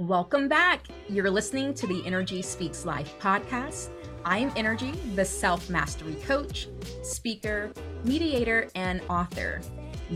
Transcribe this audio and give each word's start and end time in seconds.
Welcome 0.00 0.48
back. 0.48 0.86
You're 1.10 1.30
listening 1.30 1.74
to 1.74 1.86
the 1.86 2.00
Nrgy 2.00 2.42
Speaks 2.42 2.86
Life 2.86 3.18
podcast. 3.20 3.90
I 4.24 4.38
am 4.38 4.50
Nrgy, 4.52 5.14
the 5.14 5.26
self 5.26 5.68
mastery 5.68 6.14
coach, 6.26 6.68
speaker, 7.02 7.70
mediator, 8.02 8.70
and 8.74 9.02
author. 9.10 9.60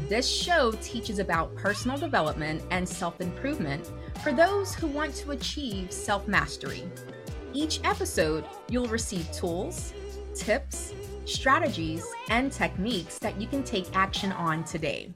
This 0.08 0.26
show 0.26 0.72
teaches 0.80 1.18
about 1.18 1.54
personal 1.54 1.98
development 1.98 2.62
and 2.70 2.88
self 2.88 3.20
improvement 3.20 3.92
for 4.22 4.32
those 4.32 4.74
who 4.74 4.86
want 4.86 5.14
to 5.16 5.32
achieve 5.32 5.92
self 5.92 6.26
mastery. 6.26 6.84
Each 7.52 7.78
episode, 7.84 8.46
you'll 8.70 8.86
receive 8.86 9.30
tools, 9.32 9.92
tips, 10.34 10.94
strategies, 11.26 12.06
and 12.30 12.50
techniques 12.50 13.18
that 13.18 13.38
you 13.38 13.46
can 13.46 13.62
take 13.62 13.94
action 13.94 14.32
on 14.32 14.64
today. 14.64 15.12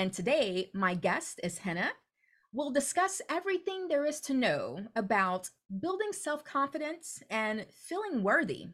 And 0.00 0.14
today, 0.14 0.70
my 0.72 0.94
guest 0.94 1.40
is 1.42 1.58
Hina. 1.58 1.90
We'll 2.54 2.70
discuss 2.70 3.20
everything 3.28 3.86
there 3.86 4.06
is 4.06 4.18
to 4.22 4.32
know 4.32 4.86
about 4.96 5.50
building 5.78 6.12
self 6.12 6.42
confidence 6.42 7.22
and 7.28 7.66
feeling 7.70 8.22
worthy. 8.22 8.68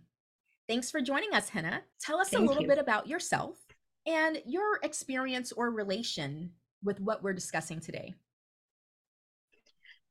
Thanks 0.68 0.88
for 0.88 1.00
joining 1.00 1.34
us, 1.34 1.48
Hina. 1.48 1.82
Tell 2.00 2.20
us 2.20 2.30
Thank 2.30 2.44
a 2.44 2.46
little 2.46 2.62
you. 2.62 2.68
bit 2.68 2.78
about 2.78 3.08
yourself 3.08 3.56
and 4.06 4.40
your 4.46 4.78
experience 4.84 5.50
or 5.50 5.72
relation 5.72 6.52
with 6.84 7.00
what 7.00 7.24
we're 7.24 7.32
discussing 7.32 7.80
today. 7.80 8.14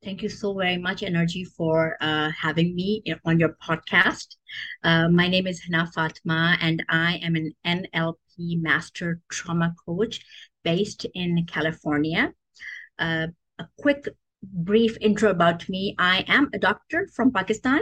Thank 0.04 0.22
you 0.22 0.28
so 0.28 0.54
very 0.54 0.78
much, 0.78 1.00
Nrgy, 1.00 1.48
for 1.48 1.96
uh, 2.02 2.30
having 2.38 2.76
me 2.76 3.02
on 3.24 3.40
your 3.40 3.56
podcast. 3.66 4.36
Uh, 4.84 5.08
my 5.08 5.30
name 5.30 5.48
is 5.48 5.62
Hina 5.64 5.90
Fatima, 5.96 6.58
and 6.60 6.84
I 6.90 7.22
am 7.24 7.38
an 7.38 7.54
NLP 7.66 8.62
Master 8.62 9.22
Trauma 9.32 9.74
Coach 9.86 10.20
based 10.66 11.06
in 11.14 11.46
California. 11.46 12.34
Uh, 13.00 13.28
a 13.60 13.66
quick 13.80 14.10
brief 14.44 14.98
intro 15.02 15.30
about 15.30 15.68
me. 15.70 15.96
I 15.98 16.26
am 16.28 16.50
a 16.54 16.60
doctor 16.60 17.08
from 17.16 17.32
pakistan. 17.32 17.82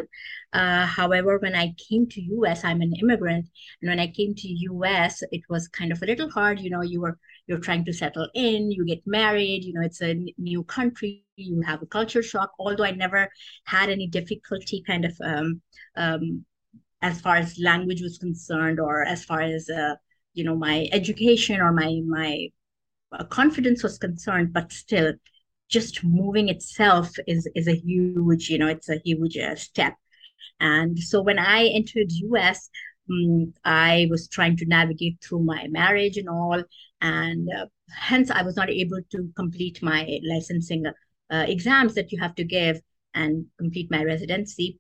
Uh, 0.54 0.86
however 0.86 1.40
when 1.40 1.56
i 1.56 1.74
came 1.90 2.08
to 2.08 2.22
us 2.52 2.64
i'm 2.64 2.82
an 2.82 2.94
immigrant. 3.02 3.46
And 3.82 3.90
when 3.90 4.00
i 4.00 4.08
came 4.08 4.34
to 4.36 4.48
us 4.86 5.22
it 5.32 5.42
was 5.50 5.68
kind 5.68 5.92
of 5.92 6.02
a 6.02 6.06
little 6.06 6.30
hard. 6.30 6.60
You 6.60 6.70
know 6.70 6.82
you 6.82 7.02
were 7.02 7.18
you're 7.48 7.60
trying 7.60 7.86
to 7.86 7.94
settle 7.94 8.30
in 8.34 8.72
you 8.72 8.86
get 8.86 9.02
married 9.06 9.64
you 9.64 9.74
know 9.74 9.82
it's 9.82 10.02
a 10.02 10.14
new 10.38 10.64
country 10.64 11.26
you 11.36 11.62
have 11.62 11.82
a 11.82 11.86
culture 11.86 12.24
shock 12.24 12.52
although 12.58 12.86
i 12.86 12.92
never 12.92 13.28
had 13.66 13.90
any 13.90 14.08
difficulty 14.08 14.82
kind 14.88 15.04
of 15.06 15.14
um, 15.24 15.62
um, 15.98 16.46
as 17.02 17.20
far 17.20 17.36
as 17.36 17.60
language 17.60 18.02
was 18.02 18.18
concerned 18.18 18.80
or 18.80 19.04
as 19.04 19.26
far 19.26 19.42
as 19.42 19.70
uh, 19.70 19.96
you 20.34 20.44
know 20.44 20.56
my 20.56 20.88
education 20.92 21.60
or 21.60 21.72
my 21.74 22.02
my 22.08 22.48
confidence 23.30 23.84
was 23.84 23.98
concerned, 23.98 24.54
but 24.54 24.72
still, 24.72 25.14
just 25.70 26.04
moving 26.04 26.50
itself 26.50 27.12
is 27.28 27.50
is 27.56 27.68
a 27.68 27.76
huge, 27.76 28.50
you 28.50 28.58
know, 28.58 28.68
it's 28.68 28.90
a 28.90 29.02
huge 29.04 29.38
uh, 29.38 29.56
step. 29.56 29.96
And 30.60 30.98
so 31.00 31.22
when 31.22 31.40
I 31.40 31.66
entered 31.68 32.12
US, 32.12 32.70
um, 33.12 33.54
I 33.66 34.08
was 34.10 34.28
trying 34.28 34.58
to 34.58 34.66
navigate 34.66 35.18
through 35.22 35.44
my 35.44 35.68
marriage 35.70 36.18
and 36.18 36.30
all, 36.30 36.64
and 37.02 37.50
uh, 37.58 37.66
hence 37.90 38.32
I 38.32 38.44
was 38.44 38.56
not 38.56 38.70
able 38.70 39.02
to 39.12 39.32
complete 39.36 39.82
my 39.82 40.20
licensing 40.24 40.86
uh, 40.88 41.46
exams 41.48 41.96
that 41.96 42.12
you 42.12 42.20
have 42.22 42.36
to 42.36 42.44
give 42.44 42.80
and 43.14 43.46
complete 43.58 43.90
my 43.92 44.04
residency. 44.04 44.80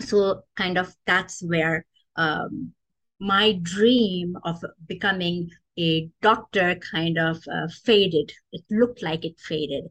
So 0.00 0.42
kind 0.56 0.78
of 0.78 0.94
that's 1.06 1.42
where 1.42 1.86
um, 2.16 2.72
my 3.20 3.58
dream 3.62 4.36
of 4.44 4.62
becoming 4.86 5.50
a 5.78 6.08
doctor 6.22 6.76
kind 6.90 7.18
of 7.18 7.36
uh, 7.52 7.68
faded. 7.84 8.32
It 8.52 8.62
looked 8.70 9.02
like 9.02 9.24
it 9.24 9.38
faded. 9.38 9.84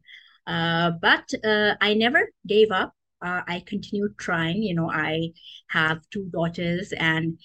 Uh, 0.46 0.92
but 1.00 1.28
uh, 1.44 1.74
I 1.80 1.94
never 1.94 2.30
gave 2.46 2.70
up. 2.70 2.92
Uh, 3.22 3.42
I 3.46 3.62
continued 3.66 4.18
trying. 4.18 4.62
You 4.62 4.74
know, 4.74 4.90
I 4.90 5.30
have 5.68 6.08
two 6.10 6.28
daughters, 6.32 6.92
and 6.92 7.38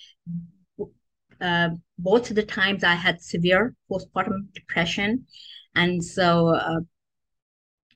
uh, 1.40 1.70
both 1.98 2.30
of 2.30 2.36
the 2.36 2.44
times 2.44 2.84
I 2.84 2.94
had 2.94 3.22
severe 3.22 3.74
postpartum 3.90 4.54
depression. 4.54 5.26
And 5.74 6.04
so, 6.04 6.50
uh, 6.50 6.82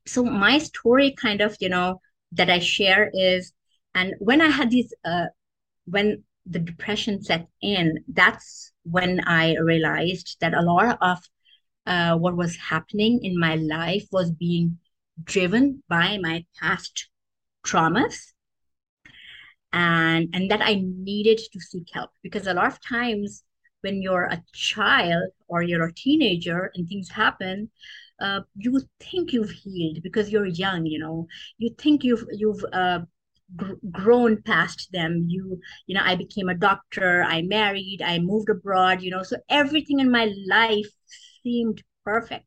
so 0.07 0.23
my 0.23 0.57
story 0.57 1.13
kind 1.21 1.41
of, 1.41 1.57
you 1.59 1.69
know, 1.69 2.01
that 2.31 2.49
I 2.49 2.59
share 2.59 3.11
is, 3.13 3.51
and 3.93 4.13
when 4.19 4.41
I 4.41 4.47
had 4.47 4.71
these, 4.71 4.93
when 5.85 6.23
the 6.45 6.59
depression 6.59 7.21
set 7.21 7.47
in, 7.61 8.03
that's 8.07 8.71
when 8.85 9.21
I 9.27 9.57
realized 9.57 10.37
that 10.41 10.53
a 10.53 10.61
lot 10.61 10.97
of 11.01 11.19
uh, 11.85 12.17
what 12.17 12.37
was 12.37 12.55
happening 12.57 13.23
in 13.23 13.39
my 13.39 13.55
life 13.55 14.05
was 14.11 14.31
being 14.31 14.77
driven 15.23 15.83
by 15.89 16.17
my 16.21 16.45
past 16.59 17.09
traumas 17.65 18.33
and 19.73 20.29
and 20.33 20.49
that 20.51 20.61
i 20.61 20.81
needed 20.83 21.39
to 21.51 21.59
seek 21.59 21.87
help. 21.93 22.11
Because 22.23 22.47
a 22.47 22.53
lot 22.53 22.67
of 22.67 22.81
times 22.81 23.43
when 23.81 24.01
you're 24.01 24.25
a 24.25 24.43
child 24.53 25.31
or 25.47 25.61
you're 25.61 25.85
a 25.85 25.93
teenager 25.93 26.71
and 26.75 26.87
things 26.87 27.09
happen 27.09 27.69
uh, 28.21 28.41
you 28.55 28.81
think 28.99 29.33
you've 29.33 29.51
healed 29.51 30.01
because 30.01 30.29
you're 30.29 30.45
young 30.45 30.85
you 30.85 30.99
know. 30.99 31.27
You 31.57 31.75
think 31.77 32.03
you've 32.03 32.25
you've 32.31 32.63
uh, 32.71 32.99
gr- 33.55 33.79
grown 33.91 34.41
past 34.41 34.89
them. 34.91 35.25
You 35.27 35.59
you 35.87 35.95
know 35.95 36.01
i 36.03 36.15
became 36.15 36.49
a 36.49 36.55
doctor 36.55 37.23
i 37.23 37.41
married 37.41 38.01
i 38.03 38.19
moved 38.19 38.49
abroad 38.49 39.01
you 39.01 39.11
know 39.11 39.23
so 39.23 39.37
everything 39.49 39.99
in 39.99 40.11
my 40.11 40.31
life 40.47 40.89
seemed 41.43 41.83
perfect. 42.03 42.45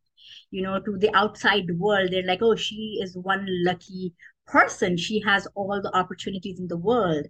You 0.50 0.62
know 0.62 0.80
to 0.80 0.96
the 0.98 1.14
outside 1.14 1.66
world 1.78 2.10
they're 2.12 2.22
like 2.26 2.42
oh 2.42 2.56
she 2.56 2.98
is 3.02 3.16
one 3.16 3.46
lucky 3.64 4.14
person. 4.46 4.96
She 4.96 5.20
has 5.26 5.46
all 5.54 5.80
the 5.82 5.94
opportunities 5.94 6.58
in 6.58 6.68
the 6.68 6.76
world. 6.78 7.26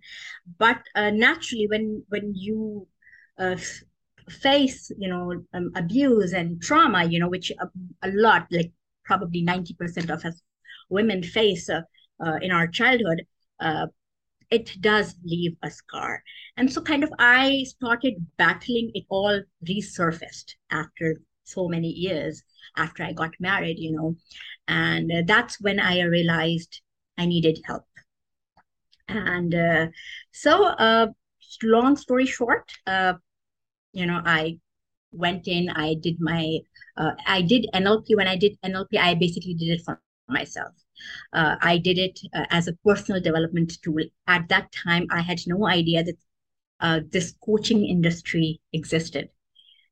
But 0.59 0.81
uh, 0.95 1.11
naturally 1.11 1.67
when 1.69 2.05
when 2.09 2.35
you 2.35 2.87
uh, 3.39 3.57
face 4.29 4.91
you 4.99 5.09
know 5.09 5.45
um, 5.55 5.71
abuse 5.75 6.33
and 6.33 6.61
trauma 6.61 7.05
you 7.05 7.19
know 7.19 7.29
which 7.29 7.51
a, 7.61 7.67
a 8.03 8.11
lot 8.13 8.47
like 8.51 8.73
probably 9.05 9.43
90% 9.43 10.11
of 10.11 10.25
us 10.25 10.43
women 10.91 11.23
face 11.23 11.69
uh, 11.71 11.81
uh, 12.25 12.39
in 12.43 12.51
our 12.51 12.67
childhood 12.67 13.23
uh, 13.61 13.87
it 14.51 14.81
does 14.81 15.15
leave 15.25 15.57
a 15.63 15.71
scar. 15.71 16.23
And 16.57 16.73
so, 16.73 16.81
kind 16.81 17.05
of, 17.05 17.13
I 17.19 17.65
started 17.65 18.15
battling 18.37 18.91
it 18.95 19.05
all 19.09 19.43
resurfaced 19.69 20.55
after 20.71 21.21
so 21.45 21.69
many 21.69 21.89
years 21.89 22.43
after 22.77 23.03
I 23.03 23.13
got 23.13 23.33
married, 23.41 23.79
you 23.79 23.93
know. 23.93 24.17
And 24.67 25.11
uh, 25.11 25.23
that's 25.27 25.61
when 25.61 25.81
I 25.81 26.03
realized 26.03 26.81
I 27.17 27.27
needed 27.27 27.59
help. 27.65 27.85
And 29.09 29.55
uh, 29.55 29.87
so, 30.33 30.67
uh, 30.67 31.09
long 31.63 31.97
story 31.97 32.27
short, 32.27 32.71
uh, 32.87 33.15
you 33.93 34.07
know, 34.07 34.21
I 34.25 34.59
went 35.13 35.49
in, 35.49 35.71
I 35.71 35.95
did 35.95 36.21
my, 36.21 36.59
uh, 36.97 37.13
I 37.27 37.43
did 37.43 37.67
NLP. 37.75 38.15
When 38.15 38.29
I 38.29 38.37
did 38.37 38.59
NLP, 38.65 38.99
I 38.99 39.15
basically 39.15 39.55
did 39.55 39.69
it 39.69 39.83
for 39.85 40.01
myself. 40.29 40.75
Uh, 41.33 41.57
I 41.61 41.79
did 41.79 41.99
it 41.99 42.21
uh, 42.35 42.47
as 42.51 42.69
a 42.69 42.77
personal 42.85 43.21
development 43.21 43.73
tool. 43.83 44.05
At 44.27 44.49
that 44.49 44.73
time, 44.73 45.07
I 45.11 45.21
had 45.21 45.41
no 45.47 45.67
idea 45.67 46.05
that 46.05 46.17
uh, 46.81 47.01
this 47.11 47.35
coaching 47.45 47.85
industry 47.85 48.61
existed. 48.73 49.29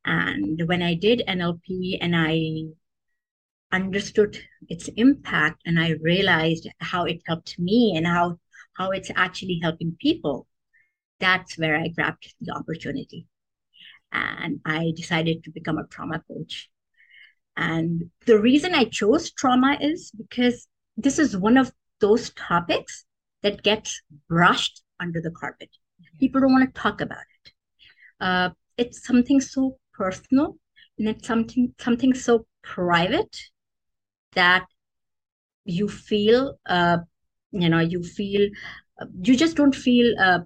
And 0.04 0.62
when 0.66 0.82
I 0.82 0.94
did 0.94 1.22
NLP 1.26 1.98
and 2.00 2.14
I 2.14 2.72
understood 3.72 4.38
its 4.68 4.88
impact 4.96 5.62
and 5.66 5.80
I 5.80 5.96
realized 6.00 6.68
how 6.78 7.04
it 7.04 7.22
helped 7.26 7.58
me 7.58 7.94
and 7.96 8.06
how, 8.06 8.38
how 8.74 8.90
it's 8.92 9.10
actually 9.16 9.58
helping 9.62 9.96
people, 10.00 10.46
that's 11.18 11.58
where 11.58 11.76
I 11.76 11.88
grabbed 11.88 12.34
the 12.40 12.54
opportunity. 12.54 13.26
And 14.12 14.60
I 14.64 14.92
decided 14.94 15.42
to 15.44 15.50
become 15.50 15.78
a 15.78 15.86
trauma 15.88 16.22
coach. 16.28 16.70
And 17.56 18.10
the 18.26 18.38
reason 18.38 18.74
I 18.74 18.84
chose 18.84 19.30
trauma 19.32 19.78
is 19.80 20.12
because 20.12 20.68
this 20.96 21.18
is 21.18 21.36
one 21.36 21.56
of 21.56 21.72
those 22.00 22.30
topics 22.30 23.04
that 23.42 23.62
gets 23.62 24.02
brushed 24.28 24.82
under 25.00 25.20
the 25.20 25.30
carpet. 25.30 25.70
People 26.18 26.40
don't 26.40 26.52
want 26.52 26.74
to 26.74 26.80
talk 26.80 27.00
about 27.00 27.18
it. 27.44 27.52
Uh, 28.20 28.50
it's 28.76 29.06
something 29.06 29.40
so 29.40 29.78
personal 29.92 30.56
and 30.98 31.08
it's 31.08 31.26
something 31.26 31.74
something 31.78 32.14
so 32.14 32.46
private 32.62 33.36
that 34.32 34.66
you 35.64 35.88
feel 35.88 36.58
uh, 36.66 36.98
you 37.52 37.68
know 37.68 37.80
you 37.80 38.02
feel 38.02 38.48
you 39.22 39.36
just 39.36 39.56
don't 39.56 39.74
feel 39.74 40.14
uh, 40.20 40.40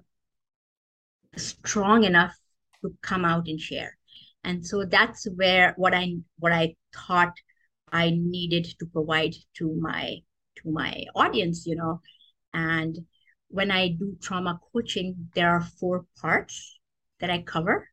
strong 1.37 2.03
enough 2.03 2.35
to 2.81 2.93
come 3.01 3.25
out 3.25 3.47
and 3.47 3.59
share 3.59 3.97
and 4.43 4.65
so 4.65 4.85
that's 4.85 5.27
where 5.35 5.73
what 5.77 5.93
i 5.93 6.13
what 6.39 6.51
i 6.51 6.75
thought 6.93 7.33
i 7.91 8.09
needed 8.09 8.65
to 8.79 8.85
provide 8.87 9.33
to 9.53 9.73
my 9.79 10.17
to 10.61 10.71
my 10.71 11.05
audience 11.15 11.65
you 11.65 11.75
know 11.75 11.99
and 12.53 12.97
when 13.51 13.69
I 13.69 13.89
do 13.89 14.17
trauma 14.21 14.59
coaching, 14.71 15.29
there 15.35 15.49
are 15.49 15.61
four 15.61 16.05
parts 16.21 16.79
that 17.19 17.29
I 17.29 17.41
cover, 17.41 17.89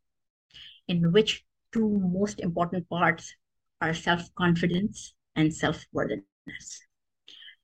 in 0.86 1.12
which 1.12 1.44
two 1.72 2.00
most 2.00 2.40
important 2.40 2.88
parts 2.88 3.34
are 3.80 3.92
self 3.92 4.22
confidence 4.36 5.14
and 5.36 5.52
self 5.54 5.84
worthiness. 5.92 6.26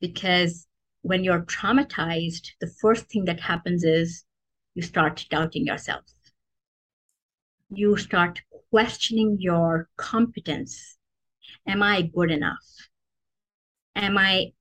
Because 0.01 0.67
when 1.03 1.23
you're 1.25 1.45
traumatized, 1.45 2.49
the 2.61 2.73
first 2.81 3.07
thing 3.07 3.25
that 3.27 3.41
happens 3.41 3.85
is 3.85 4.25
you 4.75 4.83
start 4.83 5.25
doubting 5.31 5.65
yourself. 5.65 6.05
You 7.71 7.97
start 7.97 8.43
questioning 8.71 9.37
your 9.41 9.89
competence. 9.97 10.99
Am 11.67 11.83
I 11.83 12.03
good 12.03 12.31
enough? 12.31 12.65
Am 13.95 14.19
I 14.19 14.53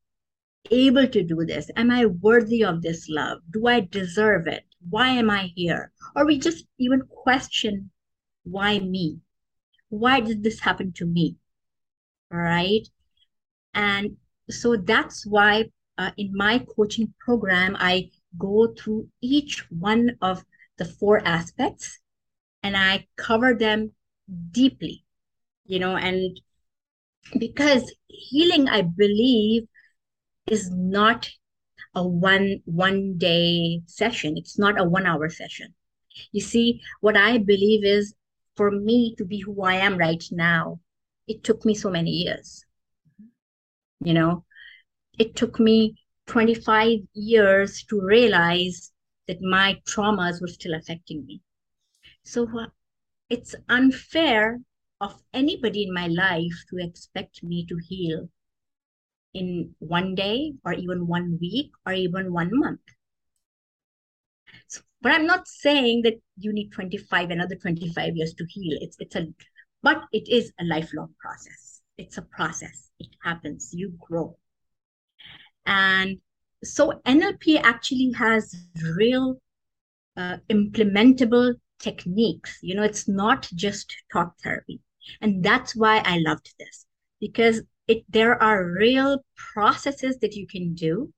able 0.72 1.08
to 1.08 1.24
do 1.24 1.46
this? 1.46 1.70
Am 1.76 1.92
I 1.92 2.06
worthy 2.06 2.64
of 2.64 2.82
this 2.82 3.08
love? 3.10 3.40
Do 3.52 3.68
I 3.68 3.82
deserve 3.82 4.48
it? 4.48 4.64
Why 4.90 5.10
am 5.10 5.30
I 5.30 5.52
here? 5.56 5.92
Or 6.16 6.26
we 6.26 6.38
just 6.38 6.66
even 6.78 7.02
question, 7.10 7.92
why 8.44 8.80
me? 8.80 9.20
Why 9.90 10.20
did 10.20 10.44
this 10.44 10.60
happen 10.60 10.94
to 10.94 11.06
me? 11.06 11.38
Right? 12.30 12.88
And 13.74 14.18
so 14.50 14.76
that's 14.76 15.26
why 15.26 15.66
uh, 15.98 16.12
in 16.18 16.32
my 16.36 16.66
coaching 16.76 17.14
program, 17.20 17.76
I 17.80 18.10
go 18.38 18.74
through 18.78 19.10
each 19.22 19.66
one 19.70 20.18
of 20.22 20.44
the 20.78 20.86
four 20.86 21.26
aspects 21.26 22.00
and 22.64 22.76
I 22.76 23.08
cover 23.16 23.54
them 23.54 23.92
deeply, 24.52 25.06
you 25.66 25.80
know, 25.80 25.96
and 25.96 26.40
because 27.38 27.94
healing, 28.08 28.68
I 28.68 28.82
believe, 28.82 29.68
is 30.48 30.70
not 30.72 31.30
a 31.96 32.06
one 32.08 32.62
one 32.66 33.18
day 33.18 33.82
session. 33.86 34.38
It's 34.38 34.58
not 34.58 34.80
a 34.80 34.84
one 34.84 35.06
hour 35.06 35.30
session. 35.30 35.74
You 36.32 36.42
see 36.42 36.82
what 37.02 37.18
i 37.18 37.38
believe 37.38 37.84
is 37.84 38.14
for 38.56 38.70
me 38.70 39.16
to 39.18 39.26
be 39.26 39.40
who 39.40 39.64
i 39.64 39.74
am 39.74 39.98
right 39.98 40.24
now 40.32 40.80
it 41.28 41.44
took 41.44 41.66
me 41.66 41.74
so 41.74 41.90
many 41.90 42.12
years. 42.12 42.66
You 44.02 44.14
know 44.14 44.46
it 45.18 45.36
took 45.36 45.60
me 45.60 45.96
25 46.28 47.00
years 47.14 47.84
to 47.90 48.02
realize 48.02 48.92
that 49.28 49.42
my 49.42 49.80
traumas 49.88 50.42
were 50.42 50.48
still 50.48 50.74
affecting 50.74 51.26
me. 51.26 51.42
So 52.24 52.48
it's 53.30 53.56
unfair 53.70 54.60
of 55.02 55.22
anybody 55.34 55.84
in 55.84 55.94
my 55.94 56.08
life 56.08 56.54
to 56.70 56.78
expect 56.86 57.44
me 57.44 57.66
to 57.66 57.78
heal 57.88 58.30
in 59.34 59.76
one 59.80 60.16
day 60.16 60.54
or 60.64 60.74
even 60.74 61.08
one 61.08 61.38
week 61.42 61.72
or 61.86 61.94
even 61.94 62.32
one 62.34 62.50
month. 62.52 62.82
So, 64.68 64.82
but 65.02 65.12
I'm 65.12 65.26
not 65.26 65.48
saying 65.48 66.04
that 66.04 66.16
you 66.38 66.54
need 66.54 66.72
25 66.72 67.30
another 67.30 67.56
25 67.56 68.16
years 68.16 68.34
to 68.36 68.46
heal. 68.48 68.78
It's 68.82 68.98
it's 69.00 69.16
a 69.16 69.28
but 69.82 70.04
it 70.12 70.30
is 70.30 70.52
a 70.60 70.64
lifelong 70.64 71.14
process. 71.20 71.82
It's 71.98 72.18
a 72.18 72.22
process. 72.22 72.90
It 73.00 73.10
happens. 73.24 73.72
You 73.74 73.94
grow. 74.00 74.38
And 75.66 76.20
so 76.64 77.02
NLP 77.06 77.58
actually 77.58 78.12
has 78.18 78.56
real 78.98 79.38
uh, 80.16 80.38
implementable 80.50 81.56
techniques. 81.80 82.60
You 82.62 82.76
know, 82.76 82.84
it's 82.84 83.08
not 83.08 83.50
just 83.56 83.94
talk 84.12 84.36
therapy. 84.44 84.80
And 85.22 85.44
that's 85.44 85.76
why 85.76 86.02
I 86.06 86.20
loved 86.20 86.54
this 86.58 86.86
because 87.20 87.62
it 87.88 88.04
there 88.10 88.42
are 88.42 88.66
real 88.66 89.24
processes 89.54 90.18
that 90.20 90.36
you 90.36 90.48
can 90.48 90.74
do 90.74 91.12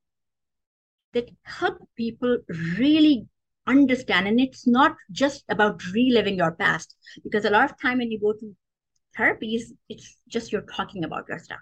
that 1.13 1.29
help 1.43 1.77
people 1.95 2.37
really 2.77 3.27
understand. 3.67 4.27
And 4.27 4.39
it's 4.39 4.67
not 4.67 4.95
just 5.11 5.43
about 5.49 5.81
reliving 5.93 6.37
your 6.37 6.51
past 6.51 6.95
because 7.23 7.45
a 7.45 7.49
lot 7.49 7.69
of 7.69 7.79
time 7.79 7.99
when 7.99 8.11
you 8.11 8.19
go 8.19 8.33
to 8.33 8.55
therapies 9.17 9.71
it's 9.87 10.17
just 10.27 10.51
you're 10.51 10.69
talking 10.75 11.03
about 11.03 11.25
your 11.29 11.39
stuff. 11.39 11.59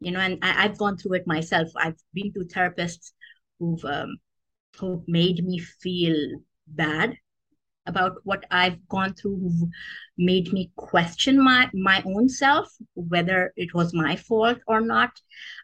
You 0.00 0.12
know 0.12 0.20
and 0.20 0.38
I, 0.42 0.62
have 0.62 0.78
gone 0.78 0.96
through 0.96 1.14
it 1.14 1.26
myself. 1.26 1.68
I've 1.76 2.00
been 2.14 2.32
to 2.34 2.40
therapists 2.40 3.12
who've 3.58 3.84
um, 3.84 4.16
who 4.78 5.02
made 5.08 5.44
me 5.44 5.58
feel 5.58 6.16
bad 6.66 7.16
about 7.88 8.16
what 8.24 8.44
I've 8.50 8.86
gone 8.88 9.14
through 9.14 9.38
who've 9.38 9.68
made 10.16 10.52
me 10.52 10.70
question 10.76 11.42
my 11.42 11.70
my 11.74 12.02
own 12.06 12.28
self, 12.28 12.68
whether 12.94 13.52
it 13.56 13.74
was 13.74 13.92
my 13.94 14.16
fault 14.16 14.58
or 14.66 14.80
not, 14.80 15.10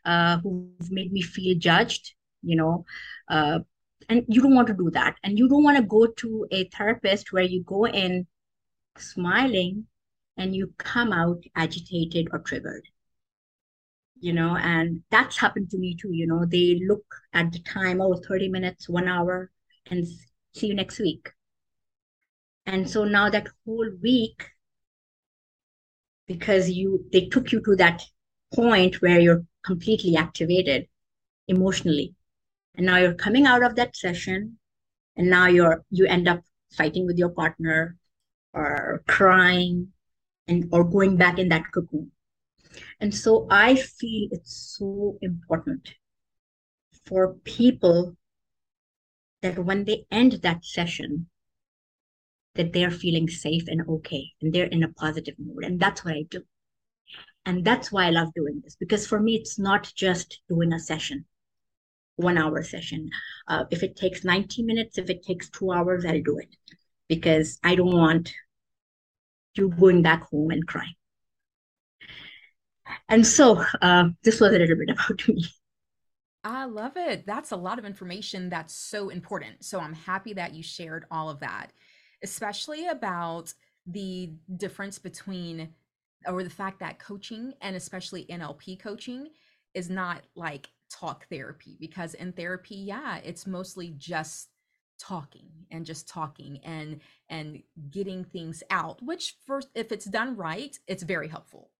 uh, 0.04 0.38
who've 0.38 0.90
made 0.90 1.12
me 1.12 1.22
feel 1.22 1.56
judged, 1.58 2.14
you 2.42 2.56
know. 2.56 2.84
Uh, 3.28 3.60
and 4.08 4.24
you 4.28 4.42
don't 4.42 4.54
want 4.54 4.68
to 4.68 4.74
do 4.74 4.90
that. 4.90 5.16
And 5.22 5.38
you 5.38 5.48
don't 5.48 5.64
want 5.64 5.78
to 5.78 5.82
go 5.82 6.06
to 6.06 6.46
a 6.50 6.68
therapist 6.68 7.32
where 7.32 7.44
you 7.44 7.62
go 7.62 7.86
in 7.86 8.26
smiling 8.98 9.86
and 10.36 10.54
you 10.54 10.72
come 10.78 11.12
out 11.12 11.42
agitated 11.56 12.28
or 12.32 12.40
triggered 12.40 12.86
you 14.20 14.32
know 14.32 14.56
and 14.56 15.02
that's 15.10 15.38
happened 15.38 15.70
to 15.70 15.78
me 15.78 15.94
too 15.94 16.12
you 16.12 16.26
know 16.26 16.44
they 16.44 16.80
look 16.88 17.04
at 17.32 17.52
the 17.52 17.58
time 17.60 18.00
oh 18.00 18.16
30 18.28 18.48
minutes 18.48 18.88
one 18.88 19.08
hour 19.08 19.50
and 19.90 20.06
see 20.54 20.68
you 20.68 20.74
next 20.74 20.98
week 20.98 21.30
and 22.66 22.88
so 22.88 23.04
now 23.04 23.28
that 23.28 23.48
whole 23.64 23.90
week 24.02 24.50
because 26.26 26.70
you 26.70 27.04
they 27.12 27.26
took 27.26 27.52
you 27.52 27.60
to 27.62 27.76
that 27.76 28.02
point 28.54 29.02
where 29.02 29.20
you're 29.20 29.44
completely 29.64 30.16
activated 30.16 30.86
emotionally. 31.48 32.14
And 32.76 32.86
now 32.86 32.96
you're 32.96 33.14
coming 33.14 33.46
out 33.46 33.62
of 33.62 33.76
that 33.76 33.96
session 33.96 34.58
and 35.16 35.28
now 35.30 35.46
you're 35.46 35.84
you 35.90 36.06
end 36.06 36.28
up 36.28 36.42
fighting 36.72 37.06
with 37.06 37.18
your 37.18 37.28
partner 37.28 37.96
or 38.52 39.02
crying 39.06 39.88
and 40.48 40.68
or 40.72 40.84
going 40.84 41.16
back 41.16 41.38
in 41.38 41.48
that 41.50 41.70
cocoon. 41.72 42.10
And 43.00 43.14
so 43.14 43.46
i 43.50 43.76
feel 43.76 44.28
it's 44.32 44.76
so 44.78 45.18
important 45.20 45.94
for 47.06 47.34
people 47.44 48.16
that 49.42 49.58
when 49.58 49.84
they 49.84 50.06
end 50.10 50.32
that 50.42 50.64
session 50.64 51.26
that 52.54 52.72
they're 52.72 52.90
feeling 52.90 53.28
safe 53.28 53.64
and 53.66 53.82
okay 53.88 54.32
and 54.40 54.52
they're 54.52 54.66
in 54.66 54.82
a 54.82 54.92
positive 54.92 55.34
mood. 55.38 55.64
And 55.64 55.80
that's 55.80 56.04
what 56.04 56.14
I 56.14 56.24
do. 56.30 56.42
And 57.46 57.64
that's 57.64 57.92
why 57.92 58.06
I 58.06 58.10
love 58.10 58.32
doing 58.34 58.60
this 58.62 58.76
because 58.76 59.06
for 59.06 59.20
me, 59.20 59.34
it's 59.34 59.58
not 59.58 59.92
just 59.94 60.40
doing 60.48 60.72
a 60.72 60.78
session, 60.78 61.26
one 62.16 62.38
hour 62.38 62.62
session. 62.62 63.10
Uh, 63.48 63.64
if 63.70 63.82
it 63.82 63.96
takes 63.96 64.24
90 64.24 64.62
minutes, 64.62 64.98
if 64.98 65.10
it 65.10 65.22
takes 65.22 65.50
two 65.50 65.72
hours, 65.72 66.04
I'll 66.04 66.22
do 66.22 66.38
it 66.38 66.56
because 67.08 67.58
I 67.62 67.74
don't 67.74 67.94
want 67.94 68.32
you 69.56 69.68
going 69.68 70.02
back 70.02 70.24
home 70.30 70.50
and 70.50 70.66
crying. 70.66 70.94
And 73.08 73.26
so 73.26 73.64
uh, 73.82 74.08
this 74.22 74.40
was 74.40 74.52
a 74.54 74.58
little 74.58 74.76
bit 74.76 74.90
about 74.90 75.28
me. 75.28 75.44
I 76.44 76.66
love 76.66 76.92
it. 76.96 77.24
That's 77.26 77.52
a 77.52 77.56
lot 77.56 77.78
of 77.78 77.86
information 77.86 78.50
that's 78.50 78.74
so 78.74 79.08
important. 79.08 79.64
So 79.64 79.80
I'm 79.80 79.94
happy 79.94 80.34
that 80.34 80.54
you 80.54 80.62
shared 80.62 81.06
all 81.10 81.30
of 81.30 81.40
that 81.40 81.72
especially 82.24 82.88
about 82.88 83.52
the 83.86 84.32
difference 84.56 84.98
between 84.98 85.68
or 86.26 86.42
the 86.42 86.50
fact 86.50 86.80
that 86.80 86.98
coaching 86.98 87.52
and 87.60 87.76
especially 87.76 88.24
NLP 88.24 88.80
coaching 88.80 89.28
is 89.74 89.90
not 89.90 90.22
like 90.34 90.70
talk 90.90 91.28
therapy 91.28 91.76
because 91.78 92.14
in 92.14 92.32
therapy 92.32 92.76
yeah 92.76 93.18
it's 93.18 93.46
mostly 93.46 93.94
just 93.98 94.48
talking 94.98 95.48
and 95.70 95.84
just 95.84 96.08
talking 96.08 96.58
and 96.64 97.00
and 97.28 97.62
getting 97.90 98.24
things 98.24 98.62
out 98.70 99.02
which 99.02 99.36
first 99.46 99.68
if 99.74 99.92
it's 99.92 100.06
done 100.06 100.34
right 100.34 100.78
it's 100.88 101.02
very 101.02 101.28
helpful. 101.28 101.70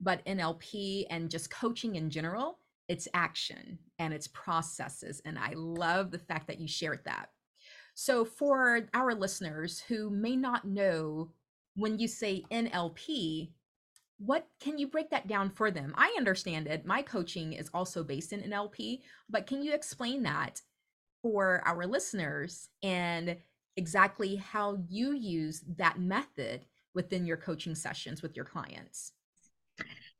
But 0.00 0.24
NLP 0.26 1.06
and 1.10 1.30
just 1.30 1.50
coaching 1.50 1.94
in 1.94 2.10
general 2.10 2.58
it's 2.88 3.06
action 3.14 3.78
and 4.00 4.12
it's 4.12 4.28
processes 4.28 5.22
and 5.24 5.38
I 5.38 5.52
love 5.54 6.10
the 6.10 6.18
fact 6.18 6.48
that 6.48 6.60
you 6.60 6.66
shared 6.66 7.04
that 7.04 7.28
so, 8.00 8.24
for 8.24 8.86
our 8.94 9.12
listeners 9.12 9.80
who 9.80 10.08
may 10.08 10.36
not 10.36 10.64
know 10.64 11.32
when 11.74 11.98
you 11.98 12.06
say 12.06 12.44
NLP, 12.48 13.50
what 14.18 14.46
can 14.60 14.78
you 14.78 14.86
break 14.86 15.10
that 15.10 15.26
down 15.26 15.50
for 15.50 15.72
them? 15.72 15.94
I 15.96 16.14
understand 16.16 16.68
it. 16.68 16.86
My 16.86 17.02
coaching 17.02 17.54
is 17.54 17.68
also 17.74 18.04
based 18.04 18.32
in 18.32 18.42
NLP, 18.42 19.00
but 19.28 19.48
can 19.48 19.64
you 19.64 19.74
explain 19.74 20.22
that 20.22 20.62
for 21.22 21.60
our 21.66 21.86
listeners 21.86 22.68
and 22.84 23.36
exactly 23.76 24.36
how 24.36 24.78
you 24.88 25.12
use 25.12 25.64
that 25.76 25.98
method 25.98 26.66
within 26.94 27.26
your 27.26 27.36
coaching 27.36 27.74
sessions 27.74 28.22
with 28.22 28.36
your 28.36 28.44
clients? 28.44 29.10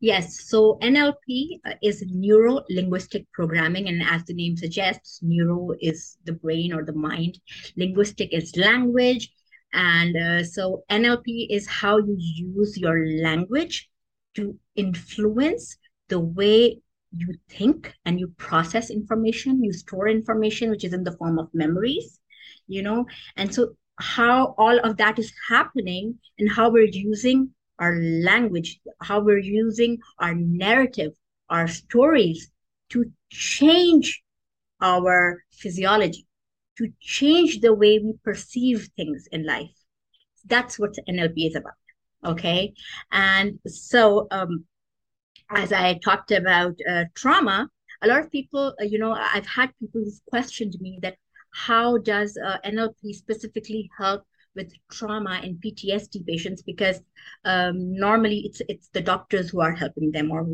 Yes, 0.01 0.49
so 0.49 0.79
NLP 0.81 1.59
uh, 1.67 1.73
is 1.83 2.05
neuro 2.09 2.63
linguistic 2.71 3.27
programming, 3.33 3.89
and 3.89 4.01
as 4.03 4.23
the 4.25 4.35
name 4.35 4.57
suggests, 4.57 5.19
neuro 5.23 5.75
is 5.81 6.19
the 6.25 6.35
brain 6.35 6.73
or 6.73 6.85
the 6.85 6.93
mind, 6.93 7.41
linguistic 7.77 8.33
is 8.33 8.57
language. 8.57 9.33
And 9.73 10.17
uh, 10.17 10.45
so 10.45 10.85
NLP 10.89 11.49
is 11.51 11.67
how 11.67 11.99
you 11.99 12.17
use 12.17 12.79
your 12.79 13.07
language 13.23 13.91
to 14.35 14.57
influence 14.77 15.77
the 16.09 16.21
way 16.21 16.81
you 17.11 17.35
think 17.49 17.93
and 18.05 18.21
you 18.21 18.29
process 18.37 18.91
information, 18.91 19.65
you 19.65 19.73
store 19.73 20.09
information, 20.09 20.71
which 20.71 20.85
is 20.85 20.93
in 20.93 21.03
the 21.03 21.17
form 21.17 21.41
of 21.41 21.49
memories, 21.53 22.21
you 22.69 22.83
know, 22.83 23.05
and 23.37 23.53
so 23.53 23.75
how 23.97 24.55
all 24.59 24.79
of 24.79 24.97
that 24.99 25.19
is 25.19 25.33
happening 25.49 26.19
and 26.39 26.51
how 26.51 26.71
we're 26.71 26.85
using 26.85 27.51
our 27.79 27.97
language, 27.97 28.81
how 29.01 29.21
we're 29.21 29.39
using 29.39 29.99
our 30.19 30.35
narrative, 30.35 31.13
our 31.49 31.69
stories 31.69 32.51
to 32.91 33.11
change 33.31 34.23
our 34.81 35.45
physiology, 35.53 36.27
to 36.77 36.93
change 37.01 37.61
the 37.61 37.75
way 37.75 37.99
we 37.99 38.15
perceive 38.25 38.89
things 38.97 39.29
in 39.33 39.45
life. 39.47 39.71
That's 40.47 40.79
what 40.79 40.95
NLP 41.09 41.49
is 41.49 41.57
about. 41.57 41.75
Okay. 42.25 42.75
And 43.13 43.59
so, 43.67 44.27
um, 44.31 44.65
as 45.51 45.73
I 45.73 45.99
talked 46.05 46.31
about 46.31 46.75
uh, 46.89 47.05
trauma, 47.15 47.69
a 48.03 48.07
lot 48.07 48.21
of 48.21 48.31
people, 48.31 48.75
uh, 48.81 48.85
you 48.85 48.99
know, 48.99 49.13
I've 49.13 49.47
had 49.47 49.71
people 49.79 50.03
who've 50.03 50.21
questioned 50.31 50.77
me 50.81 50.99
that 51.03 51.17
how 51.51 51.99
does 51.99 52.37
uh, 52.37 52.59
NLP 52.65 53.15
specifically 53.15 53.91
help 53.99 54.25
with 54.55 54.73
trauma 54.91 55.41
and 55.43 55.61
PTSD 55.63 56.27
patients? 56.27 56.63
Because 56.63 57.01
um, 57.45 57.93
normally 57.93 58.43
it's 58.45 58.61
it's 58.69 58.89
the 58.89 59.01
doctors 59.01 59.51
who 59.51 59.61
are 59.61 59.75
helping 59.75 60.11
them, 60.13 60.31
or 60.31 60.47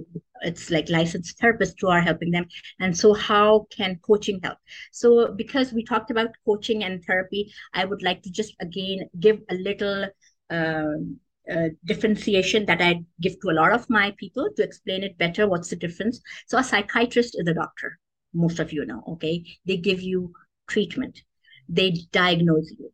it's 0.43 0.71
like 0.71 0.89
licensed 0.89 1.39
therapists 1.39 1.75
who 1.81 1.89
are 1.89 2.01
helping 2.01 2.31
them. 2.31 2.47
And 2.81 2.97
so, 2.97 3.15
how 3.15 3.67
can 3.71 3.99
coaching 4.03 4.41
help? 4.43 4.59
So, 4.93 5.33
because 5.33 5.73
we 5.73 5.85
talked 5.85 6.11
about 6.11 6.31
coaching 6.47 6.85
and 6.85 7.05
therapy, 7.05 7.53
I 7.73 7.85
would 7.85 8.03
like 8.03 8.23
to 8.23 8.31
just 8.31 8.55
again 8.61 9.09
give 9.21 9.41
a 9.51 9.55
little. 9.55 10.07
Um, 10.51 11.19
uh, 11.51 11.69
differentiation 11.85 12.65
that 12.65 12.81
I 12.81 13.05
give 13.21 13.39
to 13.41 13.51
a 13.51 13.53
lot 13.53 13.73
of 13.73 13.91
my 13.91 14.15
people 14.19 14.49
to 14.57 14.63
explain 14.63 15.03
it 15.03 15.19
better. 15.19 15.47
What's 15.47 15.69
the 15.69 15.77
difference? 15.77 16.19
So, 16.47 16.57
a 16.57 16.65
psychiatrist 16.65 17.37
is 17.39 17.47
a 17.47 17.53
doctor. 17.53 17.99
Most 18.33 18.61
of 18.61 18.73
you 18.73 18.87
know, 18.87 19.05
okay? 19.09 19.45
They 19.67 19.77
give 19.77 20.01
you 20.01 20.33
treatment, 20.69 21.21
they 21.69 21.91
diagnose 22.13 22.71
you. 22.79 22.91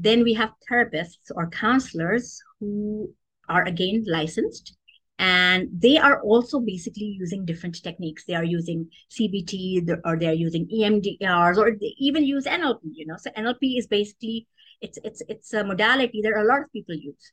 Then 0.00 0.22
we 0.22 0.32
have 0.34 0.52
therapists 0.70 1.30
or 1.34 1.50
counselors 1.50 2.40
who 2.60 3.12
are 3.48 3.64
again 3.64 4.04
licensed 4.06 4.76
and 5.18 5.68
they 5.72 5.98
are 5.98 6.20
also 6.22 6.60
basically 6.60 7.16
using 7.18 7.44
different 7.44 7.82
techniques. 7.82 8.24
They 8.24 8.34
are 8.34 8.44
using 8.44 8.88
cbt 9.10 10.00
or 10.04 10.16
they're 10.16 10.32
using 10.32 10.68
emdrs 10.68 11.56
or 11.56 11.72
they 11.72 11.94
even 11.98 12.24
use 12.24 12.44
nlp 12.44 12.78
you 12.92 13.06
know. 13.06 13.16
So 13.18 13.30
nlp 13.30 13.58
is 13.60 13.88
basically 13.88 14.46
it's 14.80 14.98
it's 15.02 15.20
it's 15.28 15.52
a 15.52 15.64
modality 15.64 16.22
that 16.22 16.36
a 16.36 16.44
lot 16.44 16.60
of 16.60 16.72
people 16.72 16.94
use. 16.94 17.32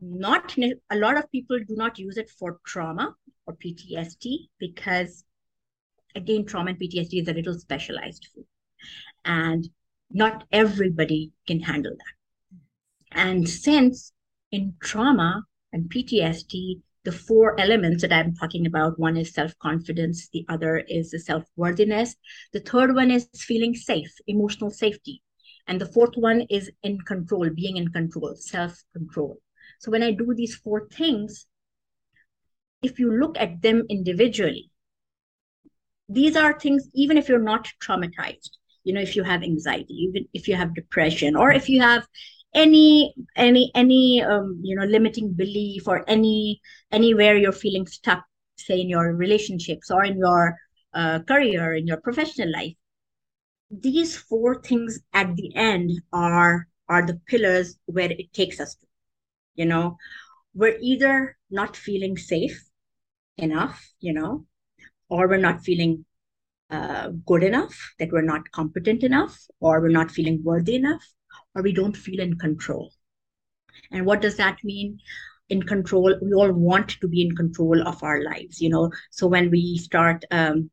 Not 0.00 0.56
a 0.58 0.96
lot 0.96 1.18
of 1.18 1.30
people 1.30 1.58
do 1.58 1.76
not 1.76 1.98
use 1.98 2.16
it 2.16 2.30
for 2.30 2.58
trauma 2.66 3.14
or 3.46 3.54
PTSD 3.54 4.48
because 4.58 5.24
again 6.16 6.46
trauma 6.46 6.70
and 6.70 6.80
PTSD 6.80 7.20
is 7.20 7.28
a 7.28 7.34
little 7.34 7.58
specialized 7.58 8.28
and 9.26 9.68
not 10.12 10.44
everybody 10.52 11.32
can 11.46 11.60
handle 11.60 11.92
that 11.92 13.18
and 13.18 13.48
since 13.48 14.12
in 14.50 14.74
trauma 14.80 15.44
and 15.72 15.90
PTSD 15.90 16.82
the 17.04 17.12
four 17.12 17.58
elements 17.58 18.02
that 18.02 18.12
I'm 18.12 18.34
talking 18.34 18.66
about 18.66 18.98
one 18.98 19.16
is 19.16 19.34
self 19.34 19.58
confidence, 19.58 20.28
the 20.28 20.46
other 20.48 20.78
is 20.78 21.10
the 21.10 21.18
self 21.18 21.44
worthiness, 21.56 22.14
the 22.52 22.60
third 22.60 22.94
one 22.94 23.10
is 23.10 23.28
feeling 23.34 23.74
safe, 23.74 24.12
emotional 24.26 24.70
safety, 24.70 25.22
and 25.66 25.80
the 25.80 25.86
fourth 25.86 26.16
one 26.16 26.42
is 26.42 26.70
in 26.82 27.00
control, 27.00 27.50
being 27.50 27.76
in 27.76 27.88
control, 27.88 28.34
self 28.36 28.84
control. 28.92 29.38
So 29.80 29.90
when 29.90 30.02
I 30.02 30.12
do 30.12 30.32
these 30.34 30.54
four 30.54 30.86
things, 30.88 31.46
if 32.82 32.98
you 32.98 33.12
look 33.12 33.36
at 33.38 33.62
them 33.62 33.84
individually, 33.88 34.70
these 36.08 36.36
are 36.36 36.58
things, 36.58 36.88
even 36.94 37.16
if 37.16 37.28
you're 37.28 37.38
not 37.42 37.68
traumatized, 37.82 38.50
you 38.84 38.92
know, 38.92 39.00
if 39.00 39.16
you 39.16 39.22
have 39.22 39.42
anxiety, 39.42 39.94
even 39.94 40.26
if 40.32 40.48
you 40.48 40.56
have 40.56 40.74
depression, 40.74 41.36
or 41.36 41.52
if 41.52 41.68
you 41.68 41.80
have 41.80 42.06
any 42.54 43.14
any 43.36 43.70
any 43.74 44.22
um, 44.22 44.60
you 44.62 44.76
know 44.76 44.84
limiting 44.84 45.32
belief 45.32 45.88
or 45.88 46.04
any 46.08 46.60
anywhere 46.90 47.36
you're 47.36 47.52
feeling 47.52 47.86
stuck 47.86 48.24
say 48.56 48.80
in 48.80 48.88
your 48.88 49.14
relationships 49.14 49.90
or 49.90 50.04
in 50.04 50.18
your 50.18 50.56
uh, 50.94 51.20
career 51.20 51.74
in 51.74 51.86
your 51.86 51.96
professional 51.98 52.50
life 52.52 52.74
these 53.70 54.16
four 54.16 54.60
things 54.60 55.00
at 55.14 55.34
the 55.36 55.54
end 55.56 55.90
are 56.12 56.68
are 56.88 57.06
the 57.06 57.18
pillars 57.26 57.78
where 57.86 58.10
it 58.10 58.32
takes 58.32 58.60
us 58.60 58.74
to 58.74 58.86
you 59.54 59.66
know? 59.66 59.96
We're 60.54 60.78
either 60.80 61.36
not 61.50 61.76
feeling 61.76 62.18
safe 62.18 62.62
enough 63.38 63.92
you 64.00 64.12
know 64.12 64.46
or 65.08 65.26
we're 65.26 65.38
not 65.38 65.62
feeling 65.62 66.04
uh, 66.72 67.10
good 67.26 67.42
enough 67.42 67.94
that 67.98 68.10
we're 68.10 68.22
not 68.22 68.50
competent 68.52 69.02
enough 69.04 69.38
or 69.60 69.80
we're 69.80 69.88
not 69.88 70.10
feeling 70.10 70.42
worthy 70.42 70.76
enough 70.76 71.06
or 71.54 71.62
we 71.62 71.72
don't 71.72 71.96
feel 71.96 72.20
in 72.20 72.38
control. 72.38 72.90
And 73.90 74.06
what 74.06 74.22
does 74.22 74.36
that 74.36 74.58
mean? 74.64 74.98
In 75.50 75.62
control 75.62 76.18
we 76.22 76.32
all 76.32 76.50
want 76.50 76.98
to 77.00 77.08
be 77.08 77.20
in 77.20 77.36
control 77.36 77.86
of 77.86 78.02
our 78.02 78.24
lives 78.24 78.60
you 78.60 78.70
know? 78.70 78.90
So 79.10 79.26
when 79.26 79.50
we 79.50 79.76
start 79.76 80.24
um, 80.30 80.70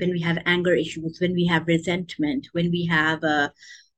when 0.00 0.10
we 0.10 0.20
have 0.20 0.42
anger 0.46 0.74
issues 0.74 1.20
when 1.20 1.32
we 1.32 1.46
have 1.46 1.68
resentment 1.68 2.48
when 2.52 2.70
we 2.72 2.86
have 2.86 3.22
uh, 3.22 3.50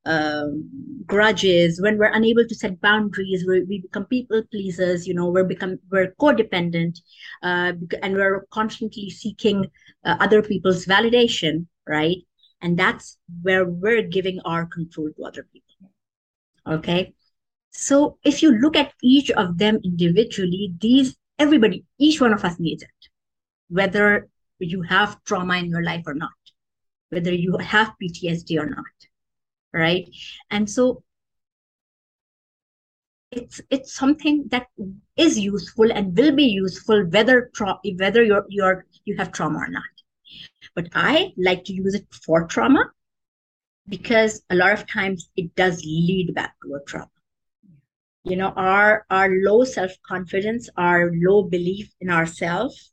um, 0.05 0.69
grudges, 1.07 1.81
when 1.81 1.99
we're 1.99 2.12
unable 2.12 2.47
to 2.47 2.55
set 2.55 2.81
boundaries, 2.81 3.45
we 3.47 3.81
become 3.81 4.07
people 4.07 4.43
pleasers. 4.50 5.07
You 5.07 5.14
know, 5.14 5.28
we're 5.28 5.45
become 5.45 5.78
we're 5.90 6.14
codependent, 6.21 6.99
uh, 7.43 7.73
and 8.02 8.14
we're 8.14 8.47
constantly 8.50 9.11
seeking 9.11 9.67
uh, 10.05 10.17
other 10.21 10.43
people's 10.43 10.87
validation, 10.87 11.67
right? 11.87 12.19
And 12.61 12.78
that's 12.78 13.19
where 13.43 13.64
we're 13.67 14.02
giving 14.02 14.40
our 14.45 14.67
control 14.67 15.11
to 15.17 15.25
other 15.25 15.47
people. 15.52 15.90
Okay, 16.67 17.14
so 17.71 18.19
if 18.25 18.43
you 18.43 18.52
look 18.52 18.76
at 18.76 18.93
each 19.02 19.31
of 19.33 19.59
them 19.59 19.78
individually, 19.85 20.73
these 20.81 21.17
everybody, 21.38 21.85
each 21.99 22.21
one 22.21 22.33
of 22.33 22.45
us 22.45 22.59
needs 22.59 22.83
it, 22.83 23.09
whether 23.69 24.28
you 24.59 24.83
have 24.83 25.23
trauma 25.25 25.57
in 25.57 25.67
your 25.67 25.83
life 25.83 26.02
or 26.07 26.14
not, 26.14 26.31
whether 27.11 27.33
you 27.33 27.57
have 27.59 27.95
PTSD 28.02 28.61
or 28.61 28.67
not 28.67 28.85
right? 29.73 30.09
And 30.51 30.69
so 30.69 31.03
it's 33.31 33.61
it's 33.71 33.95
something 33.95 34.45
that 34.49 34.67
is 35.17 35.39
useful 35.39 35.93
and 35.93 36.17
will 36.17 36.35
be 36.35 36.45
useful 36.45 37.05
whether 37.11 37.51
tra- 37.55 37.79
whether 37.97 38.23
you're 38.25 38.47
you're 38.49 38.87
you 39.05 39.17
have 39.17 39.33
trauma 39.33 39.59
or 39.59 39.69
not. 39.69 39.95
But 40.75 40.89
i 40.95 41.33
like 41.37 41.65
to 41.65 41.73
use 41.73 41.95
it 41.95 42.07
for 42.25 42.47
trauma 42.47 42.91
because 43.89 44.43
a 44.51 44.55
lot 44.55 44.73
of 44.73 44.87
times 44.87 45.31
it 45.37 45.55
does 45.55 45.83
lead 45.85 46.35
back 46.35 46.55
to 46.63 46.75
a 46.75 46.85
trauma. 46.87 47.11
You 48.25 48.37
know 48.37 48.53
our 48.57 49.05
our 49.11 49.29
low 49.31 49.65
self 49.65 49.93
confidence 50.07 50.69
our 50.77 51.11
low 51.15 51.43
belief 51.43 51.93
in 52.01 52.11
ourselves 52.11 52.93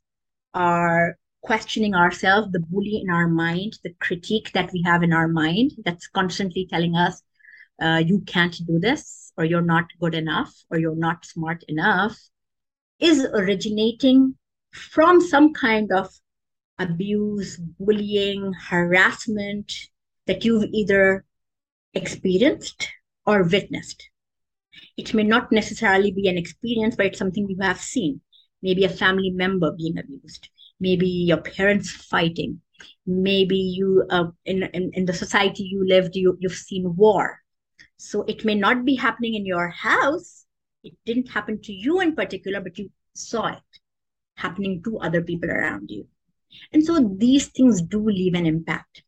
our 0.54 1.18
questioning 1.42 1.94
ourselves, 1.94 2.50
the 2.52 2.60
bully 2.60 3.00
in 3.02 3.10
our 3.10 3.28
mind, 3.28 3.78
the 3.84 3.94
critique 4.00 4.50
that 4.52 4.70
we 4.72 4.82
have 4.82 5.02
in 5.02 5.12
our 5.12 5.28
mind 5.28 5.72
that's 5.84 6.08
constantly 6.08 6.66
telling 6.68 6.96
us, 6.96 7.22
uh, 7.80 8.02
you 8.04 8.20
can't 8.26 8.56
do 8.66 8.78
this, 8.78 9.32
or 9.36 9.44
you're 9.44 9.60
not 9.62 9.84
good 10.00 10.14
enough, 10.14 10.52
or 10.70 10.78
you're 10.78 10.96
not 10.96 11.24
smart 11.24 11.62
enough, 11.68 12.18
is 12.98 13.24
originating 13.34 14.34
from 14.72 15.20
some 15.20 15.52
kind 15.52 15.92
of 15.92 16.10
abuse, 16.78 17.56
bullying, 17.56 18.52
harassment 18.52 19.72
that 20.26 20.44
you've 20.44 20.68
either 20.72 21.24
experienced 21.94 22.88
or 23.26 23.42
witnessed. 23.42 24.10
It 24.96 25.14
may 25.14 25.22
not 25.22 25.52
necessarily 25.52 26.10
be 26.10 26.28
an 26.28 26.36
experience, 26.36 26.96
but 26.96 27.06
it's 27.06 27.18
something 27.18 27.48
you 27.48 27.58
have 27.60 27.80
seen. 27.80 28.20
Maybe 28.62 28.84
a 28.84 28.88
family 28.88 29.30
member 29.30 29.72
being 29.72 29.98
abused, 29.98 30.48
maybe 30.80 31.08
your 31.08 31.38
parents 31.38 31.90
fighting. 31.90 32.60
Maybe 33.06 33.56
you 33.56 34.04
uh, 34.10 34.26
in, 34.44 34.64
in 34.74 34.90
in 34.92 35.06
the 35.06 35.14
society 35.14 35.62
you 35.62 35.86
lived 35.86 36.16
you 36.16 36.36
you've 36.40 36.52
seen 36.52 36.96
war. 36.96 37.40
So 37.96 38.22
it 38.22 38.44
may 38.44 38.54
not 38.54 38.84
be 38.84 38.94
happening 38.96 39.34
in 39.34 39.46
your 39.46 39.68
house. 39.68 40.44
It 40.84 40.94
didn't 41.04 41.30
happen 41.30 41.60
to 41.62 41.72
you 41.72 42.00
in 42.00 42.14
particular 42.14 42.60
but 42.60 42.78
you 42.78 42.90
saw 43.14 43.46
it 43.48 43.80
happening 44.34 44.82
to 44.84 44.98
other 44.98 45.22
people 45.22 45.50
around 45.50 45.90
you. 45.90 46.06
And 46.72 46.84
so 46.84 47.16
these 47.18 47.46
things 47.48 47.82
do 47.82 48.04
leave 48.04 48.34
an 48.34 48.46
impact. 48.46 49.02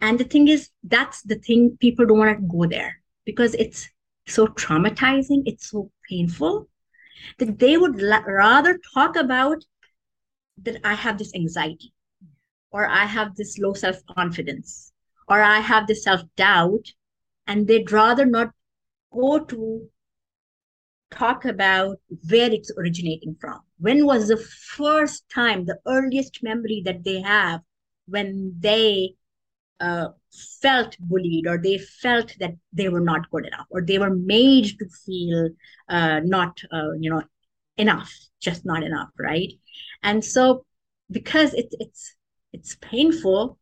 And 0.00 0.18
the 0.18 0.24
thing 0.24 0.48
is 0.48 0.70
that's 0.82 1.22
the 1.22 1.36
thing 1.36 1.76
people 1.80 2.06
don't 2.06 2.18
want 2.18 2.38
to 2.38 2.56
go 2.58 2.66
there 2.66 2.96
because 3.24 3.54
it's 3.54 3.88
so 4.26 4.46
traumatizing 4.46 5.42
it's 5.46 5.70
so 5.70 5.90
painful 6.08 6.68
that 7.38 7.58
they 7.58 7.76
would 7.76 8.00
la- 8.00 8.24
rather 8.26 8.78
talk 8.94 9.16
about 9.16 9.64
that 10.62 10.80
I 10.84 10.94
have 10.94 11.18
this 11.18 11.34
anxiety, 11.34 11.92
or 12.70 12.86
I 12.86 13.04
have 13.06 13.36
this 13.36 13.58
low 13.58 13.74
self 13.74 13.96
confidence, 14.06 14.92
or 15.28 15.40
I 15.42 15.60
have 15.60 15.86
this 15.86 16.04
self 16.04 16.22
doubt, 16.36 16.86
and 17.46 17.66
they'd 17.66 17.90
rather 17.92 18.26
not 18.26 18.52
go 19.12 19.40
to 19.40 19.88
talk 21.10 21.44
about 21.44 21.98
where 22.28 22.50
it's 22.52 22.72
originating 22.78 23.36
from, 23.40 23.60
when 23.78 24.06
was 24.06 24.28
the 24.28 24.36
first 24.36 25.28
time, 25.28 25.64
the 25.64 25.78
earliest 25.86 26.42
memory 26.42 26.82
that 26.84 27.04
they 27.04 27.20
have 27.20 27.60
when 28.06 28.54
they 28.58 29.14
uh, 29.80 30.08
felt 30.60 30.96
bullied 31.00 31.46
or 31.46 31.58
they 31.58 31.78
felt 31.78 32.34
that 32.38 32.54
they 32.72 32.88
were 32.88 33.00
not 33.00 33.30
good 33.30 33.46
enough 33.46 33.66
or 33.70 33.82
they 33.82 33.98
were 33.98 34.14
made 34.14 34.66
to 34.78 34.88
feel 35.06 35.48
uh, 35.88 36.20
not, 36.24 36.60
uh, 36.72 36.92
you 36.98 37.10
know, 37.10 37.22
enough, 37.76 38.12
just 38.40 38.64
not 38.64 38.82
enough, 38.82 39.08
right? 39.18 39.52
And 40.02 40.24
so 40.24 40.64
because 41.10 41.54
it's 41.54 41.74
it's 41.78 42.14
it's 42.52 42.76
painful, 42.80 43.58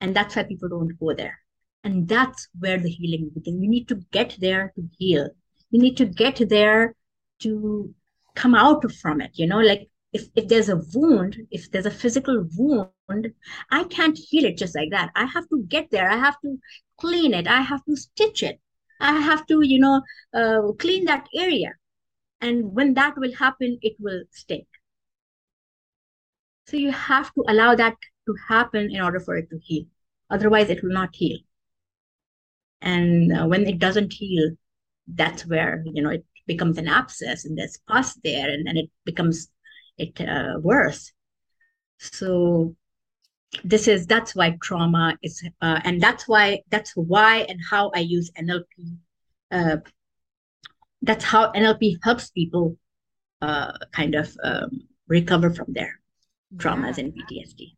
and 0.00 0.14
that's 0.14 0.36
why 0.36 0.44
people 0.44 0.68
don't 0.68 0.98
go 0.98 1.14
there. 1.14 1.38
And 1.84 2.08
that's 2.08 2.48
where 2.58 2.78
the 2.78 2.90
healing 2.90 3.30
begins. 3.32 3.62
You 3.62 3.68
need 3.68 3.88
to 3.88 3.96
get 4.12 4.36
there 4.38 4.72
to 4.76 4.88
heal. 4.98 5.30
You 5.70 5.80
need 5.80 5.96
to 5.98 6.06
get 6.06 6.42
there 6.48 6.94
to 7.40 7.94
come 8.34 8.54
out 8.54 8.90
from 8.92 9.20
it. 9.20 9.30
You 9.34 9.46
know, 9.46 9.60
like 9.60 9.88
if, 10.12 10.28
if 10.34 10.48
there's 10.48 10.68
a 10.68 10.80
wound, 10.94 11.36
if 11.50 11.70
there's 11.70 11.86
a 11.86 11.90
physical 11.90 12.46
wound, 12.56 13.32
I 13.70 13.84
can't 13.84 14.18
heal 14.18 14.44
it 14.44 14.58
just 14.58 14.74
like 14.74 14.90
that. 14.90 15.10
I 15.14 15.24
have 15.26 15.48
to 15.48 15.64
get 15.68 15.90
there. 15.90 16.10
I 16.10 16.16
have 16.16 16.40
to 16.42 16.58
clean 16.98 17.32
it. 17.34 17.46
I 17.46 17.62
have 17.62 17.84
to 17.86 17.96
stitch 17.96 18.42
it. 18.42 18.60
I 19.00 19.18
have 19.20 19.46
to, 19.46 19.60
you 19.62 19.78
know, 19.78 20.02
uh, 20.34 20.72
clean 20.78 21.06
that 21.06 21.28
area. 21.34 21.72
And 22.40 22.74
when 22.74 22.94
that 22.94 23.16
will 23.16 23.34
happen, 23.34 23.78
it 23.82 23.94
will 23.98 24.24
stink. 24.30 24.66
So 26.70 26.76
you 26.76 26.92
have 26.92 27.34
to 27.34 27.44
allow 27.48 27.74
that 27.74 27.96
to 28.26 28.34
happen 28.48 28.94
in 28.94 29.00
order 29.00 29.18
for 29.18 29.36
it 29.36 29.50
to 29.50 29.58
heal. 29.60 29.86
Otherwise, 30.30 30.70
it 30.70 30.82
will 30.84 30.92
not 30.92 31.10
heal. 31.12 31.38
And 32.80 33.32
uh, 33.36 33.46
when 33.46 33.66
it 33.66 33.80
doesn't 33.80 34.12
heal, 34.12 34.52
that's 35.08 35.44
where, 35.44 35.82
you 35.84 36.00
know, 36.00 36.10
it 36.10 36.24
becomes 36.46 36.78
an 36.78 36.86
abscess 36.86 37.44
and 37.44 37.58
there's 37.58 37.78
pus 37.88 38.14
there 38.22 38.48
and 38.48 38.64
then 38.66 38.76
it 38.76 38.88
becomes 39.04 39.48
it 39.98 40.20
uh, 40.20 40.60
worse. 40.60 41.12
So 41.98 42.76
this 43.64 43.88
is 43.88 44.06
that's 44.06 44.36
why 44.36 44.56
trauma 44.62 45.18
is 45.24 45.42
uh, 45.60 45.80
and 45.82 46.00
that's 46.00 46.28
why 46.28 46.60
that's 46.70 46.92
why 46.94 47.38
and 47.48 47.58
how 47.68 47.90
I 47.96 47.98
use 47.98 48.30
NLP. 48.38 48.96
Uh, 49.50 49.78
that's 51.02 51.24
how 51.24 51.50
NLP 51.50 51.96
helps 52.04 52.30
people 52.30 52.76
uh, 53.42 53.72
kind 53.92 54.14
of 54.14 54.36
um, 54.44 54.82
recover 55.08 55.50
from 55.50 55.72
their 55.72 55.99
traumas 56.56 56.98
yeah. 56.98 57.04
and 57.04 57.12
PTSD. 57.14 57.76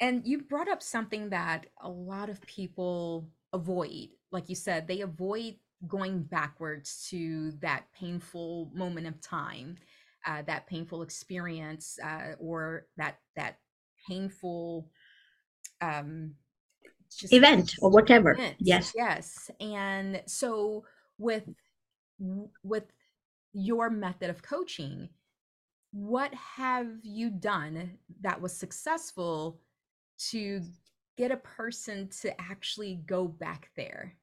And 0.00 0.26
you 0.26 0.42
brought 0.42 0.68
up 0.68 0.82
something 0.82 1.30
that 1.30 1.66
a 1.80 1.88
lot 1.88 2.28
of 2.28 2.40
people 2.42 3.28
avoid. 3.52 4.08
Like 4.30 4.48
you 4.48 4.54
said, 4.54 4.86
they 4.86 5.00
avoid 5.00 5.56
going 5.86 6.22
backwards 6.22 7.06
to 7.10 7.52
that 7.60 7.84
painful 7.98 8.70
moment 8.74 9.06
of 9.06 9.20
time, 9.20 9.76
uh, 10.26 10.42
that 10.46 10.66
painful 10.66 11.02
experience, 11.02 11.98
uh, 12.04 12.34
or 12.38 12.86
that 12.96 13.18
that 13.36 13.58
painful 14.08 14.88
um, 15.80 16.34
event 17.30 17.74
or 17.80 17.90
whatever. 17.90 18.32
Event. 18.32 18.56
Yes, 18.58 18.92
yes. 18.94 19.50
And 19.60 20.22
so 20.26 20.84
with 21.18 21.44
with 22.62 22.84
your 23.52 23.90
method 23.90 24.30
of 24.30 24.42
coaching, 24.42 25.08
what 25.92 26.32
have 26.34 26.86
you 27.02 27.30
done 27.30 27.98
that 28.20 28.40
was 28.40 28.56
successful 28.56 29.60
to 30.30 30.60
get 31.16 31.30
a 31.32 31.36
person 31.36 32.08
to 32.20 32.40
actually 32.40 33.00
go 33.06 33.26
back 33.26 33.70
there? 33.76 34.14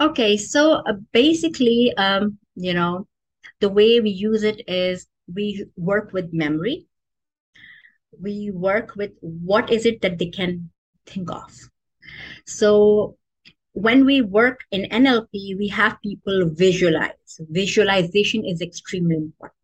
Okay, 0.00 0.36
so 0.36 0.82
uh, 0.86 0.94
basically, 1.12 1.92
um, 1.96 2.38
you 2.54 2.72
know, 2.72 3.06
the 3.60 3.68
way 3.68 4.00
we 4.00 4.10
use 4.10 4.42
it 4.42 4.62
is 4.68 5.06
we 5.32 5.66
work 5.76 6.12
with 6.12 6.32
memory. 6.32 6.86
We 8.20 8.50
work 8.52 8.96
with 8.96 9.12
what 9.20 9.70
is 9.70 9.84
it 9.86 10.00
that 10.02 10.18
they 10.18 10.26
can 10.26 10.70
think 11.06 11.30
of. 11.30 11.52
So 12.46 13.16
when 13.80 14.04
we 14.04 14.20
work 14.20 14.60
in 14.70 14.82
NLP, 14.90 15.56
we 15.56 15.68
have 15.68 16.00
people 16.02 16.50
visualize. 16.52 17.40
Visualization 17.48 18.44
is 18.44 18.60
extremely 18.60 19.16
important. 19.16 19.56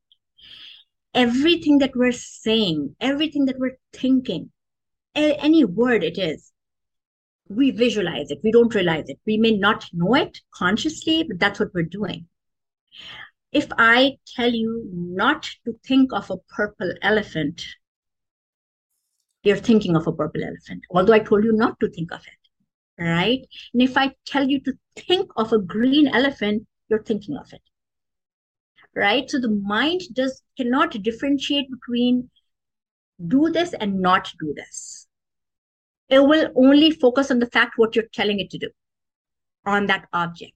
Everything 1.15 1.79
that 1.79 1.95
we're 1.95 2.13
saying, 2.13 2.97
everything 3.01 3.45
that 3.47 3.59
we're 3.59 3.79
thinking, 3.93 4.51
any 5.15 5.65
word 5.65 6.03
it 6.03 6.19
is, 6.19 6.53
we 7.49 7.71
visualize 7.71 8.31
it. 8.31 8.41
We 8.43 8.53
don't 8.53 8.75
realize 8.75 9.05
it. 9.09 9.19
We 9.27 9.37
may 9.37 9.57
not 9.57 9.87
know 9.93 10.15
it 10.15 10.39
consciously, 10.53 11.25
but 11.25 11.39
that's 11.39 11.61
what 11.61 11.75
we're 11.75 11.85
doing. 11.85 12.27
If 13.53 13.69
I 13.79 14.19
tell 14.35 14.53
you 14.53 14.89
not 14.93 15.49
to 15.65 15.75
think 15.87 16.13
of 16.13 16.31
a 16.31 16.39
purple 16.55 16.93
elephant, 17.03 17.65
you're 19.43 19.57
thinking 19.57 19.95
of 19.95 20.07
a 20.07 20.13
purple 20.13 20.43
elephant, 20.43 20.85
although 20.91 21.13
I 21.13 21.21
told 21.21 21.45
you 21.45 21.53
not 21.53 21.79
to 21.81 21.89
think 21.89 22.13
of 22.13 22.21
it 22.21 22.46
right? 22.99 23.47
And 23.73 23.83
if 23.83 23.97
I 23.97 24.15
tell 24.25 24.49
you 24.49 24.61
to 24.61 24.73
think 24.97 25.31
of 25.37 25.53
a 25.53 25.59
green 25.59 26.09
elephant, 26.09 26.67
you're 26.89 27.03
thinking 27.03 27.37
of 27.37 27.53
it, 27.53 27.63
right? 28.95 29.29
So 29.29 29.41
the 29.41 29.49
mind 29.51 30.03
does 30.13 30.43
cannot 30.57 30.91
differentiate 31.03 31.69
between 31.71 32.31
do 33.27 33.51
this 33.51 33.73
and 33.73 34.01
not 34.01 34.33
do 34.41 34.55
this. 34.55 35.07
It 36.09 36.21
will 36.21 36.51
only 36.55 36.91
focus 36.91 37.31
on 37.31 37.41
the 37.41 37.51
fact 37.51 37.75
what 37.77 37.97
you're 37.97 38.05
telling 38.13 38.41
it 38.41 38.51
to 38.51 38.59
do 38.59 38.71
on 39.65 39.87
that 39.87 40.07
object, 40.13 40.55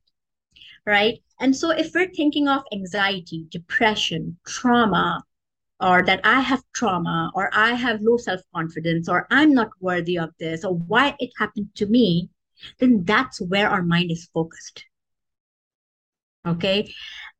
right? 0.86 1.18
And 1.40 1.56
so 1.56 1.70
if 1.70 1.92
we're 1.94 2.12
thinking 2.12 2.48
of 2.48 2.62
anxiety, 2.72 3.46
depression, 3.48 4.38
trauma, 4.46 5.24
or 5.80 6.02
that 6.02 6.20
I 6.24 6.40
have 6.40 6.62
trauma, 6.74 7.30
or 7.34 7.50
I 7.52 7.72
have 7.72 8.02
low 8.02 8.16
self 8.16 8.40
confidence, 8.54 9.08
or 9.08 9.26
I'm 9.30 9.54
not 9.54 9.70
worthy 9.80 10.18
of 10.18 10.30
this, 10.38 10.64
or 10.64 10.74
why 10.74 11.16
it 11.18 11.30
happened 11.38 11.74
to 11.76 11.86
me, 11.86 12.30
then 12.78 13.04
that's 13.04 13.40
where 13.40 13.68
our 13.68 13.82
mind 13.82 14.10
is 14.10 14.28
focused. 14.34 14.84
Okay. 16.46 16.92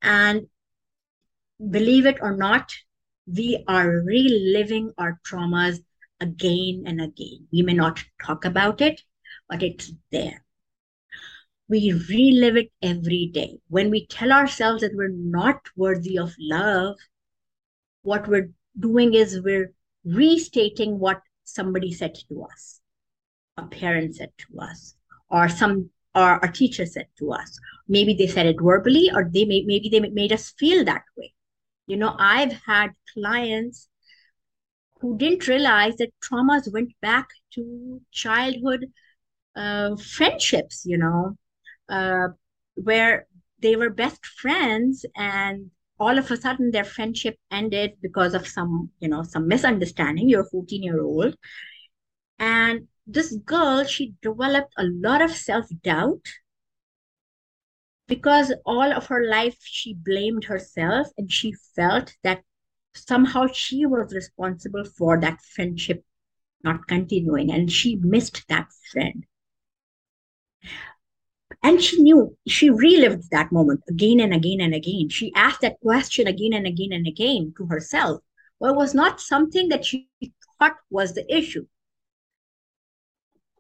And 0.03 0.47
believe 1.71 2.07
it 2.07 2.19
or 2.21 2.37
not, 2.37 2.73
we 3.27 3.63
are 3.69 3.89
reliving 3.89 4.93
our 4.99 5.21
traumas 5.27 5.79
again 6.21 6.85
and 6.87 7.01
again. 7.01 7.47
We 7.53 7.63
may 7.63 7.75
not 7.75 8.03
talk 8.25 8.45
about 8.45 8.81
it, 8.81 9.03
but 9.49 9.63
it's 9.63 9.93
there. 10.11 10.45
We 11.69 11.93
relive 11.93 12.57
it 12.57 12.73
every 12.83 13.31
day. 13.33 13.59
When 13.69 13.91
we 13.91 14.07
tell 14.07 14.33
ourselves 14.33 14.83
that 14.83 14.95
we're 14.95 15.09
not 15.09 15.61
worthy 15.77 16.19
of 16.19 16.35
love, 16.39 16.97
what 18.03 18.29
we're 18.29 18.51
doing 18.79 19.15
is 19.15 19.41
we're 19.43 19.73
restating 20.05 20.99
what 20.99 21.21
somebody 21.45 21.93
said 21.93 22.15
to 22.29 22.45
us, 22.45 22.81
a 23.57 23.67
parent 23.67 24.17
said 24.17 24.31
to 24.39 24.61
us, 24.61 24.95
or 25.29 25.49
some 25.49 25.91
or 26.15 26.45
our 26.45 26.51
teacher 26.51 26.87
said 26.87 27.07
to 27.19 27.33
us. 27.33 27.59
Maybe 27.89 28.15
they 28.15 28.27
said 28.27 28.47
it 28.47 28.61
verbally, 28.61 29.11
or 29.15 29.31
they 29.33 29.45
may, 29.45 29.63
maybe 29.65 29.89
they 29.89 30.01
made 30.01 30.33
us 30.33 30.51
feel 30.59 30.85
that 30.85 31.05
way. 31.17 31.33
You 31.87 31.97
know, 31.97 32.15
I've 32.19 32.53
had 32.67 32.91
clients 33.15 33.89
who 35.01 35.17
didn't 35.17 35.49
realize 35.49 35.97
that 35.97 36.13
traumas 36.21 36.73
went 36.73 36.93
back 37.01 37.29
to 37.55 38.01
childhood 38.11 38.87
uh, 39.57 39.97
friendships. 39.97 40.83
You 40.85 40.99
know, 40.99 41.37
uh, 41.89 42.29
where 42.75 43.27
they 43.61 43.77
were 43.77 43.91
best 43.91 44.25
friends 44.27 45.05
and 45.17 45.71
all 46.01 46.19
of 46.19 46.31
a 46.31 46.37
sudden 46.37 46.71
their 46.71 46.85
friendship 46.85 47.37
ended 47.51 47.93
because 48.01 48.35
of 48.35 48.49
some 48.49 48.91
you 49.01 49.09
know 49.09 49.23
some 49.23 49.47
misunderstanding. 49.47 50.29
You're 50.29 50.43
a 50.43 50.51
14 50.51 50.83
year 50.83 51.01
old 51.01 51.37
and 52.39 52.89
this 53.07 53.37
girl 53.45 53.85
she 53.85 54.15
developed 54.23 54.73
a 54.79 54.85
lot 54.85 55.21
of 55.21 55.31
self-doubt 55.31 56.27
because 58.09 58.53
all 58.65 58.93
of 58.93 59.07
her 59.07 59.25
life 59.29 59.59
she 59.63 59.95
blamed 59.95 60.45
herself 60.45 61.09
and 61.19 61.31
she 61.31 61.55
felt 61.77 62.15
that 62.25 62.43
somehow 62.95 63.47
she 63.47 63.87
was 63.87 64.15
responsible 64.15 64.85
for 64.85 65.21
that 65.21 65.39
friendship 65.55 66.03
not 66.65 66.87
continuing 66.89 67.53
and 67.53 67.71
she 67.71 67.97
missed 67.97 68.43
that 68.49 68.69
friend 68.91 69.25
and 71.63 71.83
she 71.83 72.03
knew 72.03 72.37
she 72.49 72.71
relived 72.71 73.31
that 73.31 73.53
moment 73.53 73.81
again 73.89 74.21
and 74.21 74.33
again 74.33 74.61
and 74.61 74.75
again. 74.75 75.09
She 75.09 75.33
asked 75.35 75.61
that 75.61 75.81
question 75.81 76.27
again 76.27 76.53
and 76.55 76.67
again 76.67 76.93
and 76.93 77.07
again 77.07 77.53
to 77.59 77.67
herself. 77.67 78.23
Well, 78.59 78.73
it 78.73 78.77
was 78.77 78.95
not 78.95 79.21
something 79.21 79.69
that 79.69 79.85
she 79.85 80.09
thought 80.59 80.77
was 80.91 81.15
the 81.15 81.25
issue. 81.35 81.67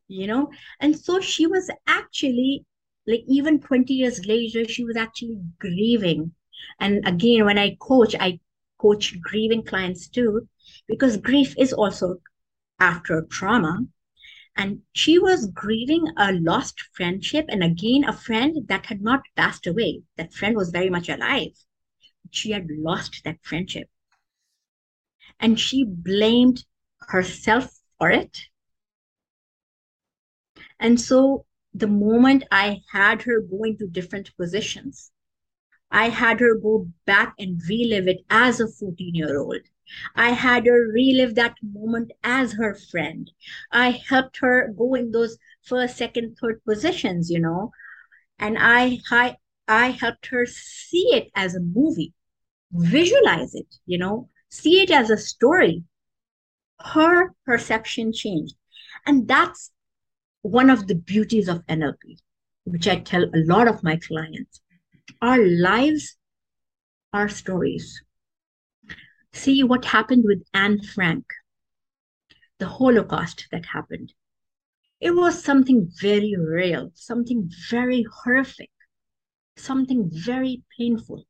You 0.08 0.26
know, 0.26 0.50
and 0.80 0.98
so 0.98 1.20
she 1.20 1.46
was 1.46 1.70
actually 1.86 2.64
like 3.06 3.22
even 3.28 3.60
20 3.60 3.92
years 3.94 4.26
later, 4.26 4.66
she 4.66 4.84
was 4.84 4.96
actually 4.96 5.38
grieving. 5.58 6.32
And 6.78 7.06
again, 7.06 7.44
when 7.44 7.58
I 7.58 7.76
coach, 7.80 8.14
I 8.18 8.40
coach 8.78 9.20
grieving 9.20 9.62
clients 9.62 10.08
too, 10.08 10.48
because 10.88 11.16
grief 11.16 11.54
is 11.58 11.72
also 11.72 12.16
after 12.78 13.22
trauma 13.30 13.86
and 14.56 14.82
she 14.92 15.18
was 15.18 15.50
grieving 15.50 16.06
a 16.16 16.32
lost 16.32 16.80
friendship 16.92 17.46
and 17.48 17.62
again 17.62 18.04
a 18.04 18.12
friend 18.12 18.68
that 18.68 18.86
had 18.86 19.00
not 19.00 19.22
passed 19.36 19.66
away 19.66 20.02
that 20.16 20.32
friend 20.34 20.56
was 20.56 20.70
very 20.70 20.90
much 20.90 21.08
alive 21.08 21.52
she 22.30 22.52
had 22.52 22.68
lost 22.70 23.22
that 23.24 23.38
friendship. 23.42 23.88
And 25.38 25.58
she 25.58 25.84
blamed 25.84 26.64
herself 27.00 27.78
for 27.98 28.10
it. 28.10 28.38
And 30.78 31.00
so 31.00 31.46
the 31.74 31.86
moment 31.86 32.44
I 32.50 32.82
had 32.90 33.22
her 33.22 33.40
go 33.40 33.64
into 33.64 33.86
different 33.86 34.34
positions, 34.36 35.10
I 35.90 36.08
had 36.08 36.40
her 36.40 36.56
go 36.56 36.88
back 37.04 37.34
and 37.38 37.60
relive 37.68 38.08
it 38.08 38.24
as 38.30 38.60
a 38.60 38.68
14 38.68 39.14
year 39.14 39.38
old. 39.38 39.60
I 40.14 40.30
had 40.30 40.66
her 40.66 40.90
relive 40.92 41.34
that 41.34 41.56
moment 41.62 42.12
as 42.22 42.52
her 42.54 42.74
friend. 42.74 43.30
I 43.72 43.90
helped 43.90 44.38
her 44.38 44.72
go 44.76 44.94
in 44.94 45.12
those 45.12 45.38
first, 45.62 45.96
second, 45.96 46.36
third 46.36 46.62
positions, 46.64 47.30
you 47.30 47.40
know, 47.40 47.72
and 48.38 48.56
I, 48.58 48.98
I, 49.10 49.36
I 49.68 49.90
helped 49.90 50.26
her 50.26 50.46
see 50.46 51.08
it 51.12 51.30
as 51.34 51.54
a 51.54 51.60
movie, 51.60 52.14
visualize 52.72 53.54
it, 53.54 53.74
you 53.86 53.98
know, 53.98 54.28
see 54.48 54.80
it 54.82 54.90
as 54.90 55.10
a 55.10 55.16
story. 55.16 55.84
Her 56.80 57.34
perception 57.44 58.12
changed. 58.12 58.54
And 59.06 59.28
that's 59.28 59.70
one 60.42 60.70
of 60.70 60.86
the 60.86 60.94
beauties 60.94 61.48
of 61.48 61.66
NLP, 61.66 62.18
which 62.64 62.88
I 62.88 62.96
tell 62.96 63.24
a 63.24 63.44
lot 63.44 63.68
of 63.68 63.82
my 63.82 63.96
clients. 63.96 64.60
Our 65.20 65.38
lives 65.38 66.16
are 67.12 67.28
stories. 67.28 68.02
See 69.32 69.62
what 69.62 69.86
happened 69.86 70.24
with 70.24 70.46
Anne 70.54 70.82
Frank, 70.82 71.26
the 72.58 72.68
Holocaust 72.68 73.48
that 73.50 73.66
happened. 73.66 74.12
It 75.00 75.12
was 75.12 75.42
something 75.42 75.90
very 76.00 76.36
real, 76.36 76.92
something 76.94 77.50
very 77.70 78.04
horrific, 78.22 78.70
something 79.56 80.10
very 80.12 80.64
painful. 80.78 81.26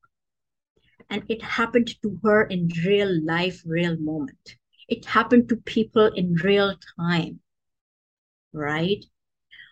And 1.10 1.24
it 1.28 1.42
happened 1.42 2.00
to 2.02 2.20
her 2.24 2.44
in 2.44 2.68
real 2.86 3.24
life, 3.24 3.62
real 3.66 3.98
moment. 3.98 4.56
It 4.88 5.04
happened 5.04 5.48
to 5.50 5.56
people 5.56 6.06
in 6.06 6.34
real 6.34 6.76
time 6.98 7.40
right? 8.52 9.04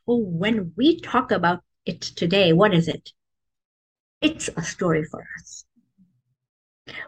Oh, 0.09 0.19
when 0.19 0.73
we 0.77 1.01
talk 1.01 1.31
about 1.31 1.63
it 1.87 2.01
today, 2.03 2.53
what 2.53 2.75
is 2.75 2.89
it? 2.89 3.13
It's 4.21 4.49
a 4.57 4.63
story 4.63 5.03
for 5.05 5.27
us. 5.41 5.65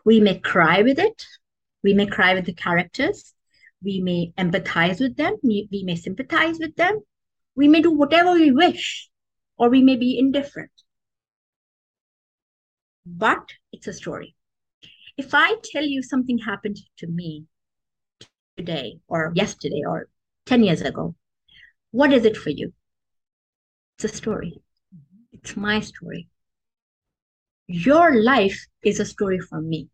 We 0.05 0.21
may 0.21 0.38
cry 0.38 0.83
with 0.83 0.99
it. 0.99 1.25
We 1.83 1.95
may 1.95 2.07
cry 2.07 2.35
with 2.35 2.47
the 2.47 2.53
characters. 2.53 3.35
We 3.83 4.01
may 4.01 4.33
empathize 4.37 5.01
with 5.01 5.16
them. 5.16 5.37
We 5.43 5.69
may 5.85 5.97
sympathize 5.97 6.59
with 6.59 6.77
them. 6.77 7.01
We 7.57 7.69
may 7.69 7.81
do 7.83 7.90
whatever 7.90 8.33
we 8.33 8.51
wish, 8.51 9.09
or 9.57 9.69
we 9.71 9.83
may 9.83 9.97
be 9.97 10.19
indifferent. 10.19 10.71
But 13.07 13.49
it's 13.73 13.87
a 13.87 13.93
story. 13.93 14.35
If 15.16 15.35
I 15.35 15.57
tell 15.64 15.85
you 15.85 16.03
something 16.03 16.38
happened 16.38 16.79
to 16.99 17.07
me 17.07 17.47
today, 18.57 19.01
or 19.09 19.33
yesterday, 19.35 19.83
or 19.87 20.09
10 20.47 20.64
years 20.64 20.83
ago, 20.83 21.14
what 21.90 22.12
is 22.12 22.25
it 22.25 22.37
for 22.37 22.51
you? 22.51 22.73
It's 23.97 24.12
a 24.12 24.16
story. 24.16 24.61
It's 25.33 25.57
my 25.57 25.81
story. 25.81 26.29
Your 27.72 28.20
life 28.20 28.66
is 28.83 28.98
a 28.98 29.04
story 29.04 29.38
for 29.38 29.61
me. 29.61 29.88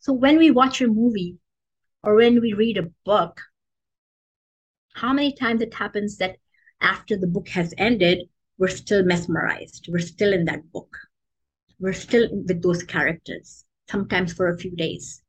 So 0.00 0.12
when 0.12 0.38
we 0.38 0.50
watch 0.50 0.80
a 0.80 0.88
movie 0.88 1.38
or 2.02 2.16
when 2.16 2.40
we 2.40 2.52
read 2.52 2.78
a 2.78 2.90
book, 3.04 3.40
how 4.94 5.12
many 5.12 5.32
times 5.32 5.62
it 5.62 5.72
happens 5.72 6.16
that 6.16 6.36
after 6.80 7.16
the 7.16 7.28
book 7.28 7.48
has 7.50 7.72
ended, 7.78 8.28
we're 8.58 8.66
still 8.66 9.04
mesmerized. 9.04 9.86
We're 9.88 10.00
still 10.00 10.32
in 10.32 10.46
that 10.46 10.72
book. 10.72 10.96
We're 11.78 11.92
still 11.92 12.28
with 12.32 12.60
those 12.60 12.82
characters, 12.82 13.64
sometimes 13.88 14.32
for 14.32 14.48
a 14.48 14.58
few 14.58 14.74
days. 14.74 15.22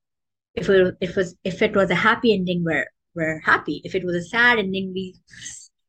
If 0.56 0.68
it, 0.68 1.16
was 1.16 1.36
if 1.44 1.62
it 1.62 1.76
was 1.76 1.92
a 1.92 1.96
happy 1.96 2.34
ending, 2.34 2.64
we're 2.64 2.88
we're 3.14 3.40
happy. 3.42 3.82
If 3.84 3.94
it 3.94 4.04
was 4.04 4.16
a 4.16 4.24
sad 4.24 4.58
ending, 4.58 4.94
we 4.96 5.14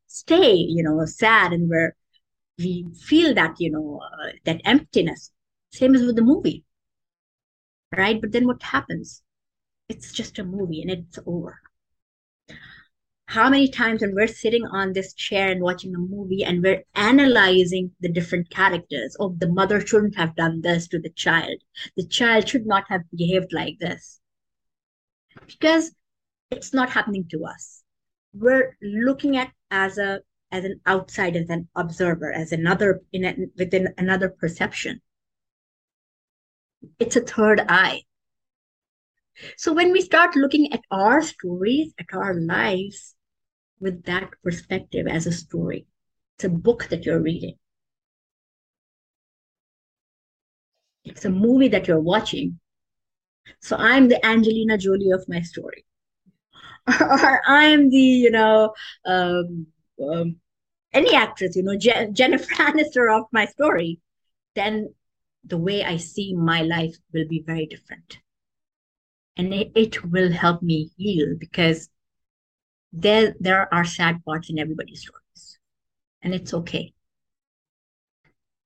stay, 0.05 0.53
you 0.53 0.83
know, 0.83 1.03
sad 1.05 1.51
and 1.51 1.67
we're 1.67 1.95
we 2.63 2.85
feel 3.01 3.33
that 3.35 3.55
you 3.59 3.71
know 3.71 4.01
uh, 4.03 4.31
that 4.45 4.61
emptiness. 4.65 5.31
Same 5.71 5.95
as 5.95 6.03
with 6.03 6.15
the 6.15 6.21
movie, 6.21 6.63
right? 7.95 8.19
But 8.21 8.31
then 8.31 8.47
what 8.47 8.61
happens? 8.61 9.23
It's 9.89 10.13
just 10.13 10.39
a 10.39 10.43
movie 10.43 10.81
and 10.81 10.91
it's 10.91 11.19
over. 11.25 11.59
How 13.27 13.49
many 13.49 13.67
times 13.67 14.01
when 14.01 14.13
we're 14.13 14.27
sitting 14.27 14.65
on 14.67 14.93
this 14.93 15.13
chair 15.13 15.49
and 15.51 15.61
watching 15.61 15.95
a 15.95 15.97
movie 15.97 16.43
and 16.43 16.61
we're 16.61 16.83
analyzing 16.93 17.91
the 17.99 18.09
different 18.09 18.49
characters? 18.49 19.17
Oh, 19.19 19.35
the 19.37 19.49
mother 19.49 19.85
shouldn't 19.85 20.15
have 20.17 20.35
done 20.35 20.61
this 20.61 20.87
to 20.89 20.99
the 20.99 21.09
child. 21.09 21.57
The 21.97 22.05
child 22.05 22.47
should 22.47 22.67
not 22.67 22.83
have 22.89 23.01
behaved 23.15 23.51
like 23.51 23.79
this. 23.79 24.19
Because 25.47 25.95
it's 26.51 26.73
not 26.73 26.91
happening 26.91 27.27
to 27.31 27.45
us 27.45 27.83
we're 28.33 28.75
looking 28.81 29.37
at 29.37 29.51
as 29.71 29.97
a 29.97 30.19
as 30.53 30.63
an 30.63 30.79
outside 30.85 31.35
as 31.35 31.49
an 31.49 31.67
observer 31.75 32.31
as 32.31 32.51
another 32.51 33.01
in 33.11 33.25
a, 33.25 33.35
within 33.57 33.93
another 33.97 34.29
perception. 34.29 35.01
It's 36.99 37.15
a 37.15 37.21
third 37.21 37.61
eye. 37.67 38.03
So 39.57 39.73
when 39.73 39.91
we 39.91 40.01
start 40.01 40.35
looking 40.35 40.71
at 40.71 40.81
our 40.91 41.21
stories 41.23 41.93
at 41.99 42.05
our 42.13 42.35
lives 42.35 43.15
with 43.79 44.03
that 44.03 44.29
perspective 44.43 45.07
as 45.07 45.25
a 45.25 45.31
story 45.31 45.87
it's 46.35 46.45
a 46.45 46.49
book 46.49 46.87
that 46.89 47.05
you're 47.05 47.21
reading. 47.21 47.55
It's 51.03 51.25
a 51.25 51.29
movie 51.29 51.67
that 51.69 51.87
you're 51.87 51.99
watching. 51.99 52.59
So 53.59 53.75
i'm 53.77 54.07
the 54.07 54.23
angelina 54.25 54.77
jolie 54.77 55.11
of 55.11 55.25
my 55.27 55.41
story. 55.41 55.85
Or 57.01 57.41
I'm 57.47 57.89
the, 57.89 57.97
you 57.97 58.31
know, 58.31 58.73
um, 59.05 59.67
um, 60.01 60.35
any 60.93 61.13
actress, 61.15 61.55
you 61.55 61.63
know, 61.63 61.77
Je- 61.77 62.09
Jennifer 62.11 62.53
Aniston 62.55 63.19
of 63.19 63.27
my 63.31 63.45
story, 63.45 63.99
then 64.55 64.93
the 65.43 65.57
way 65.57 65.83
I 65.83 65.97
see 65.97 66.33
my 66.33 66.61
life 66.61 66.95
will 67.13 67.27
be 67.27 67.43
very 67.45 67.65
different. 67.65 68.19
And 69.35 69.53
it, 69.53 69.71
it 69.75 70.03
will 70.05 70.31
help 70.31 70.61
me 70.61 70.91
heal 70.97 71.35
because 71.37 71.89
there, 72.91 73.35
there 73.39 73.73
are 73.73 73.83
sad 73.83 74.23
parts 74.23 74.49
in 74.49 74.59
everybody's 74.59 75.01
stories. 75.01 75.59
And 76.21 76.33
it's 76.33 76.53
okay. 76.53 76.93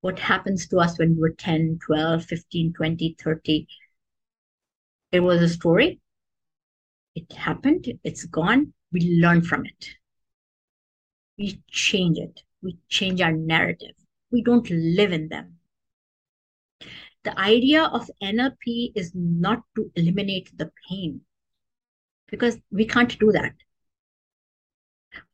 What 0.00 0.18
happens 0.18 0.68
to 0.68 0.78
us 0.78 0.98
when 0.98 1.16
we're 1.18 1.30
10, 1.32 1.78
12, 1.84 2.24
15, 2.24 2.72
20, 2.72 3.16
30? 3.18 3.66
It 5.10 5.20
was 5.20 5.42
a 5.42 5.48
story 5.48 6.00
it 7.18 7.32
happened, 7.32 7.86
it's 8.04 8.24
gone. 8.26 8.72
We 8.92 9.18
learn 9.20 9.42
from 9.42 9.66
it. 9.66 9.88
We 11.38 11.62
change 11.70 12.18
it. 12.18 12.42
We 12.62 12.78
change 12.88 13.20
our 13.20 13.32
narrative. 13.32 13.94
We 14.30 14.42
don't 14.42 14.68
live 14.70 15.12
in 15.12 15.28
them. 15.28 15.58
The 17.24 17.38
idea 17.38 17.84
of 17.84 18.10
NLP 18.22 18.92
is 18.94 19.12
not 19.14 19.62
to 19.76 19.90
eliminate 19.94 20.56
the 20.56 20.70
pain 20.88 21.22
because 22.28 22.58
we 22.70 22.86
can't 22.86 23.18
do 23.18 23.32
that. 23.32 23.54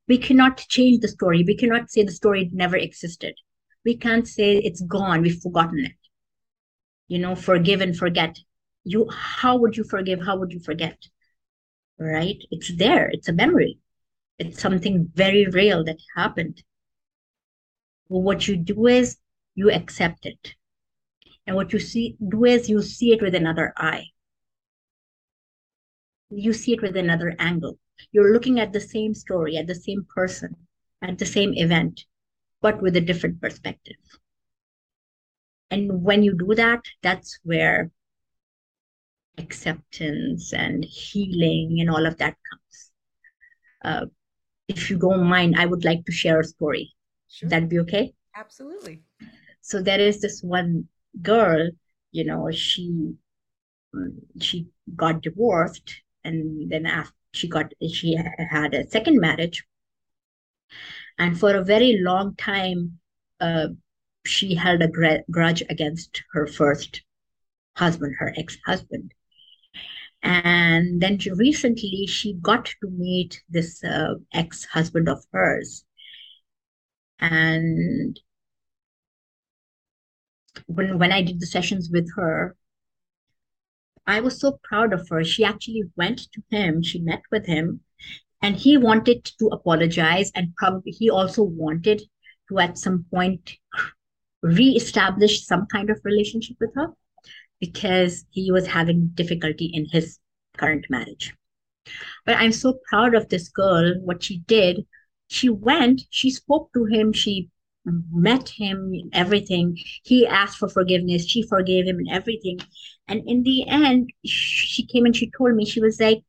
We 0.07 0.19
cannot 0.19 0.59
change 0.59 1.01
the 1.01 1.09
story. 1.09 1.45
We 1.47 1.57
cannot 1.57 1.91
say 1.91 2.05
the 2.05 2.13
story 2.13 2.51
never 2.53 2.77
existed. 2.77 3.35
We 3.85 3.97
can't 3.97 4.29
say 4.29 4.57
it's 4.59 4.83
gone, 4.83 5.23
we've 5.23 5.41
forgotten 5.41 5.87
it. 5.87 5.97
You 7.09 7.19
know, 7.19 7.35
forgive 7.35 7.81
and 7.81 7.97
forget. 7.97 8.39
You 8.85 9.09
how 9.11 9.57
would 9.57 9.77
you 9.77 9.85
forgive? 9.85 10.21
How 10.21 10.37
would 10.37 10.53
you 10.53 10.61
forget? 10.61 10.99
right? 11.99 12.43
It's 12.51 12.75
there, 12.77 13.09
it's 13.09 13.29
a 13.29 13.33
memory. 13.33 13.79
It's 14.39 14.61
something 14.61 15.11
very 15.15 15.47
real 15.47 15.85
that 15.85 15.99
happened. 16.17 16.63
What 18.09 18.49
you 18.49 18.57
do 18.57 18.87
is 18.87 19.17
you 19.55 19.71
accept 19.71 20.27
it. 20.27 20.55
And 21.47 21.57
what 21.57 21.73
you 21.73 21.79
see 21.79 22.17
do 22.29 22.45
is 22.45 22.69
you 22.69 22.83
see 22.83 23.13
it 23.13 23.23
with 23.23 23.35
another 23.35 23.73
eye. 23.77 24.07
You 26.31 26.53
see 26.53 26.73
it 26.73 26.83
with 26.83 26.97
another 26.97 27.35
angle. 27.39 27.79
You're 28.13 28.33
looking 28.33 28.59
at 28.59 28.73
the 28.73 28.81
same 28.81 29.15
story, 29.15 29.57
at 29.57 29.67
the 29.67 29.75
same 29.75 30.07
person, 30.15 30.57
at 31.01 31.19
the 31.19 31.27
same 31.27 31.55
event, 31.55 32.05
but 32.61 32.83
with 32.83 32.97
a 32.97 33.01
different 33.01 33.41
perspective. 33.41 33.97
And 35.71 36.03
when 36.03 36.23
you 36.23 36.37
do 36.37 36.55
that, 36.55 36.83
that's 37.03 37.39
where 37.45 37.91
acceptance 39.39 40.53
and 40.53 40.85
healing 40.85 41.79
and 41.81 41.91
all 41.91 42.07
of 42.07 42.17
that 42.19 42.37
comes. 42.51 42.91
Uh, 43.85 44.07
if 44.69 44.91
you 44.91 44.99
don't 44.99 45.25
mind, 45.25 45.57
I 45.59 45.67
would 45.67 45.85
like 45.85 46.05
to 46.07 46.13
share 46.13 46.41
a 46.41 46.45
story. 46.45 46.95
Sure. 47.29 47.49
That'd 47.49 47.69
be 47.69 47.81
okay? 47.81 48.15
Absolutely. 48.37 49.03
So 49.61 49.83
there 49.83 50.01
is 50.01 50.21
this 50.21 50.43
one 50.43 50.89
girl, 51.23 51.71
you 52.13 52.25
know, 52.25 52.51
she 52.51 53.15
she 54.41 54.67
got 54.97 55.23
divorced 55.23 56.03
and 56.25 56.71
then 56.71 56.85
after 56.85 57.15
she 57.33 57.49
got 57.49 57.73
she 57.93 58.17
had 58.51 58.75
a 58.75 58.89
second 58.91 59.21
marriage 59.21 59.65
and 61.19 61.39
for 61.39 61.55
a 61.55 61.65
very 61.65 61.99
long 62.01 62.35
time 62.37 62.99
uh, 63.41 63.69
she 64.27 64.55
held 64.55 64.83
a 64.83 65.23
grudge 65.31 65.63
against 65.69 66.23
her 66.33 66.47
first 66.47 67.03
husband, 67.77 68.15
her 68.19 68.33
ex-husband. 68.37 69.13
And 70.25 71.03
then 71.03 71.19
she, 71.19 71.31
recently 71.33 72.07
she 72.07 72.33
got 72.41 72.65
to 72.65 72.89
meet 72.91 73.43
this 73.51 73.85
uh, 73.85 74.15
ex-husband 74.33 75.07
of 75.07 75.23
hers. 75.33 75.85
And 77.21 78.19
when 80.67 80.99
when 80.99 81.13
I 81.13 81.21
did 81.21 81.41
the 81.41 81.47
sessions 81.47 81.91
with 81.93 82.09
her, 82.17 82.57
I 84.07 84.21
was 84.21 84.41
so 84.41 84.59
proud 84.63 84.95
of 84.95 85.07
her. 85.11 85.23
She 85.25 85.45
actually 85.45 85.83
went 85.95 86.33
to 86.33 86.43
him, 86.51 86.83
she 86.83 87.01
met 87.01 87.23
with 87.31 87.45
him, 87.47 87.81
and 88.41 88.57
he 88.57 88.79
wanted 88.79 89.27
to 89.39 89.49
apologize. 89.49 90.33
And 90.35 90.57
probably 90.57 90.93
he 90.93 91.11
also 91.11 91.43
wanted 91.43 92.01
to, 92.49 92.59
at 92.59 92.79
some 92.79 93.05
point, 93.13 93.59
re-establish 94.43 95.47
some 95.47 95.67
kind 95.67 95.91
of 95.91 96.01
relationship 96.03 96.57
with 96.61 96.75
her 96.77 96.89
because 97.67 98.25
he 98.31 98.51
was 98.51 98.67
having 98.67 99.11
difficulty 99.15 99.71
in 99.73 99.87
his 99.91 100.19
current 100.57 100.87
marriage. 100.91 101.35
But 102.27 102.37
I'm 102.37 102.53
so 102.53 102.79
proud 102.89 103.15
of 103.15 103.29
this 103.29 103.49
girl, 103.49 103.95
what 104.01 104.23
she 104.23 104.39
did. 104.39 104.87
She 105.29 105.49
went, 105.49 106.03
she 106.11 106.31
spoke 106.31 106.71
to 106.75 106.85
him, 106.85 107.13
she 107.13 107.49
met 108.13 108.49
him, 108.49 108.93
everything. 109.13 109.77
He 110.03 110.27
asked 110.27 110.59
for 110.59 110.69
forgiveness, 110.69 111.27
she 111.27 111.43
forgave 111.43 111.87
him, 111.87 111.99
and 111.99 112.11
everything. 112.11 112.61
And 113.09 113.23
in 113.27 113.43
the 113.43 113.67
end, 113.67 114.11
she 114.25 114.87
came 114.87 115.05
and 115.07 115.17
she 115.17 115.31
told 115.37 115.55
me, 115.55 115.65
she 115.65 115.81
was 115.81 116.01
like, 116.01 116.23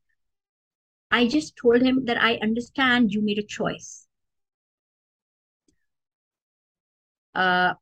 I 1.12 1.28
just 1.28 1.56
told 1.62 1.82
him 1.82 2.06
that 2.06 2.22
I 2.22 2.36
understand 2.42 3.12
you 3.12 3.22
made 3.22 3.40
a 3.40 3.44
choice. 3.44 4.08
Uh, 7.34 7.74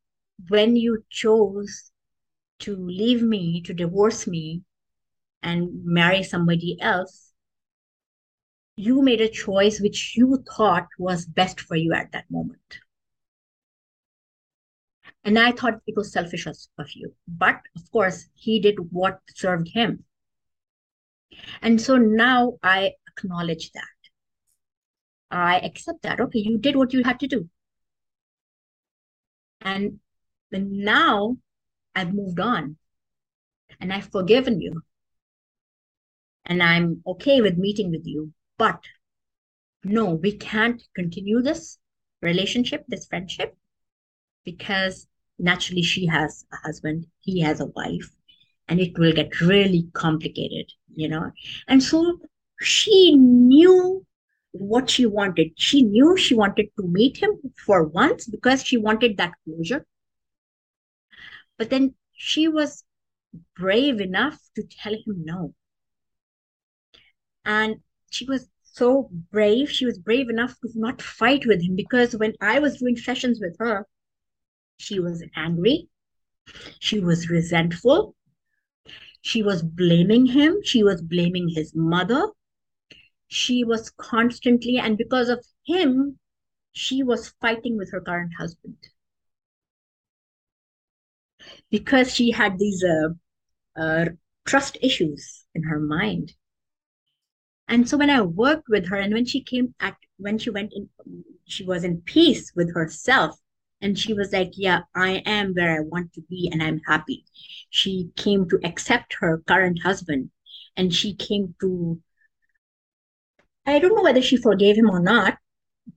when 0.49 0.75
you 0.75 1.03
chose 1.09 1.92
to 2.59 2.75
leave 2.75 3.21
me, 3.21 3.61
to 3.61 3.73
divorce 3.73 4.27
me, 4.27 4.61
and 5.41 5.69
marry 5.83 6.23
somebody 6.23 6.77
else, 6.81 7.31
you 8.75 9.01
made 9.01 9.21
a 9.21 9.29
choice 9.29 9.79
which 9.79 10.13
you 10.15 10.43
thought 10.55 10.87
was 10.97 11.25
best 11.25 11.59
for 11.59 11.75
you 11.75 11.93
at 11.93 12.11
that 12.11 12.25
moment. 12.31 12.79
And 15.23 15.37
I 15.39 15.51
thought 15.51 15.81
it 15.87 15.95
was 15.95 16.11
selfish 16.11 16.47
of 16.47 16.91
you. 16.95 17.13
But 17.27 17.61
of 17.75 17.91
course, 17.91 18.25
he 18.33 18.59
did 18.59 18.75
what 18.91 19.19
served 19.35 19.69
him. 19.69 20.03
And 21.61 21.79
so 21.79 21.97
now 21.97 22.57
I 22.61 22.93
acknowledge 23.07 23.71
that. 23.71 23.83
I 25.31 25.59
accept 25.59 26.03
that. 26.03 26.19
Okay, 26.19 26.39
you 26.39 26.57
did 26.57 26.75
what 26.75 26.93
you 26.93 27.03
had 27.03 27.19
to 27.21 27.27
do. 27.27 27.49
And 29.61 29.99
now 30.51 31.37
I've 31.95 32.13
moved 32.13 32.39
on 32.39 32.77
and 33.79 33.91
I've 33.93 34.11
forgiven 34.11 34.61
you. 34.61 34.81
And 36.45 36.61
I'm 36.61 37.01
okay 37.07 37.41
with 37.41 37.57
meeting 37.57 37.91
with 37.91 38.05
you. 38.05 38.33
But 38.57 38.83
no, 39.83 40.15
we 40.15 40.33
can't 40.37 40.81
continue 40.95 41.41
this 41.41 41.77
relationship, 42.21 42.85
this 42.87 43.05
friendship, 43.05 43.55
because 44.43 45.07
naturally 45.39 45.81
she 45.81 46.05
has 46.05 46.45
a 46.53 46.57
husband, 46.57 47.07
he 47.19 47.41
has 47.41 47.59
a 47.59 47.67
wife, 47.67 48.09
and 48.67 48.79
it 48.79 48.97
will 48.97 49.13
get 49.13 49.41
really 49.41 49.87
complicated, 49.93 50.71
you 50.95 51.07
know. 51.07 51.31
And 51.67 51.81
so 51.81 52.19
she 52.61 53.15
knew 53.15 54.05
what 54.51 54.89
she 54.89 55.05
wanted. 55.05 55.51
She 55.57 55.81
knew 55.81 56.15
she 56.15 56.35
wanted 56.35 56.67
to 56.77 56.87
meet 56.87 57.17
him 57.17 57.31
for 57.65 57.83
once 57.85 58.27
because 58.27 58.63
she 58.63 58.77
wanted 58.77 59.17
that 59.17 59.33
closure. 59.43 59.85
But 61.63 61.69
then 61.69 61.95
she 62.11 62.49
was 62.49 62.83
brave 63.55 64.01
enough 64.01 64.37
to 64.55 64.63
tell 64.63 64.91
him 64.91 65.23
no. 65.23 65.55
And 67.45 67.77
she 68.11 68.25
was 68.25 68.49
so 68.63 69.09
brave. 69.31 69.71
She 69.71 69.85
was 69.85 69.97
brave 69.97 70.29
enough 70.29 70.59
to 70.59 70.69
not 70.75 71.01
fight 71.01 71.45
with 71.45 71.61
him 71.61 71.77
because 71.77 72.17
when 72.17 72.33
I 72.41 72.59
was 72.59 72.79
doing 72.79 72.97
sessions 72.97 73.39
with 73.39 73.55
her, 73.59 73.87
she 74.75 74.99
was 74.99 75.23
angry. 75.37 75.87
She 76.81 76.99
was 76.99 77.29
resentful. 77.29 78.13
She 79.21 79.41
was 79.41 79.63
blaming 79.63 80.25
him. 80.25 80.57
She 80.63 80.83
was 80.83 81.01
blaming 81.01 81.47
his 81.47 81.73
mother. 81.73 82.27
She 83.29 83.63
was 83.63 83.89
constantly, 83.89 84.79
and 84.79 84.97
because 84.97 85.29
of 85.29 85.45
him, 85.65 86.19
she 86.73 87.03
was 87.03 87.29
fighting 87.39 87.77
with 87.77 87.89
her 87.93 88.01
current 88.01 88.33
husband. 88.37 88.89
Because 91.69 92.13
she 92.13 92.31
had 92.31 92.59
these 92.59 92.83
uh, 92.83 93.09
uh, 93.79 94.05
trust 94.45 94.77
issues 94.81 95.45
in 95.55 95.63
her 95.63 95.79
mind. 95.79 96.33
And 97.67 97.87
so 97.87 97.97
when 97.97 98.09
I 98.09 98.21
worked 98.21 98.67
with 98.69 98.87
her, 98.89 98.97
and 98.97 99.13
when 99.13 99.25
she 99.25 99.41
came 99.41 99.73
at, 99.79 99.95
when 100.17 100.37
she 100.37 100.49
went 100.49 100.73
in, 100.73 100.89
she 101.45 101.63
was 101.63 101.83
in 101.83 102.01
peace 102.01 102.51
with 102.55 102.73
herself 102.73 103.37
and 103.81 103.97
she 103.97 104.13
was 104.13 104.31
like, 104.31 104.51
Yeah, 104.55 104.81
I 104.95 105.21
am 105.25 105.53
where 105.53 105.77
I 105.77 105.81
want 105.81 106.13
to 106.13 106.21
be 106.21 106.49
and 106.51 106.61
I'm 106.61 106.81
happy. 106.87 107.25
She 107.69 108.11
came 108.15 108.47
to 108.49 108.59
accept 108.63 109.15
her 109.19 109.43
current 109.47 109.79
husband 109.83 110.29
and 110.77 110.93
she 110.93 111.15
came 111.15 111.55
to, 111.61 112.01
I 113.65 113.79
don't 113.79 113.95
know 113.95 114.03
whether 114.03 114.21
she 114.21 114.37
forgave 114.37 114.77
him 114.77 114.89
or 114.89 114.99
not, 114.99 115.37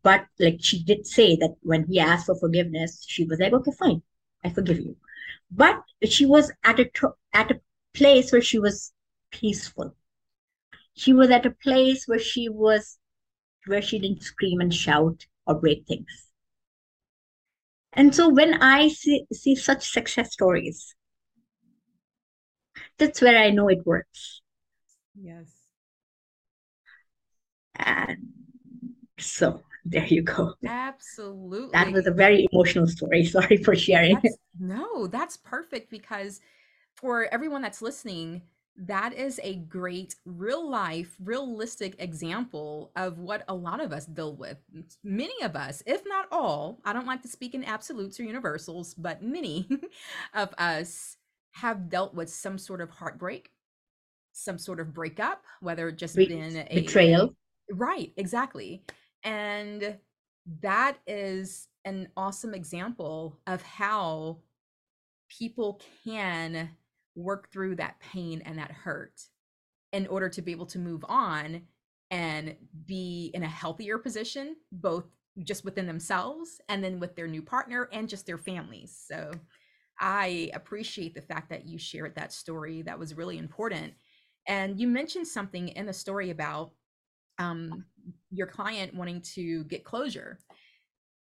but 0.02 0.26
like 0.38 0.58
she 0.60 0.82
did 0.82 1.06
say 1.06 1.36
that 1.36 1.56
when 1.62 1.86
he 1.86 2.00
asked 2.00 2.26
for 2.26 2.38
forgiveness, 2.38 3.04
she 3.06 3.24
was 3.24 3.38
like, 3.38 3.52
Okay, 3.52 3.72
fine, 3.78 4.02
I 4.44 4.50
forgive 4.50 4.78
you. 4.78 4.96
But 5.50 5.82
she 6.08 6.26
was 6.26 6.52
at 6.64 6.78
a, 6.80 6.90
at 7.32 7.50
a 7.50 7.60
place 7.94 8.32
where 8.32 8.42
she 8.42 8.58
was 8.58 8.92
peaceful. 9.30 9.96
She 10.94 11.12
was 11.12 11.30
at 11.30 11.46
a 11.46 11.50
place 11.50 12.06
where 12.06 12.18
she 12.18 12.48
was, 12.48 12.98
where 13.66 13.82
she 13.82 13.98
didn't 13.98 14.22
scream 14.22 14.60
and 14.60 14.74
shout 14.74 15.26
or 15.46 15.60
break 15.60 15.86
things 15.86 16.26
and 17.96 18.14
so 18.14 18.28
when 18.28 18.62
I 18.62 18.88
see, 18.88 19.24
see 19.32 19.56
such 19.56 19.88
success 19.88 20.32
stories, 20.32 20.94
that's 22.98 23.20
where 23.22 23.38
I 23.38 23.50
know 23.50 23.68
it 23.68 23.86
works. 23.86 24.42
Yes. 25.14 25.48
And 27.76 28.18
so 29.18 29.62
there 29.90 30.06
you 30.06 30.22
go. 30.22 30.54
Absolutely. 30.66 31.70
That 31.72 31.92
was 31.92 32.06
a 32.06 32.10
very 32.10 32.46
emotional 32.52 32.86
story. 32.86 33.24
Sorry 33.36 33.56
for 33.58 33.76
sharing. 33.76 34.18
That's, 34.22 34.36
no, 34.58 35.06
that's 35.06 35.36
perfect 35.36 35.90
because 35.90 36.40
for 36.94 37.28
everyone 37.32 37.62
that's 37.62 37.82
listening, 37.82 38.42
that 38.78 39.14
is 39.14 39.40
a 39.42 39.54
great 39.54 40.16
real 40.24 40.68
life 40.68 41.16
realistic 41.24 41.94
example 41.98 42.90
of 42.94 43.18
what 43.18 43.42
a 43.48 43.54
lot 43.54 43.82
of 43.82 43.90
us 43.90 44.04
deal 44.04 44.36
with 44.36 44.58
many 45.02 45.42
of 45.42 45.56
us 45.56 45.82
if 45.86 46.02
not 46.06 46.26
all 46.30 46.78
i 46.84 46.92
don't 46.92 47.06
like 47.06 47.22
to 47.22 47.28
speak 47.28 47.54
in 47.54 47.64
absolutes 47.64 48.20
or 48.20 48.24
universals 48.24 48.92
but 48.92 49.22
many 49.22 49.66
of 50.34 50.52
us 50.58 51.16
have 51.52 51.88
dealt 51.88 52.12
with 52.12 52.28
some 52.28 52.58
sort 52.58 52.82
of 52.82 52.90
heartbreak 52.90 53.50
some 54.32 54.58
sort 54.58 54.78
of 54.78 54.92
breakup 54.92 55.42
whether 55.60 55.88
it 55.88 55.96
just 55.96 56.14
Be- 56.14 56.26
been 56.26 56.66
a 56.70 56.74
betrayal 56.74 57.34
right 57.70 58.12
exactly 58.18 58.84
and 59.26 59.98
that 60.62 60.98
is 61.06 61.68
an 61.84 62.08
awesome 62.16 62.54
example 62.54 63.38
of 63.46 63.60
how 63.62 64.38
people 65.28 65.80
can 66.04 66.70
work 67.16 67.50
through 67.50 67.74
that 67.74 67.98
pain 67.98 68.40
and 68.46 68.58
that 68.58 68.70
hurt 68.70 69.20
in 69.92 70.06
order 70.06 70.28
to 70.28 70.42
be 70.42 70.52
able 70.52 70.66
to 70.66 70.78
move 70.78 71.04
on 71.08 71.62
and 72.10 72.54
be 72.86 73.32
in 73.34 73.42
a 73.42 73.48
healthier 73.48 73.98
position, 73.98 74.54
both 74.70 75.04
just 75.42 75.64
within 75.64 75.86
themselves 75.86 76.60
and 76.68 76.82
then 76.82 77.00
with 77.00 77.16
their 77.16 77.26
new 77.26 77.42
partner 77.42 77.88
and 77.92 78.08
just 78.08 78.26
their 78.26 78.38
families. 78.38 78.96
So 79.08 79.32
I 79.98 80.50
appreciate 80.54 81.14
the 81.14 81.22
fact 81.22 81.50
that 81.50 81.66
you 81.66 81.78
shared 81.78 82.14
that 82.14 82.32
story. 82.32 82.82
That 82.82 82.98
was 82.98 83.16
really 83.16 83.38
important. 83.38 83.94
And 84.46 84.78
you 84.78 84.86
mentioned 84.86 85.26
something 85.26 85.68
in 85.68 85.86
the 85.86 85.92
story 85.92 86.30
about 86.30 86.70
um, 87.38 87.84
your 88.30 88.46
client 88.46 88.94
wanting 88.94 89.20
to 89.34 89.64
get 89.64 89.84
closure. 89.84 90.38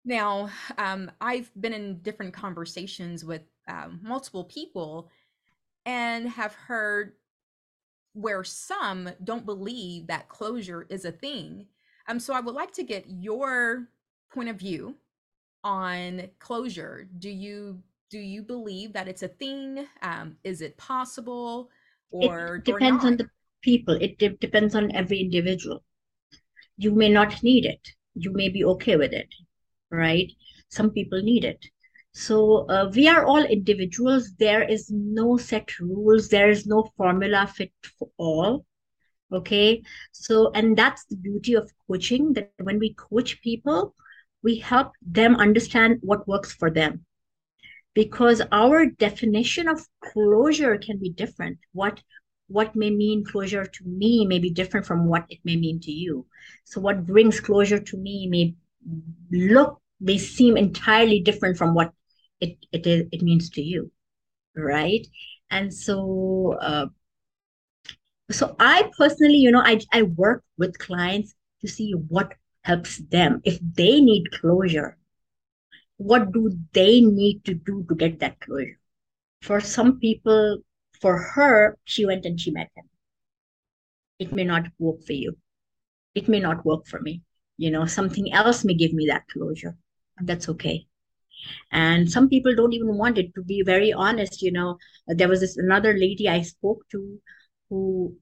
Now, 0.05 0.49
um, 0.77 1.11
I've 1.19 1.51
been 1.59 1.73
in 1.73 2.01
different 2.01 2.33
conversations 2.33 3.25
with 3.25 3.41
um, 3.67 3.99
multiple 4.01 4.45
people 4.45 5.09
and 5.85 6.27
have 6.29 6.53
heard 6.53 7.13
where 8.13 8.43
some 8.43 9.09
don't 9.23 9.45
believe 9.45 10.07
that 10.07 10.29
closure 10.29 10.85
is 10.89 11.05
a 11.05 11.11
thing. 11.11 11.67
Um, 12.07 12.19
so 12.19 12.33
I 12.33 12.39
would 12.39 12.55
like 12.55 12.71
to 12.73 12.83
get 12.83 13.05
your 13.07 13.87
point 14.33 14.49
of 14.49 14.57
view 14.57 14.95
on 15.63 16.23
closure. 16.39 17.07
Do 17.19 17.29
you 17.29 17.81
do 18.09 18.17
you 18.17 18.41
believe 18.41 18.93
that 18.93 19.07
it's 19.07 19.21
a 19.21 19.27
thing? 19.27 19.85
Um, 20.01 20.37
is 20.43 20.61
it 20.61 20.77
possible? 20.77 21.69
Or 22.09 22.55
it 22.55 22.65
depends 22.65 23.03
or 23.03 23.07
on 23.07 23.17
the 23.17 23.29
people. 23.61 23.95
It 24.01 24.17
de- 24.17 24.29
depends 24.29 24.73
on 24.73 24.91
every 24.95 25.19
individual. 25.19 25.83
You 26.79 26.95
may 26.95 27.09
not 27.09 27.43
need 27.43 27.65
it. 27.65 27.89
You 28.15 28.31
may 28.31 28.47
be 28.47 28.63
okay 28.63 28.95
with 28.95 29.11
it, 29.11 29.27
right? 29.91 30.31
Some 30.69 30.91
people 30.91 31.21
need 31.21 31.43
it. 31.43 31.65
So 32.13 32.69
uh, 32.69 32.89
we 32.95 33.09
are 33.09 33.25
all 33.25 33.43
individuals. 33.43 34.31
There 34.39 34.63
is 34.63 34.89
no 34.89 35.35
set 35.35 35.77
rules. 35.77 36.29
There 36.29 36.49
is 36.49 36.65
no 36.65 36.89
formula 36.95 37.47
fit 37.53 37.73
for 37.97 38.09
all. 38.17 38.65
Okay. 39.33 39.83
So, 40.13 40.51
and 40.53 40.77
that's 40.77 41.03
the 41.05 41.17
beauty 41.17 41.53
of 41.55 41.69
coaching 41.85 42.31
that 42.33 42.51
when 42.61 42.79
we 42.79 42.93
coach 42.93 43.41
people, 43.41 43.93
we 44.41 44.55
help 44.59 44.93
them 45.01 45.35
understand 45.35 45.97
what 45.99 46.27
works 46.29 46.53
for 46.53 46.71
them. 46.71 47.05
Because 47.93 48.41
our 48.53 48.85
definition 48.85 49.67
of 49.67 49.85
closure 50.01 50.77
can 50.77 50.97
be 50.97 51.09
different. 51.09 51.57
What 51.73 52.01
what 52.49 52.75
may 52.75 52.89
mean 52.89 53.23
closure 53.23 53.65
to 53.65 53.83
me 53.85 54.25
may 54.25 54.39
be 54.39 54.49
different 54.49 54.85
from 54.85 55.07
what 55.07 55.25
it 55.29 55.39
may 55.43 55.55
mean 55.55 55.79
to 55.81 55.91
you. 55.91 56.25
So 56.65 56.81
what 56.81 57.05
brings 57.05 57.39
closure 57.39 57.79
to 57.79 57.97
me 57.97 58.27
may 58.27 58.55
look 59.31 59.81
may 60.01 60.17
seem 60.17 60.57
entirely 60.57 61.19
different 61.21 61.57
from 61.57 61.73
what 61.73 61.93
it 62.41 62.57
it 62.71 62.87
is 62.87 63.05
it 63.11 63.21
means 63.21 63.49
to 63.51 63.61
you, 63.61 63.91
right? 64.55 65.05
And 65.51 65.73
so 65.73 66.57
uh, 66.59 66.87
so 68.31 68.55
I 68.59 68.89
personally, 68.97 69.37
you 69.37 69.51
know, 69.51 69.61
I 69.63 69.79
I 69.93 70.03
work 70.03 70.43
with 70.57 70.79
clients 70.79 71.35
to 71.61 71.67
see 71.67 71.91
what 71.91 72.33
helps 72.63 72.97
them. 72.97 73.41
If 73.43 73.59
they 73.61 74.01
need 74.01 74.31
closure, 74.31 74.97
what 75.97 76.31
do 76.31 76.51
they 76.73 77.01
need 77.01 77.43
to 77.45 77.53
do 77.53 77.85
to 77.89 77.95
get 77.95 78.19
that 78.19 78.39
closure? 78.39 78.79
For 79.41 79.59
some 79.61 79.99
people, 79.99 80.59
for 81.01 81.17
her, 81.17 81.77
she 81.83 82.05
went 82.05 82.25
and 82.25 82.39
she 82.39 82.51
met 82.51 82.69
him. 82.75 82.85
It 84.19 84.33
may 84.33 84.43
not 84.43 84.67
work 84.79 85.03
for 85.03 85.13
you. 85.13 85.37
It 86.15 86.27
may 86.27 86.39
not 86.39 86.65
work 86.65 86.87
for 86.87 86.99
me. 86.99 87.21
You 87.57 87.71
know, 87.71 87.85
something 87.85 88.31
else 88.33 88.63
may 88.63 88.73
give 88.73 88.93
me 88.93 89.07
that 89.07 89.27
closure. 89.31 89.77
That's 90.21 90.49
okay. 90.49 90.85
And 91.71 92.11
some 92.11 92.27
people 92.27 92.55
don't 92.55 92.73
even 92.73 92.97
want 92.97 93.17
it. 93.17 93.33
To 93.35 93.43
be 93.43 93.61
very 93.63 93.93
honest, 93.93 94.41
you 94.41 94.51
know, 94.51 94.77
there 95.07 95.29
was 95.29 95.39
this 95.39 95.57
another 95.57 95.93
lady 95.93 96.27
I 96.27 96.41
spoke 96.41 96.83
to 96.91 97.19
who 97.69 98.17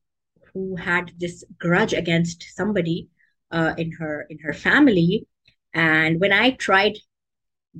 who 0.54 0.76
had 0.76 1.12
this 1.18 1.44
grudge 1.60 1.94
against 1.94 2.44
somebody 2.56 3.10
uh, 3.52 3.74
in 3.78 3.92
her 3.94 4.26
in 4.30 4.40
her 4.40 4.54
family 4.54 5.28
and 5.74 6.20
when 6.20 6.34
i 6.34 6.52
tried 6.52 6.98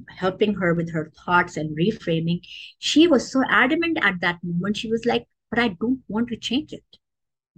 helping 0.10 0.54
her 0.56 0.74
with 0.74 0.92
her 0.92 1.12
thoughts 1.26 1.58
and 1.58 1.78
reframing 1.78 2.42
she 2.80 3.08
was 3.08 3.32
so 3.32 3.44
adamant 3.50 3.98
at 4.02 4.20
that 4.22 4.40
moment. 4.44 4.78
She 4.78 4.90
was 4.90 5.06
like 5.06 5.28
but 5.50 5.60
i 5.60 5.70
don't 5.70 6.02
want 6.08 6.28
to 6.30 6.38
change 6.38 6.74
it. 6.74 6.98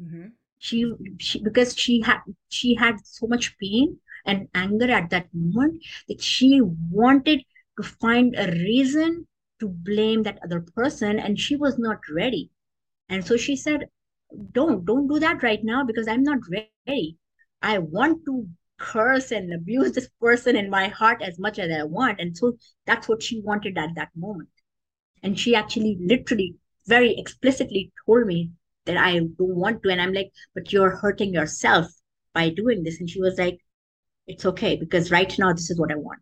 Mm-hmm. 0.02 0.28
she, 0.60 0.93
she 1.19 1.43
because 1.43 1.75
she 1.78 2.02
had 2.02 2.19
she 2.49 2.75
had 2.75 2.95
so 3.06 3.28
much 3.28 3.58
pain 3.60 3.97
and 4.25 4.47
anger 4.54 4.91
at 4.91 5.10
that 5.10 5.28
moment 5.34 5.84
that 6.08 6.21
she 6.21 6.62
wanted 6.62 7.43
to 7.78 7.84
find 7.84 8.36
a 8.38 8.52
reason 8.52 9.28
to 9.60 9.67
blame 9.67 10.23
that 10.23 10.39
other 10.43 10.62
person 10.75 11.19
and 11.19 11.39
she 11.39 11.56
was 11.56 11.78
not 11.78 11.99
ready. 12.13 12.52
And 13.10 13.25
so 13.25 13.38
she 13.38 13.56
said 13.56 13.88
don't 14.52 14.86
don't 14.86 15.08
do 15.08 15.19
that 15.19 15.41
right 15.43 15.63
now 15.63 15.84
because 15.84 16.08
i'm 16.08 16.23
not 16.23 16.39
ready. 16.52 17.17
I 17.62 17.80
want 17.80 18.25
to 18.25 18.47
curse 18.79 19.31
and 19.31 19.53
abuse 19.53 19.91
this 19.91 20.09
person 20.19 20.55
in 20.55 20.69
my 20.69 20.87
heart 20.87 21.21
as 21.21 21.37
much 21.37 21.59
as 21.59 21.69
i 21.71 21.83
want. 21.83 22.19
And 22.19 22.35
so 22.35 22.53
that's 22.85 23.07
what 23.07 23.21
she 23.21 23.41
wanted 23.41 23.77
at 23.77 23.95
that 23.95 24.09
moment. 24.15 24.49
And 25.21 25.37
she 25.37 25.53
actually 25.55 25.97
literally 25.99 26.55
very 26.87 27.15
explicitly 27.17 27.91
told 28.05 28.25
me 28.25 28.51
that 28.85 28.97
i 28.97 29.19
don't 29.19 29.55
want 29.63 29.83
to. 29.83 29.89
And 29.89 30.01
i'm 30.01 30.13
like 30.13 30.31
but 30.55 30.71
you're 30.71 30.95
hurting 30.95 31.33
yourself 31.33 31.87
by 32.33 32.49
doing 32.49 32.83
this. 32.83 32.99
And 32.99 33.09
she 33.09 33.21
was 33.21 33.37
like 33.37 33.59
it's 34.27 34.45
okay 34.45 34.75
because 34.75 35.11
right 35.11 35.37
now 35.37 35.53
this 35.53 35.69
is 35.69 35.79
what 35.79 35.91
i 35.91 35.95
want. 35.95 36.21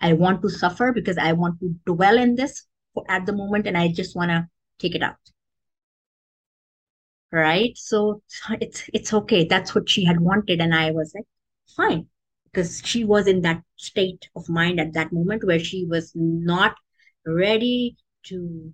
I 0.00 0.12
want 0.14 0.42
to 0.42 0.48
suffer 0.48 0.92
because 0.92 1.18
i 1.18 1.32
want 1.32 1.60
to 1.60 1.74
dwell 1.86 2.18
in 2.18 2.36
this 2.36 2.66
at 3.08 3.26
the 3.26 3.32
moment 3.32 3.66
and 3.66 3.76
i 3.76 3.88
just 3.88 4.16
want 4.16 4.30
to 4.30 4.48
take 4.78 4.94
it 4.94 5.02
out. 5.02 5.16
Right? 7.32 7.76
So 7.76 8.22
it's 8.60 8.88
it's 8.94 9.12
okay. 9.12 9.44
That's 9.44 9.74
what 9.74 9.90
she 9.90 10.04
had 10.04 10.20
wanted. 10.20 10.60
And 10.60 10.72
i 10.74 10.92
was 10.92 11.12
like 11.14 11.26
fine 11.66 12.06
because 12.44 12.80
she 12.84 13.04
was 13.04 13.26
in 13.26 13.42
that 13.42 13.62
state 13.76 14.28
of 14.36 14.48
mind 14.48 14.80
at 14.80 14.92
that 14.92 15.12
moment 15.12 15.44
where 15.44 15.58
she 15.58 15.84
was 15.84 16.12
not 16.14 16.76
ready 17.26 17.96
to 18.24 18.72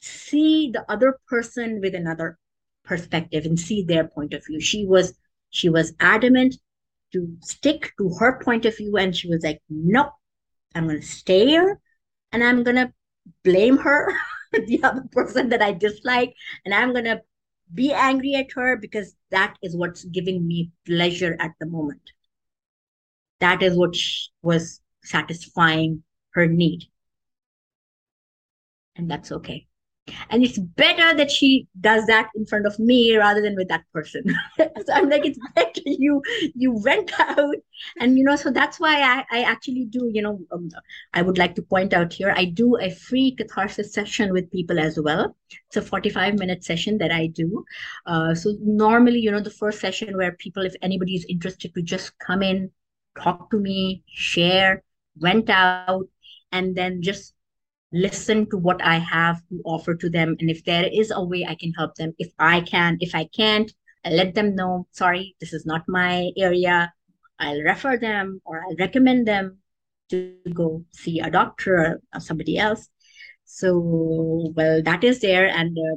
see 0.00 0.70
the 0.72 0.84
other 0.90 1.18
person 1.28 1.80
with 1.80 1.94
another 1.94 2.38
perspective 2.84 3.44
and 3.44 3.58
see 3.58 3.82
their 3.82 4.04
point 4.08 4.32
of 4.32 4.44
view. 4.46 4.60
She 4.60 4.86
was 4.86 5.14
she 5.50 5.68
was 5.68 5.92
adamant 6.00 6.56
to 7.12 7.36
stick 7.40 7.92
to 7.98 8.10
her 8.18 8.40
point 8.42 8.64
of 8.64 8.76
view 8.76 8.96
and 8.96 9.16
she 9.16 9.28
was 9.28 9.42
like 9.42 9.60
nope 9.68 10.12
i'm 10.74 10.84
going 10.84 11.00
to 11.00 11.06
stay 11.06 11.46
here 11.46 11.80
and 12.32 12.44
i'm 12.44 12.62
going 12.62 12.76
to 12.76 12.92
blame 13.44 13.78
her 13.78 14.12
the 14.52 14.80
other 14.82 15.04
person 15.12 15.48
that 15.48 15.62
i 15.62 15.72
dislike 15.72 16.34
and 16.64 16.74
i'm 16.74 16.92
going 16.92 17.04
to 17.04 17.20
be 17.72 17.92
angry 17.92 18.34
at 18.34 18.52
her 18.52 18.76
because 18.76 19.14
that 19.30 19.56
is 19.62 19.76
what's 19.76 20.04
giving 20.04 20.46
me 20.46 20.70
pleasure 20.86 21.36
at 21.40 21.52
the 21.60 21.66
moment. 21.66 22.10
That 23.40 23.62
is 23.62 23.76
what 23.76 23.94
was 24.42 24.80
satisfying 25.04 26.02
her 26.30 26.46
need. 26.46 26.86
And 28.96 29.10
that's 29.10 29.30
okay 29.30 29.67
and 30.30 30.44
it's 30.44 30.58
better 30.58 31.16
that 31.16 31.30
she 31.30 31.66
does 31.80 32.06
that 32.06 32.28
in 32.34 32.46
front 32.46 32.66
of 32.66 32.78
me 32.78 33.16
rather 33.16 33.42
than 33.42 33.56
with 33.56 33.68
that 33.68 33.84
person. 33.92 34.24
So 34.58 34.92
i'm 34.94 35.08
like 35.08 35.26
it's 35.26 35.38
better 35.54 35.80
you 35.84 36.22
you 36.54 36.72
went 36.72 37.10
out. 37.18 37.54
And 38.00 38.18
you 38.18 38.24
know 38.24 38.36
so 38.36 38.50
that's 38.50 38.80
why 38.80 39.00
i, 39.02 39.24
I 39.38 39.42
actually 39.42 39.84
do 39.84 40.10
you 40.12 40.22
know 40.22 40.40
um, 40.52 40.70
i 41.14 41.22
would 41.22 41.38
like 41.38 41.54
to 41.56 41.62
point 41.62 41.92
out 41.92 42.12
here 42.12 42.32
i 42.36 42.44
do 42.44 42.76
a 42.78 42.90
free 42.90 43.34
catharsis 43.36 43.92
session 43.92 44.32
with 44.32 44.50
people 44.50 44.78
as 44.78 44.98
well. 45.00 45.36
It's 45.68 45.76
a 45.76 45.82
45 45.82 46.38
minute 46.38 46.64
session 46.64 46.98
that 46.98 47.12
i 47.12 47.26
do. 47.26 47.64
Uh, 48.06 48.34
so 48.34 48.54
normally 48.60 49.20
you 49.20 49.30
know 49.30 49.40
the 49.40 49.50
first 49.50 49.80
session 49.80 50.16
where 50.16 50.32
people 50.32 50.64
if 50.64 50.74
anybody 50.82 51.14
is 51.14 51.26
interested 51.28 51.74
to 51.74 51.82
just 51.82 52.18
come 52.18 52.42
in 52.42 52.70
talk 53.20 53.50
to 53.50 53.58
me 53.58 54.02
share 54.06 54.82
went 55.20 55.50
out 55.50 56.06
and 56.52 56.76
then 56.76 57.02
just 57.02 57.34
listen 57.92 58.48
to 58.50 58.58
what 58.58 58.82
I 58.84 58.96
have 58.96 59.40
to 59.48 59.62
offer 59.64 59.94
to 59.94 60.10
them. 60.10 60.36
And 60.40 60.50
if 60.50 60.64
there 60.64 60.88
is 60.92 61.10
a 61.10 61.22
way 61.24 61.46
I 61.46 61.54
can 61.54 61.72
help 61.72 61.94
them, 61.94 62.12
if 62.18 62.32
I 62.38 62.60
can, 62.60 62.98
if 63.00 63.14
I 63.14 63.28
can't, 63.34 63.72
I 64.04 64.10
let 64.10 64.34
them 64.34 64.54
know, 64.54 64.86
sorry, 64.92 65.36
this 65.40 65.52
is 65.52 65.66
not 65.66 65.82
my 65.88 66.30
area. 66.36 66.92
I'll 67.38 67.60
refer 67.60 67.96
them 67.96 68.40
or 68.44 68.62
I'll 68.62 68.76
recommend 68.76 69.26
them 69.26 69.58
to 70.10 70.34
go 70.52 70.84
see 70.92 71.20
a 71.20 71.30
doctor 71.30 72.00
or 72.14 72.20
somebody 72.20 72.58
else. 72.58 72.88
So, 73.44 74.52
well, 74.54 74.82
that 74.82 75.04
is 75.04 75.20
there. 75.20 75.48
And 75.48 75.76
uh, 75.76 75.96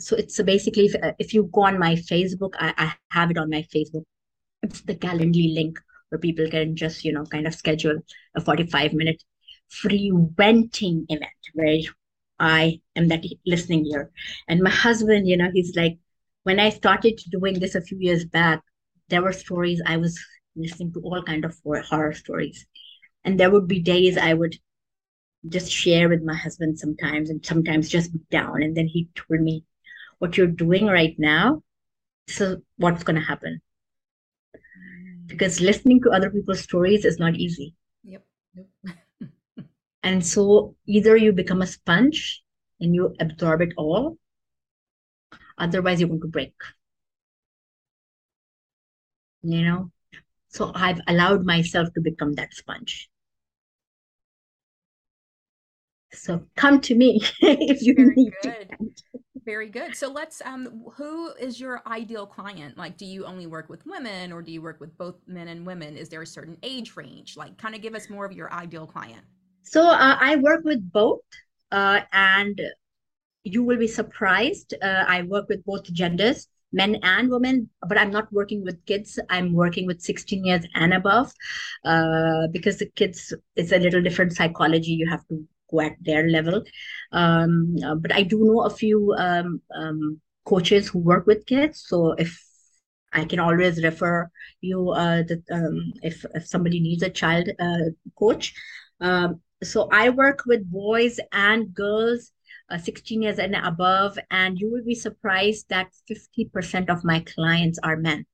so 0.00 0.16
it's 0.16 0.40
basically, 0.42 0.86
if, 0.86 0.94
uh, 1.02 1.12
if 1.18 1.34
you 1.34 1.50
go 1.52 1.62
on 1.62 1.78
my 1.78 1.94
Facebook, 1.94 2.54
I, 2.58 2.72
I 2.76 2.92
have 3.10 3.30
it 3.30 3.38
on 3.38 3.50
my 3.50 3.66
Facebook. 3.74 4.04
It's 4.62 4.80
the 4.82 4.94
Calendly 4.94 5.54
link 5.54 5.78
where 6.08 6.18
people 6.18 6.48
can 6.48 6.76
just, 6.76 7.04
you 7.04 7.12
know, 7.12 7.24
kind 7.24 7.46
of 7.46 7.54
schedule 7.54 7.98
a 8.34 8.40
45 8.40 8.92
minute 8.94 9.22
free 9.68 10.12
venting 10.36 11.06
event 11.08 11.30
where 11.54 11.78
I 12.38 12.80
am 12.94 13.08
that 13.08 13.24
listening 13.46 13.86
ear. 13.86 14.10
And 14.48 14.60
my 14.60 14.70
husband, 14.70 15.26
you 15.26 15.36
know, 15.36 15.50
he's 15.52 15.74
like, 15.74 15.98
when 16.42 16.60
I 16.60 16.70
started 16.70 17.20
doing 17.30 17.58
this 17.58 17.74
a 17.74 17.80
few 17.80 17.98
years 17.98 18.24
back, 18.24 18.62
there 19.08 19.22
were 19.22 19.32
stories 19.32 19.80
I 19.86 19.96
was 19.96 20.18
listening 20.54 20.92
to 20.92 21.00
all 21.00 21.22
kind 21.22 21.44
of 21.44 21.58
horror 21.64 22.12
stories. 22.12 22.66
And 23.24 23.38
there 23.38 23.50
would 23.50 23.66
be 23.66 23.80
days 23.80 24.16
I 24.16 24.34
would 24.34 24.56
just 25.48 25.70
share 25.70 26.08
with 26.08 26.22
my 26.22 26.34
husband 26.34 26.78
sometimes 26.78 27.30
and 27.30 27.44
sometimes 27.44 27.88
just 27.88 28.10
down. 28.30 28.62
And 28.62 28.76
then 28.76 28.86
he 28.86 29.08
told 29.14 29.40
me, 29.40 29.64
what 30.18 30.36
you're 30.36 30.46
doing 30.46 30.86
right 30.86 31.14
now, 31.18 31.62
is 32.28 32.56
what's 32.76 33.04
going 33.04 33.16
to 33.16 33.26
happen. 33.26 33.60
Because 35.26 35.60
listening 35.60 36.00
to 36.02 36.10
other 36.10 36.30
people's 36.30 36.60
stories 36.60 37.04
is 37.04 37.18
not 37.18 37.34
easy. 37.34 37.74
Yep. 38.04 38.24
yep. 38.54 38.96
And 40.06 40.24
so 40.24 40.76
either 40.86 41.16
you 41.16 41.32
become 41.32 41.62
a 41.62 41.66
sponge 41.66 42.44
and 42.78 42.94
you 42.94 43.16
absorb 43.18 43.60
it 43.60 43.72
all, 43.76 44.16
otherwise 45.58 45.98
you're 45.98 46.08
going 46.08 46.20
to 46.20 46.28
break. 46.28 46.54
You 49.42 49.64
know? 49.64 49.90
So 50.46 50.70
I've 50.76 51.00
allowed 51.08 51.44
myself 51.44 51.92
to 51.94 52.00
become 52.00 52.34
that 52.34 52.54
sponge. 52.54 53.10
So 56.12 56.46
come 56.54 56.80
to 56.82 56.94
me 56.94 57.20
if 57.40 57.82
you 57.82 57.94
Very 57.96 58.14
need 58.14 58.32
good. 58.44 58.76
to. 58.78 58.90
Very 59.44 59.68
good. 59.68 59.96
So 59.96 60.08
let's 60.08 60.40
um 60.44 60.84
who 60.94 61.32
is 61.34 61.58
your 61.58 61.82
ideal 61.84 62.26
client? 62.26 62.78
Like 62.78 62.96
do 62.96 63.06
you 63.06 63.26
only 63.26 63.48
work 63.48 63.68
with 63.68 63.84
women 63.84 64.32
or 64.32 64.40
do 64.40 64.52
you 64.52 64.62
work 64.62 64.78
with 64.78 64.96
both 64.96 65.16
men 65.26 65.48
and 65.48 65.66
women? 65.66 65.96
Is 65.96 66.08
there 66.08 66.22
a 66.22 66.26
certain 66.26 66.56
age 66.62 66.96
range? 66.96 67.36
Like 67.36 67.58
kind 67.58 67.74
of 67.74 67.82
give 67.82 67.96
us 67.96 68.08
more 68.08 68.24
of 68.24 68.32
your 68.32 68.52
ideal 68.52 68.86
client. 68.86 69.24
So 69.66 69.86
uh, 69.88 70.16
I 70.20 70.36
work 70.36 70.64
with 70.64 70.92
both, 70.92 71.20
uh, 71.72 72.00
and 72.12 72.60
you 73.44 73.62
will 73.64 73.78
be 73.78 73.88
surprised. 73.88 74.74
Uh, 74.82 75.04
I 75.06 75.22
work 75.22 75.48
with 75.48 75.64
both 75.64 75.92
genders. 75.92 76.48
men 76.72 76.96
and 77.02 77.30
women, 77.30 77.70
but 77.88 77.96
I'm 77.96 78.10
not 78.10 78.30
working 78.32 78.64
with 78.64 78.84
kids. 78.86 79.18
I'm 79.30 79.52
working 79.54 79.86
with 79.86 80.02
16 80.02 80.44
years 80.44 80.66
and 80.74 80.92
above 80.92 81.32
uh, 81.84 82.48
because 82.52 82.78
the 82.78 82.86
kids, 83.00 83.32
it's 83.54 83.72
a 83.72 83.78
little 83.78 84.02
different 84.02 84.32
psychology. 84.34 84.92
You 84.92 85.08
have 85.08 85.26
to 85.28 85.46
go 85.70 85.80
at 85.80 85.94
their 86.00 86.28
level. 86.28 86.62
Um, 87.12 87.76
uh, 87.84 87.94
but 87.94 88.12
I 88.12 88.22
do 88.22 88.44
know 88.44 88.62
a 88.64 88.70
few 88.70 89.14
um, 89.16 89.62
um, 89.74 90.20
coaches 90.44 90.88
who 90.88 90.98
work 90.98 91.26
with 91.26 91.46
kids. 91.46 91.84
So 91.86 92.12
if 92.18 92.36
I 93.12 93.24
can 93.24 93.40
always 93.40 93.82
refer 93.82 94.28
you 94.60 94.90
uh, 94.90 95.22
the, 95.22 95.42
um, 95.50 95.92
if, 96.02 96.24
if 96.34 96.46
somebody 96.46 96.80
needs 96.80 97.02
a 97.02 97.10
child 97.10 97.48
uh, 97.58 97.90
coach. 98.18 98.54
Um, 99.00 99.40
so 99.66 99.88
I 99.92 100.10
work 100.10 100.44
with 100.46 100.70
boys 100.70 101.18
and 101.32 101.74
girls 101.74 102.32
uh, 102.70 102.78
16 102.78 103.22
years 103.22 103.38
and 103.38 103.54
above, 103.54 104.18
and 104.30 104.58
you 104.58 104.70
will 104.70 104.84
be 104.84 104.94
surprised 104.94 105.68
that 105.68 105.88
50% 106.08 106.90
of 106.90 107.04
my 107.04 107.20
clients 107.20 107.78
are 107.82 107.96
men. 107.96 108.26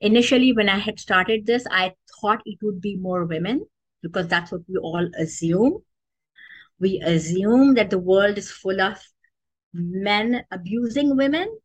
Initially, 0.00 0.52
when 0.52 0.68
I 0.68 0.78
had 0.78 0.98
started 0.98 1.46
this, 1.46 1.66
I 1.70 1.94
thought 2.20 2.42
it 2.44 2.58
would 2.62 2.80
be 2.80 2.96
more 2.96 3.24
women 3.24 3.66
because 4.02 4.28
that's 4.28 4.52
what 4.52 4.62
we 4.68 4.76
all 4.76 5.08
assume. 5.18 5.78
We 6.78 7.00
assume 7.04 7.74
that 7.74 7.90
the 7.90 7.98
world 7.98 8.38
is 8.38 8.50
full 8.50 8.80
of 8.80 8.98
men 9.72 10.44
abusing 10.50 11.16
women, 11.16 11.58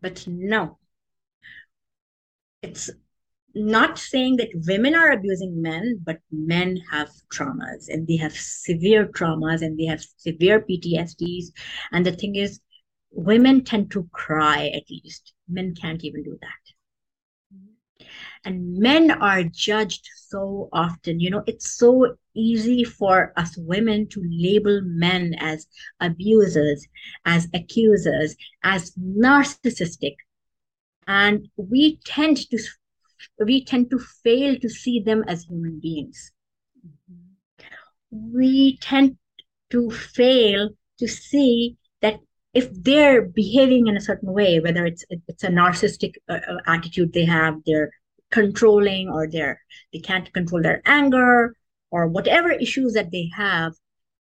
but 0.00 0.26
no. 0.26 0.78
It's 2.62 2.90
not 3.54 3.98
saying 3.98 4.36
that 4.36 4.50
women 4.66 4.94
are 4.94 5.10
abusing 5.10 5.60
men, 5.60 6.00
but 6.04 6.18
men 6.30 6.80
have 6.90 7.10
traumas 7.32 7.88
and 7.88 8.06
they 8.06 8.16
have 8.16 8.32
severe 8.32 9.06
traumas 9.06 9.62
and 9.62 9.78
they 9.78 9.86
have 9.86 10.04
severe 10.16 10.60
PTSDs. 10.60 11.46
And 11.92 12.04
the 12.04 12.12
thing 12.12 12.36
is, 12.36 12.60
women 13.10 13.64
tend 13.64 13.90
to 13.92 14.08
cry 14.12 14.68
at 14.68 14.90
least. 14.90 15.32
Men 15.48 15.74
can't 15.74 16.04
even 16.04 16.22
do 16.22 16.38
that. 16.40 18.06
And 18.44 18.78
men 18.78 19.10
are 19.10 19.42
judged 19.42 20.08
so 20.14 20.68
often. 20.72 21.18
You 21.18 21.30
know, 21.30 21.42
it's 21.46 21.76
so 21.76 22.16
easy 22.34 22.84
for 22.84 23.32
us 23.36 23.56
women 23.56 24.08
to 24.10 24.22
label 24.30 24.80
men 24.84 25.34
as 25.38 25.66
abusers, 26.00 26.86
as 27.24 27.48
accusers, 27.52 28.36
as 28.62 28.92
narcissistic. 28.92 30.14
And 31.06 31.48
we 31.56 31.98
tend 32.04 32.36
to 32.50 32.58
we 33.38 33.64
tend 33.64 33.90
to 33.90 33.98
fail 33.98 34.56
to 34.58 34.68
see 34.68 35.00
them 35.00 35.24
as 35.26 35.44
human 35.44 35.78
beings. 35.80 36.32
We 38.10 38.78
tend 38.78 39.18
to 39.70 39.90
fail 39.90 40.70
to 40.98 41.08
see 41.08 41.76
that 42.00 42.20
if 42.54 42.70
they're 42.72 43.22
behaving 43.22 43.86
in 43.86 43.96
a 43.96 44.00
certain 44.00 44.32
way, 44.32 44.60
whether 44.60 44.86
it's 44.86 45.04
it's 45.10 45.44
a 45.44 45.48
narcissistic 45.48 46.14
uh, 46.28 46.40
uh, 46.48 46.56
attitude 46.66 47.12
they 47.12 47.24
have, 47.24 47.56
they're 47.66 47.90
controlling, 48.30 49.08
or 49.08 49.28
they're 49.28 49.60
they 49.92 49.98
can't 50.00 50.32
control 50.32 50.62
their 50.62 50.82
anger, 50.86 51.54
or 51.90 52.08
whatever 52.08 52.50
issues 52.50 52.94
that 52.94 53.10
they 53.10 53.30
have, 53.36 53.74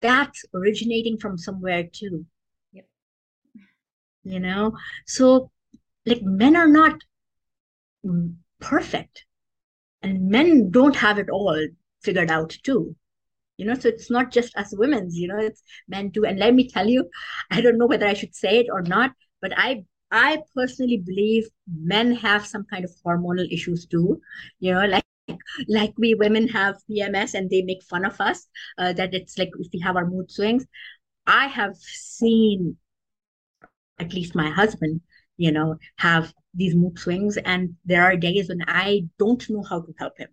that's 0.02 0.44
originating 0.54 1.18
from 1.18 1.38
somewhere 1.38 1.84
too. 1.90 2.26
Yep. 2.72 2.86
You 4.24 4.40
know, 4.40 4.76
so 5.06 5.50
like 6.06 6.22
men 6.22 6.56
are 6.56 6.68
not 6.68 7.00
perfect. 8.60 9.24
And 10.02 10.28
men 10.28 10.70
don't 10.70 10.96
have 10.96 11.18
it 11.18 11.30
all 11.30 11.66
figured 12.02 12.30
out 12.30 12.56
too. 12.62 12.96
You 13.56 13.66
know, 13.66 13.74
so 13.74 13.88
it's 13.88 14.10
not 14.10 14.32
just 14.32 14.56
us 14.56 14.74
women's, 14.76 15.16
you 15.16 15.28
know, 15.28 15.38
it's 15.38 15.62
men 15.88 16.10
too. 16.12 16.24
And 16.24 16.38
let 16.38 16.54
me 16.54 16.68
tell 16.68 16.88
you, 16.88 17.10
I 17.50 17.60
don't 17.60 17.78
know 17.78 17.86
whether 17.86 18.06
I 18.06 18.14
should 18.14 18.34
say 18.34 18.58
it 18.58 18.66
or 18.72 18.82
not, 18.82 19.12
but 19.42 19.52
I 19.56 19.84
I 20.12 20.42
personally 20.56 20.98
believe 20.98 21.44
men 21.72 22.12
have 22.16 22.46
some 22.46 22.64
kind 22.64 22.84
of 22.84 22.90
hormonal 23.06 23.46
issues 23.52 23.86
too. 23.86 24.20
You 24.60 24.74
know, 24.74 24.86
like 24.86 25.04
like 25.68 25.92
we 25.98 26.14
women 26.14 26.48
have 26.48 26.76
PMS 26.88 27.34
and 27.34 27.50
they 27.50 27.62
make 27.62 27.82
fun 27.84 28.04
of 28.04 28.20
us 28.20 28.46
uh, 28.78 28.92
that 28.94 29.14
it's 29.14 29.38
like 29.38 29.50
if 29.58 29.68
we 29.72 29.80
have 29.80 29.96
our 29.96 30.06
mood 30.06 30.30
swings. 30.30 30.66
I 31.26 31.46
have 31.46 31.76
seen 31.76 32.76
at 33.98 34.12
least 34.14 34.34
my 34.34 34.50
husband, 34.50 35.00
you 35.36 35.52
know, 35.52 35.76
have 35.96 36.32
these 36.54 36.74
mood 36.74 36.98
swings 36.98 37.36
and 37.36 37.76
there 37.84 38.02
are 38.02 38.16
days 38.16 38.48
when 38.48 38.62
i 38.66 39.02
don't 39.18 39.48
know 39.50 39.62
how 39.62 39.80
to 39.80 39.94
help 39.98 40.16
him. 40.18 40.28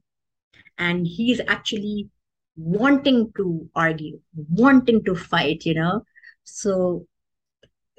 And 0.80 1.08
he's 1.08 1.42
actually 1.48 2.10
wanting 2.56 3.32
to 3.38 3.70
argue 3.76 4.20
wanting 4.50 5.04
to 5.06 5.16
fight 5.16 5.66
you 5.66 5.76
know? 5.76 6.04
So 6.44 7.06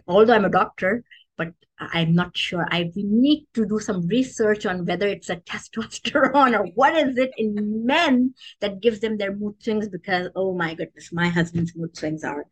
although 0.07 0.35
i'm 0.35 0.45
a 0.45 0.51
doctor 0.51 1.05
but 1.37 1.49
i'm 1.79 2.15
not 2.15 2.37
sure. 2.37 2.67
I 2.71 2.91
need 2.95 3.47
to 3.55 3.67
do 3.67 3.79
some 3.79 4.07
research 4.09 4.67
on 4.67 4.85
whether 4.85 5.07
it's 5.07 5.31
a 5.31 5.37
testosterone 5.51 6.59
or 6.59 6.67
what 6.75 6.97
is 6.97 7.17
it 7.17 7.31
in 7.37 7.87
men 7.87 8.35
that 8.61 8.81
gives 8.81 9.01
them 9.01 9.17
their 9.17 9.35
mood 9.35 9.63
swings 9.63 9.89
because 9.89 10.29
oh 10.35 10.55
my 10.55 10.75
goodness 10.75 11.13
my 11.13 11.29
husband's 11.29 11.77
mood 11.77 11.97
swings 11.97 12.25
are 12.25 12.45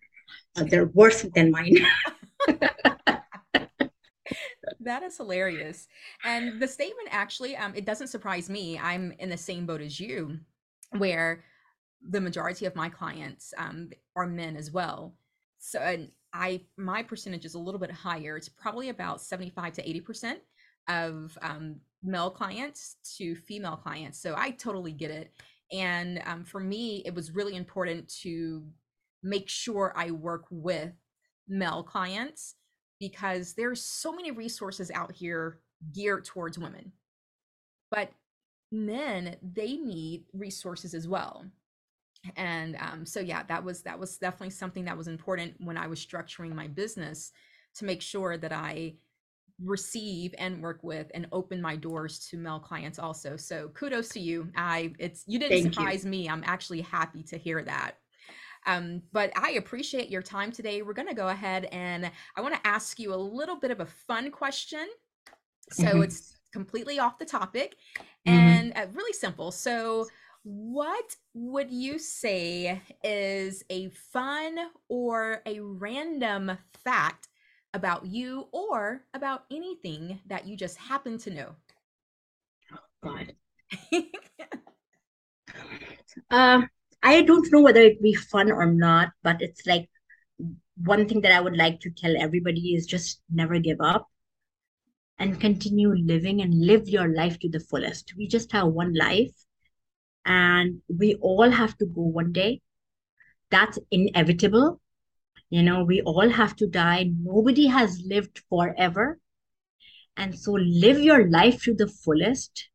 uh, 0.57 0.65
they're 0.65 0.87
worse 0.87 1.23
than 1.35 1.51
mine 1.51 1.77
that 4.87 5.03
is 5.03 5.17
hilarious. 5.17 5.89
And 6.25 6.61
the 6.61 6.69
statement 6.69 7.09
actually, 7.11 7.57
um, 7.57 7.75
it 7.75 7.85
doesn't 7.85 8.09
surprise 8.09 8.49
me. 8.49 8.79
I'm 8.79 9.13
in 9.19 9.29
the 9.29 9.37
same 9.37 9.67
boat 9.67 9.83
as 9.83 10.01
you, 10.01 10.39
where 10.97 11.45
the 12.09 12.21
majority 12.21 12.65
of 12.67 12.75
my 12.75 12.89
clients 12.89 13.53
um, 13.59 13.91
are 14.15 14.27
men 14.27 14.57
as 14.57 14.71
well. 14.71 15.15
So 15.59 15.81
and 15.81 16.11
I 16.33 16.63
my 16.77 17.03
percentage 17.03 17.45
is 17.45 17.55
a 17.55 17.59
little 17.59 17.81
bit 17.81 17.91
higher. 17.91 18.37
It's 18.37 18.49
probably 18.49 18.89
about 18.89 19.21
75 19.21 19.75
to 19.75 19.89
80 19.89 20.01
percent 20.01 20.39
of 20.89 21.37
um, 21.43 21.77
male 22.03 22.31
clients 22.31 22.97
to 23.17 23.35
female 23.35 23.77
clients. 23.77 24.21
So 24.21 24.35
I 24.37 24.51
totally 24.53 24.93
get 24.93 25.11
it. 25.11 25.33
And 25.73 26.23
um, 26.25 26.45
for 26.45 26.61
me, 26.61 27.03
it 27.05 27.15
was 27.15 27.33
really 27.33 27.57
important 27.57 28.09
to 28.23 28.63
make 29.23 29.49
sure 29.49 29.93
I 29.97 30.13
work 30.13 30.45
with 30.51 30.93
male 31.49 31.83
clients 31.83 32.55
because 32.99 33.55
there's 33.55 33.83
so 33.83 34.13
many 34.13 34.31
resources 34.31 34.91
out 34.91 35.13
here 35.13 35.61
geared 35.93 36.25
towards 36.25 36.59
women. 36.59 36.93
But 37.91 38.11
men, 38.73 39.37
they 39.43 39.77
need 39.77 40.25
resources 40.33 40.95
as 40.95 41.07
well. 41.07 41.45
And 42.37 42.77
um, 42.81 43.07
so 43.07 43.21
yeah, 43.21 43.45
that 43.45 43.63
was 43.63 43.83
that 43.83 43.99
was 43.99 44.17
definitely 44.17 44.51
something 44.51 44.85
that 44.87 44.97
was 44.97 45.07
important 45.07 45.55
when 45.59 45.77
I 45.77 45.87
was 45.87 46.05
structuring 46.05 46.55
my 46.55 46.67
business 46.67 47.33
to 47.77 47.85
make 47.85 48.03
sure 48.03 48.37
that 48.37 48.53
I 48.53 48.95
receive 49.65 50.35
and 50.39 50.63
work 50.63 50.81
with 50.83 51.11
and 51.15 51.27
open 51.33 51.63
my 51.63 51.77
doors 51.77 52.19
to 52.31 52.37
male 52.37 52.59
clients 52.59 52.99
also. 52.99 53.37
So 53.37 53.69
kudos 53.69 54.09
to 54.11 54.21
you. 54.21 54.49
I 54.57 54.93
it's 54.99 55.25
you 55.27 55.39
didn't 55.39 55.63
Thank 55.63 55.75
surprise 55.75 56.05
you. 56.05 56.11
me. 56.11 56.29
I'm 56.29 56.43
actually 56.45 56.81
happy 56.81 57.23
to 57.25 57.39
hear 57.39 57.63
that. 57.63 57.99
Um, 58.67 59.03
but 59.13 59.33
I 59.37 59.53
appreciate 59.53 60.11
your 60.11 60.23
time 60.23 60.53
today. 60.53 60.83
We're 60.83 60.93
going 60.93 61.09
to 61.09 61.15
go 61.15 61.29
ahead 61.29 61.67
and 61.67 62.11
I 62.37 62.41
want 62.41 62.55
to 62.55 62.67
ask 62.67 62.99
you 62.99 63.15
a 63.15 63.17
little 63.17 63.57
bit 63.57 63.71
of 63.71 63.81
a 63.81 63.87
fun 63.87 64.31
question. 64.31 64.87
So 65.71 65.85
mm-hmm. 65.85 66.03
it's 66.03 66.37
completely 66.53 66.99
off 66.99 67.19
the 67.19 67.25
topic 67.25 67.77
mm-hmm. 68.27 68.33
and 68.33 68.73
uh, 68.77 68.87
really 68.93 69.13
simple. 69.13 69.51
So, 69.53 70.07
what 70.43 71.17
would 71.35 71.73
you 71.73 71.99
say 71.99 72.81
is 73.03 73.65
a 73.69 73.89
fun 74.13 74.57
or 74.89 75.43
a 75.45 75.59
random 75.59 76.57
fact 76.85 77.29
about 77.75 78.07
you 78.07 78.47
or 78.53 79.03
about 79.13 79.43
anything 79.51 80.21
that 80.27 80.47
you 80.47 80.57
just 80.57 80.79
happen 80.79 81.19
to 81.19 81.31
know? 81.31 81.57
Oh, 82.73 82.79
God. 83.03 83.35
uh, 86.31 86.63
I 87.07 87.23
don't 87.23 87.53
know 87.53 87.61
whether 87.61 87.83
it 87.83 88.03
be 88.03 88.15
fun 88.15 88.51
or 88.51 88.67
not, 88.67 89.11
but 89.23 89.41
it's 89.41 89.65
like 89.65 89.89
one 90.77 91.07
thing 91.07 91.21
that 91.21 91.31
I 91.31 91.41
would 91.41 91.57
like 91.57 91.79
to 91.83 91.91
tell 91.91 92.17
everybody 92.19 92.75
is 92.75 92.85
just 92.85 93.21
never 93.31 93.61
give 93.61 93.81
up 93.81 94.09
and 95.17 95.41
continue 95.41 95.95
living 95.95 96.43
and 96.43 96.67
live 96.67 96.89
your 96.89 97.15
life 97.15 97.39
to 97.39 97.49
the 97.49 97.61
fullest. 97.61 98.15
We 98.19 98.27
just 98.27 98.51
have 98.51 98.67
one 98.67 98.93
life 98.93 99.31
and 100.25 100.83
we 100.89 101.15
all 101.21 101.49
have 101.49 101.79
to 101.79 101.87
go 101.87 102.03
one 102.03 102.33
day. 102.33 102.61
That's 103.53 103.79
inevitable. 103.93 104.81
You 105.49 105.63
know, 105.63 105.85
we 105.85 106.01
all 106.01 106.29
have 106.29 106.57
to 106.57 106.67
die. 106.67 107.13
Nobody 107.23 107.69
has 107.69 108.03
lived 108.05 108.41
forever. 108.49 109.21
And 110.17 110.37
so 110.37 110.55
live 110.55 111.01
your 111.01 111.31
life 111.31 111.63
to 111.63 111.73
the 111.75 111.87
fullest. 111.87 112.69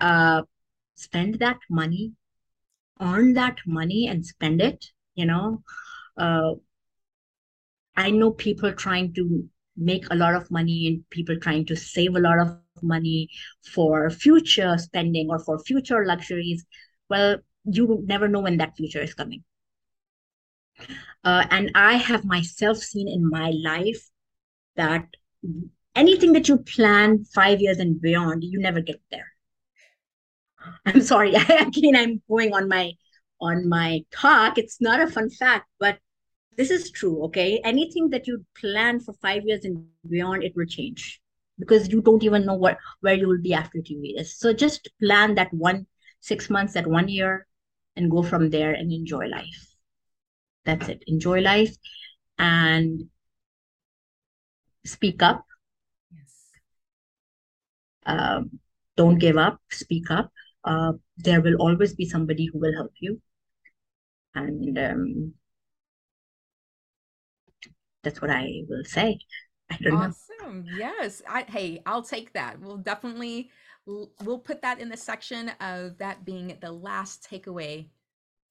Uh, 0.00 0.42
spend 0.96 1.38
that 1.38 1.58
money 1.70 2.14
earn 3.00 3.34
that 3.34 3.58
money 3.66 4.06
and 4.08 4.24
spend 4.26 4.60
it 4.60 4.86
you 5.14 5.26
know? 5.26 5.62
Uh, 6.16 6.52
i 7.96 8.10
know 8.10 8.30
people 8.30 8.72
trying 8.72 9.12
to 9.14 9.48
make 9.76 10.04
a 10.10 10.14
lot 10.16 10.34
of 10.34 10.50
money 10.50 10.86
and 10.86 11.08
people 11.10 11.36
trying 11.38 11.64
to 11.64 11.76
save 11.76 12.14
a 12.14 12.20
lot 12.20 12.38
of 12.38 12.58
money 12.82 13.28
for 13.72 14.10
future 14.10 14.76
spending 14.78 15.28
or 15.30 15.38
for 15.38 15.58
future 15.58 16.04
luxuries. 16.04 16.64
Well 17.08 17.38
you 17.64 18.02
never 18.06 18.28
know 18.28 18.40
when 18.40 18.56
that 18.58 18.76
future 18.76 19.00
is 19.00 19.14
coming. 19.14 19.44
Uh, 21.24 21.46
and 21.50 21.70
i 21.74 21.94
have 21.94 22.24
myself 22.24 22.78
seen 22.78 23.08
in 23.08 23.28
my 23.28 23.50
life 23.50 24.10
that 24.76 25.06
anything 25.94 26.32
that 26.32 26.48
you 26.48 26.58
plan 26.58 27.24
five 27.24 27.60
years 27.60 27.78
and 27.78 28.00
beyond, 28.00 28.44
you 28.44 28.60
never 28.60 28.80
get 28.80 29.00
there. 29.10 29.32
I'm 30.86 31.00
sorry. 31.02 31.34
Again, 31.34 31.96
I'm 31.96 32.22
going 32.28 32.52
on 32.54 32.68
my 32.68 32.92
on 33.40 33.68
my 33.68 34.00
talk. 34.10 34.58
It's 34.58 34.80
not 34.80 35.00
a 35.00 35.06
fun 35.06 35.30
fact, 35.30 35.66
but 35.78 35.98
this 36.56 36.70
is 36.70 36.90
true. 36.90 37.24
Okay, 37.24 37.60
anything 37.64 38.10
that 38.10 38.26
you 38.26 38.44
plan 38.56 39.00
for 39.00 39.14
five 39.14 39.44
years 39.46 39.64
and 39.64 39.84
beyond, 40.08 40.44
it 40.44 40.54
will 40.56 40.66
change 40.66 41.20
because 41.58 41.88
you 41.90 42.02
don't 42.02 42.24
even 42.24 42.46
know 42.46 42.54
what 42.54 42.78
where 43.00 43.14
you 43.14 43.28
will 43.28 43.40
be 43.42 43.54
after 43.54 43.80
two 43.82 44.00
years. 44.02 44.38
So 44.38 44.52
just 44.52 44.88
plan 45.02 45.34
that 45.36 45.52
one 45.54 45.86
six 46.20 46.50
months, 46.50 46.74
that 46.74 46.86
one 46.86 47.08
year, 47.08 47.46
and 47.96 48.10
go 48.10 48.22
from 48.22 48.50
there 48.50 48.72
and 48.72 48.92
enjoy 48.92 49.26
life. 49.26 49.66
That's 50.64 50.88
it. 50.88 51.04
Enjoy 51.06 51.40
life 51.40 51.76
and 52.38 53.10
speak 54.84 55.22
up. 55.22 55.46
Yes. 56.12 56.50
Um, 58.06 58.60
don't 58.96 59.18
give 59.18 59.36
up. 59.36 59.60
Speak 59.70 60.10
up. 60.10 60.32
Uh, 60.64 60.92
there 61.16 61.40
will 61.40 61.56
always 61.56 61.94
be 61.94 62.04
somebody 62.04 62.46
who 62.46 62.58
will 62.58 62.74
help 62.74 62.92
you, 63.00 63.20
and 64.34 64.78
um, 64.78 65.34
that's 68.02 68.20
what 68.20 68.30
I 68.30 68.62
will 68.68 68.84
say. 68.84 69.18
I 69.70 69.78
don't 69.80 69.94
awesome. 69.94 70.64
know. 70.64 70.76
Yes. 70.76 71.22
I, 71.28 71.44
hey, 71.48 71.80
I'll 71.86 72.02
take 72.02 72.32
that. 72.32 72.60
We'll 72.60 72.78
definitely 72.78 73.50
we'll 73.86 74.38
put 74.38 74.62
that 74.62 74.80
in 74.80 74.88
the 74.88 74.96
section 74.96 75.50
of 75.60 75.98
that 75.98 76.24
being 76.24 76.56
the 76.60 76.70
last 76.70 77.28
takeaway 77.28 77.88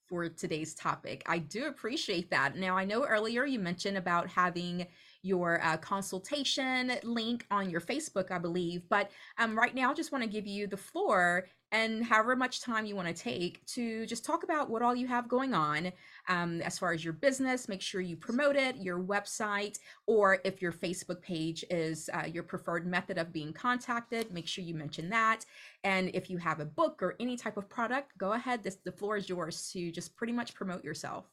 for 0.07 0.27
today's 0.27 0.73
topic. 0.73 1.23
I 1.27 1.37
do 1.37 1.67
appreciate 1.67 2.31
that. 2.31 2.57
Now, 2.57 2.75
I 2.75 2.83
know 2.83 3.05
earlier 3.05 3.45
you 3.45 3.59
mentioned 3.59 3.97
about 3.97 4.27
having 4.27 4.87
your 5.21 5.63
uh, 5.63 5.77
consultation 5.77 6.93
link 7.03 7.45
on 7.51 7.69
your 7.69 7.81
Facebook, 7.81 8.31
I 8.31 8.37
believe, 8.37 8.83
but 8.89 9.11
um, 9.37 9.57
right 9.57 9.73
now, 9.75 9.91
I 9.91 9.93
just 9.93 10.11
want 10.11 10.23
to 10.23 10.29
give 10.29 10.47
you 10.47 10.67
the 10.67 10.77
floor 10.77 11.45
and 11.71 12.03
however 12.03 12.35
much 12.35 12.61
time 12.61 12.85
you 12.85 12.95
want 12.95 13.07
to 13.07 13.13
take 13.13 13.63
to 13.67 14.05
just 14.07 14.25
talk 14.25 14.43
about 14.43 14.69
what 14.69 14.81
all 14.81 14.95
you 14.95 15.07
have 15.07 15.27
going 15.27 15.53
on 15.53 15.91
um, 16.27 16.61
as 16.61 16.79
far 16.79 16.93
as 16.93 17.03
your 17.03 17.13
business. 17.13 17.69
Make 17.69 17.81
sure 17.81 18.01
you 18.01 18.15
promote 18.15 18.55
it, 18.55 18.77
your 18.77 18.99
website, 18.99 19.77
or 20.07 20.39
if 20.43 20.61
your 20.61 20.71
Facebook 20.71 21.21
page 21.21 21.63
is 21.69 22.09
uh, 22.13 22.25
your 22.25 22.43
preferred 22.43 22.87
method 22.87 23.17
of 23.17 23.31
being 23.31 23.53
contacted, 23.53 24.33
make 24.33 24.47
sure 24.47 24.63
you 24.63 24.73
mention 24.73 25.09
that. 25.09 25.45
And 25.83 26.09
if 26.13 26.29
you 26.29 26.37
have 26.37 26.59
a 26.59 26.65
book 26.65 27.03
or 27.03 27.15
any 27.19 27.37
type 27.37 27.57
of 27.57 27.69
product, 27.69 28.17
go 28.17 28.33
ahead. 28.33 28.63
This, 28.63 28.77
the 28.83 28.91
floor 28.91 29.17
is 29.17 29.29
yours 29.29 29.69
to 29.73 29.91
just 29.91 30.15
pretty 30.15 30.33
much 30.33 30.55
promote 30.55 30.83
yourself. 30.83 31.25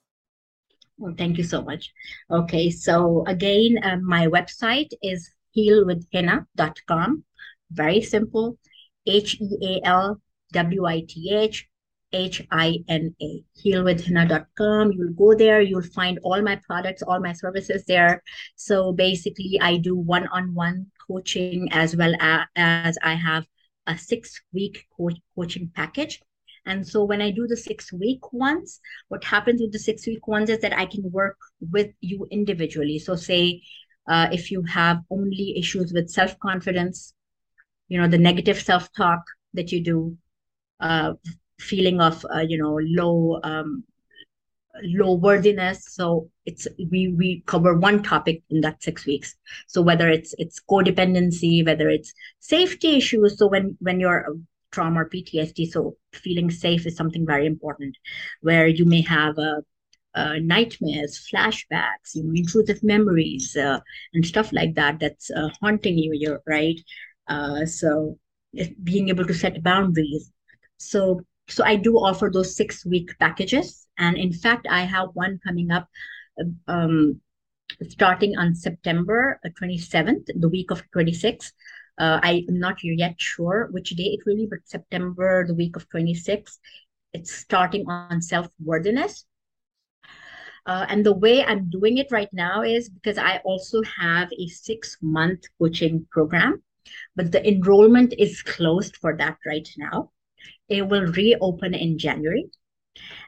Well, 0.99 1.15
thank 1.17 1.37
you 1.39 1.45
so 1.45 1.63
much. 1.63 1.93
Okay, 2.31 2.71
so 2.71 3.25
again, 3.27 3.79
um, 3.83 4.05
my 4.05 4.27
website 4.29 4.91
is 5.03 5.31
healwithhina.com. 5.57 7.25
Very 7.71 8.01
simple. 8.01 8.59
H 9.07 9.39
E 9.41 9.81
A 9.83 9.87
L 9.87 10.21
W 10.53 10.87
I 10.87 11.01
T 11.07 11.31
H 11.35 11.69
H 12.13 12.43
I 12.51 12.79
N 12.89 13.15
A, 13.21 13.45
healwithhina.com. 13.63 14.93
You'll 14.93 15.13
go 15.13 15.35
there, 15.35 15.61
you'll 15.61 15.83
find 15.83 16.19
all 16.23 16.41
my 16.43 16.57
products, 16.67 17.03
all 17.03 17.21
my 17.21 17.33
services 17.33 17.85
there. 17.85 18.23
So 18.57 18.93
basically, 18.93 19.59
I 19.61 19.77
do 19.77 19.95
one 19.97 20.27
on 20.29 20.55
one 20.55 20.87
coaching 21.07 21.69
as 21.73 21.95
well 21.95 22.15
as 22.21 22.99
I 23.03 23.15
have 23.15 23.47
a 23.87 23.99
six 23.99 24.41
week 24.53 24.87
co- 24.97 25.11
coaching 25.35 25.71
package. 25.75 26.21
And 26.67 26.87
so 26.87 27.05
when 27.05 27.23
I 27.23 27.31
do 27.31 27.47
the 27.47 27.57
six 27.57 27.93
week 27.93 28.33
ones, 28.33 28.81
what 29.09 29.25
happens 29.25 29.61
with 29.61 29.73
the 29.73 29.79
six 29.79 30.07
week 30.07 30.27
ones 30.27 30.51
is 30.51 30.59
that 30.61 30.77
I 30.77 30.87
can 30.87 31.11
work 31.13 31.37
with 31.61 31.91
you 32.01 32.27
individually. 32.31 32.99
So, 32.99 33.15
say 33.15 33.63
uh, 34.09 34.29
if 34.33 34.51
you 34.51 34.63
have 34.63 34.99
only 35.11 35.55
issues 35.57 35.93
with 35.93 36.11
self 36.11 36.39
confidence, 36.41 37.15
you 37.89 38.01
know, 38.01 38.09
the 38.09 38.19
negative 38.19 38.61
self 38.61 38.93
talk 38.93 39.21
that 39.55 39.73
you 39.73 39.83
do, 39.83 40.17
uh, 40.81 41.15
feeling 41.59 42.01
of 42.01 42.27
uh, 42.35 42.41
you 42.41 42.59
know 42.59 42.79
low 42.83 43.41
um, 43.45 43.85
low 44.83 45.15
worthiness. 45.15 45.85
So 45.89 46.31
it's 46.45 46.67
we 46.91 47.09
we 47.09 47.43
cover 47.47 47.75
one 47.75 48.03
topic 48.03 48.43
in 48.51 48.61
that 48.63 48.83
six 48.83 49.07
weeks. 49.07 49.35
So 49.67 49.83
whether 49.83 50.09
it's 50.09 50.35
it's 50.39 50.61
codependency 50.71 51.65
whether 51.65 51.89
it's 51.89 52.13
safety 52.41 52.97
issues. 52.97 53.39
So 53.39 53.47
when 53.49 53.77
when 53.81 54.01
you're 54.01 54.27
trauma 54.77 55.03
or 55.03 55.09
ptsd 55.09 55.67
so 55.75 55.97
feeling 56.13 56.51
safe 56.51 56.87
is 56.87 56.97
something 56.97 57.27
very 57.27 57.47
important 57.47 57.97
where 58.49 58.67
you 58.69 58.85
may 58.85 59.01
have 59.01 59.39
a 59.39 59.63
uh, 60.17 60.39
nightmares, 60.41 61.29
flashbacks, 61.31 62.15
you 62.15 62.25
know, 62.25 62.33
intrusive 62.35 62.83
memories, 62.83 63.55
uh, 63.55 63.79
and 64.15 64.25
stuff 64.25 64.51
like 64.53 64.75
that 64.75 64.99
that's 64.99 65.31
uh, 65.31 65.51
haunting 65.61 65.99
you. 65.99 66.39
Right. 66.47 66.81
Uh, 67.29 67.67
so 67.67 68.19
being 68.83 69.11
able 69.11 69.27
to 69.27 69.35
set 69.35 69.63
boundaries, 69.63 70.33
so 70.79 71.21
so 71.49 71.63
I 71.65 71.77
do 71.77 71.97
offer 71.97 72.31
those 72.33 72.57
six 72.57 72.87
week 72.87 73.11
packages, 73.21 73.87
and 73.99 74.17
in 74.17 74.33
fact, 74.33 74.67
I 74.71 74.81
have 74.81 75.11
one 75.13 75.39
coming 75.45 75.71
up. 75.71 75.87
Um, 76.67 77.21
starting 77.89 78.39
on 78.39 78.55
September 78.55 79.39
27th, 79.59 80.29
the 80.35 80.49
week 80.49 80.71
of 80.71 80.83
26th. 80.93 81.53
Uh, 81.99 82.21
I'm 82.23 82.45
not 82.49 82.79
yet 82.83 83.15
sure 83.19 83.69
which 83.71 83.91
day 83.91 84.17
it 84.19 84.21
will 84.27 84.37
be, 84.37 84.47
but 84.47 84.59
September, 84.65 85.47
the 85.47 85.55
week 85.55 85.77
of 85.77 85.89
26th. 85.89 86.59
It's 87.13 87.33
starting 87.33 87.89
on 87.89 88.21
self 88.21 88.49
worthiness. 88.63 89.25
Uh, 90.67 90.85
and 90.89 91.07
the 91.07 91.15
way 91.15 91.45
I'm 91.45 91.71
doing 91.71 91.99
it 91.99 92.09
right 92.11 92.29
now 92.33 92.63
is 92.63 92.89
because 92.89 93.19
I 93.19 93.39
also 93.45 93.83
have 93.83 94.29
a 94.37 94.49
six 94.49 94.97
month 95.01 95.45
coaching 95.59 96.07
program, 96.11 96.63
but 97.15 97.31
the 97.31 97.47
enrollment 97.47 98.15
is 98.19 98.43
closed 98.43 98.97
for 98.97 99.17
that 99.17 99.39
right 99.47 99.69
now. 99.79 100.11
It 100.69 100.89
will 100.89 101.07
reopen 101.07 101.73
in 101.73 101.99
January. 101.99 102.51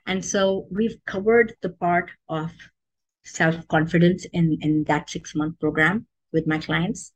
And 0.06 0.24
so 0.24 0.66
we've 0.70 0.98
covered 1.06 1.54
the 1.62 1.70
part 1.70 2.10
of 2.28 2.50
self-confidence 3.24 4.26
in, 4.32 4.58
in 4.60 4.84
that 4.84 5.10
six-month 5.10 5.60
program 5.60 6.06
with 6.32 6.46
my 6.46 6.58
clients. 6.58 7.12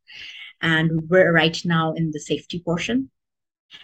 And 0.62 1.08
we're 1.10 1.32
right 1.32 1.58
now 1.64 1.92
in 1.92 2.12
the 2.12 2.20
safety 2.20 2.62
portion. 2.64 3.10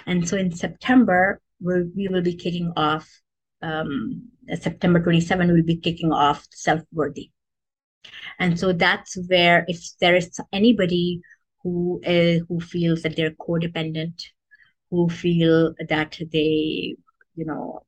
And 0.07 0.29
so 0.29 0.37
in 0.37 0.53
September, 0.53 1.41
we 1.61 1.83
we 1.97 2.09
will 2.09 2.23
be 2.23 2.37
kicking 2.37 2.73
off, 2.77 3.09
um, 3.63 4.29
September 4.55 5.03
27, 5.03 5.53
we'll 5.53 5.65
be 5.65 5.77
kicking 5.77 6.13
off 6.13 6.47
self-worthy. 6.53 7.31
And 8.39 8.59
so 8.59 8.73
that's 8.73 9.17
where 9.29 9.65
if 9.67 9.85
there 10.01 10.15
is 10.15 10.41
anybody 10.53 11.21
who 11.63 12.01
is, 12.05 12.43
who 12.49 12.61
feels 12.61 13.03
that 13.03 13.17
they're 13.17 13.33
codependent 13.33 14.23
who 14.91 15.09
feel 15.09 15.75
that 15.89 16.19
they, 16.33 16.97
you 17.35 17.45
know, 17.45 17.83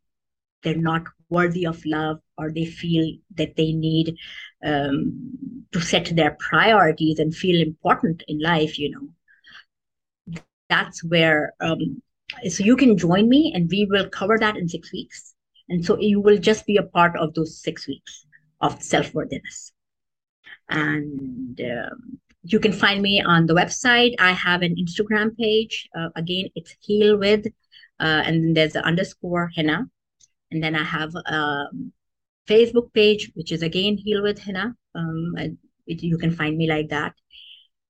they're 0.63 0.75
not 0.75 1.05
worthy 1.29 1.67
of 1.67 1.85
love 1.87 2.19
or 2.37 2.51
they 2.53 2.67
feel 2.67 3.17
that 3.37 3.57
they 3.57 3.73
need 3.73 4.17
um, 4.65 5.67
to 5.73 5.81
set 5.81 6.15
their 6.17 6.37
priorities 6.39 7.19
and 7.19 7.35
feel 7.35 7.61
important 7.61 8.23
in 8.29 8.41
life, 8.41 8.79
you 8.79 8.91
know. 8.91 10.43
That's 10.69 11.03
where, 11.03 11.53
um, 11.61 12.03
so 12.49 12.63
you 12.63 12.77
can 12.77 12.97
join 12.97 13.29
me 13.29 13.53
and 13.55 13.69
we 13.71 13.87
will 13.91 14.09
cover 14.09 14.39
that 14.39 14.57
in 14.57 14.69
six 14.69 14.93
weeks. 14.93 15.35
And 15.69 15.85
so 15.85 15.99
you 15.99 16.21
will 16.21 16.39
just 16.39 16.67
be 16.67 16.77
a 16.77 16.83
part 16.83 17.17
of 17.17 17.35
those 17.35 17.61
six 17.61 17.87
weeks 17.87 18.27
of 18.61 18.83
self 18.83 19.15
worthiness. 19.15 19.73
And 20.69 21.61
um, 21.61 22.21
you 22.43 22.59
can 22.61 22.73
find 22.73 23.03
me 23.03 23.23
on 23.23 23.47
the 23.47 23.55
website. 23.55 24.15
I 24.19 24.33
have 24.33 24.63
an 24.63 24.77
Instagram 24.77 25.37
page. 25.37 25.89
Uh, 25.97 26.09
again, 26.17 26.47
it's 26.55 26.75
heal 26.81 27.17
with, 27.17 27.47
uh, 28.01 28.23
and 28.27 28.43
then 28.43 28.55
there's 28.55 28.73
the 28.73 28.85
underscore 28.85 29.51
Hina. 29.55 29.87
And 30.51 30.63
then 30.63 30.75
I 30.75 30.85
have 30.85 31.15
um, 31.27 31.93
Facebook 32.47 32.93
page, 32.93 33.31
which 33.35 33.53
is 33.53 33.63
again 33.63 33.97
heal 33.97 34.23
with 34.23 34.43
Hina. 34.43 34.75
Um, 34.95 35.35
it, 35.87 36.03
you 36.03 36.19
can 36.19 36.31
find 36.31 36.57
me 36.57 36.69
like 36.69 36.89
that. 36.89 37.15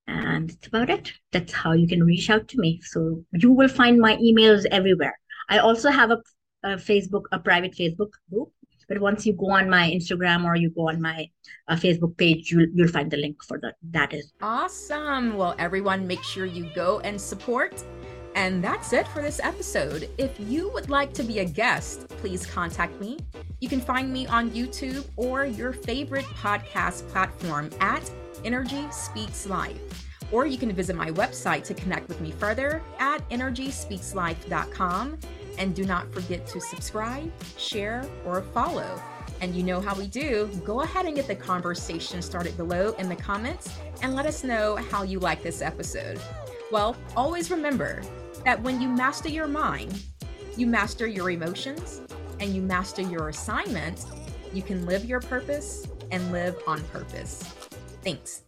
And 0.06 0.50
that's 0.50 0.66
about 0.66 0.90
it. 0.90 1.12
That's 1.32 1.52
how 1.52 1.72
you 1.72 1.86
can 1.86 2.02
reach 2.02 2.30
out 2.30 2.48
to 2.48 2.58
me. 2.58 2.80
So 2.82 3.24
you 3.32 3.52
will 3.52 3.68
find 3.68 3.98
my 4.00 4.16
emails 4.16 4.66
everywhere. 4.70 5.18
I 5.48 5.58
also 5.58 5.90
have 5.90 6.10
a, 6.10 6.18
a 6.64 6.68
Facebook, 6.76 7.24
a 7.32 7.38
private 7.38 7.74
Facebook 7.74 8.10
group 8.30 8.52
but 8.90 8.98
once 8.98 9.24
you 9.24 9.34
go 9.34 9.50
on 9.50 9.70
my 9.70 9.88
Instagram 9.88 10.44
or 10.44 10.56
you 10.56 10.70
go 10.70 10.88
on 10.88 11.00
my 11.00 11.30
uh, 11.68 11.76
Facebook 11.76 12.18
page, 12.18 12.50
you'll, 12.50 12.66
you'll 12.74 12.88
find 12.88 13.08
the 13.08 13.18
link 13.18 13.36
for 13.46 13.56
that. 13.62 13.76
That 13.92 14.12
is 14.12 14.32
awesome. 14.42 15.36
Well, 15.36 15.54
everyone, 15.60 16.08
make 16.08 16.24
sure 16.24 16.44
you 16.44 16.68
go 16.74 16.98
and 17.00 17.18
support. 17.18 17.84
And 18.34 18.62
that's 18.62 18.92
it 18.92 19.08
for 19.08 19.22
this 19.22 19.40
episode. 19.42 20.08
If 20.18 20.38
you 20.38 20.70
would 20.72 20.88
like 20.88 21.12
to 21.14 21.22
be 21.22 21.40
a 21.40 21.44
guest, 21.44 22.08
please 22.08 22.46
contact 22.46 23.00
me. 23.00 23.18
You 23.60 23.68
can 23.68 23.80
find 23.80 24.12
me 24.12 24.26
on 24.26 24.50
YouTube 24.50 25.04
or 25.16 25.44
your 25.44 25.72
favorite 25.72 26.24
podcast 26.26 27.08
platform 27.08 27.70
at 27.80 28.08
Nrgy 28.44 28.92
Speaks 28.92 29.46
Life. 29.46 30.06
Or 30.32 30.46
you 30.46 30.58
can 30.58 30.72
visit 30.72 30.94
my 30.94 31.10
website 31.10 31.64
to 31.64 31.74
connect 31.74 32.08
with 32.08 32.20
me 32.20 32.30
further 32.30 32.82
at 32.98 33.28
nrgyspeakslife.com 33.30 35.18
and 35.58 35.74
do 35.74 35.84
not 35.84 36.12
forget 36.12 36.46
to 36.46 36.60
subscribe, 36.60 37.30
share, 37.58 38.08
or 38.24 38.42
follow. 38.42 39.02
And 39.40 39.54
you 39.54 39.62
know 39.62 39.80
how 39.80 39.94
we 39.94 40.06
do. 40.06 40.48
Go 40.64 40.82
ahead 40.82 41.06
and 41.06 41.16
get 41.16 41.26
the 41.26 41.34
conversation 41.34 42.22
started 42.22 42.56
below 42.56 42.92
in 42.98 43.08
the 43.08 43.16
comments 43.16 43.74
and 44.02 44.14
let 44.14 44.26
us 44.26 44.44
know 44.44 44.76
how 44.76 45.02
you 45.02 45.18
like 45.18 45.42
this 45.42 45.62
episode. 45.62 46.20
Well, 46.70 46.96
always 47.16 47.50
remember 47.50 48.02
that 48.44 48.60
when 48.62 48.80
you 48.80 48.88
master 48.88 49.28
your 49.28 49.46
mind, 49.46 50.02
you 50.56 50.66
master 50.66 51.06
your 51.06 51.30
emotions, 51.30 52.00
and 52.40 52.54
you 52.54 52.62
master 52.62 53.02
your 53.02 53.28
assignment, 53.28 54.04
you 54.52 54.62
can 54.62 54.86
live 54.86 55.04
your 55.04 55.20
purpose 55.20 55.86
and 56.10 56.32
live 56.32 56.56
on 56.66 56.82
purpose. 56.84 57.42
Thanks. 58.02 58.42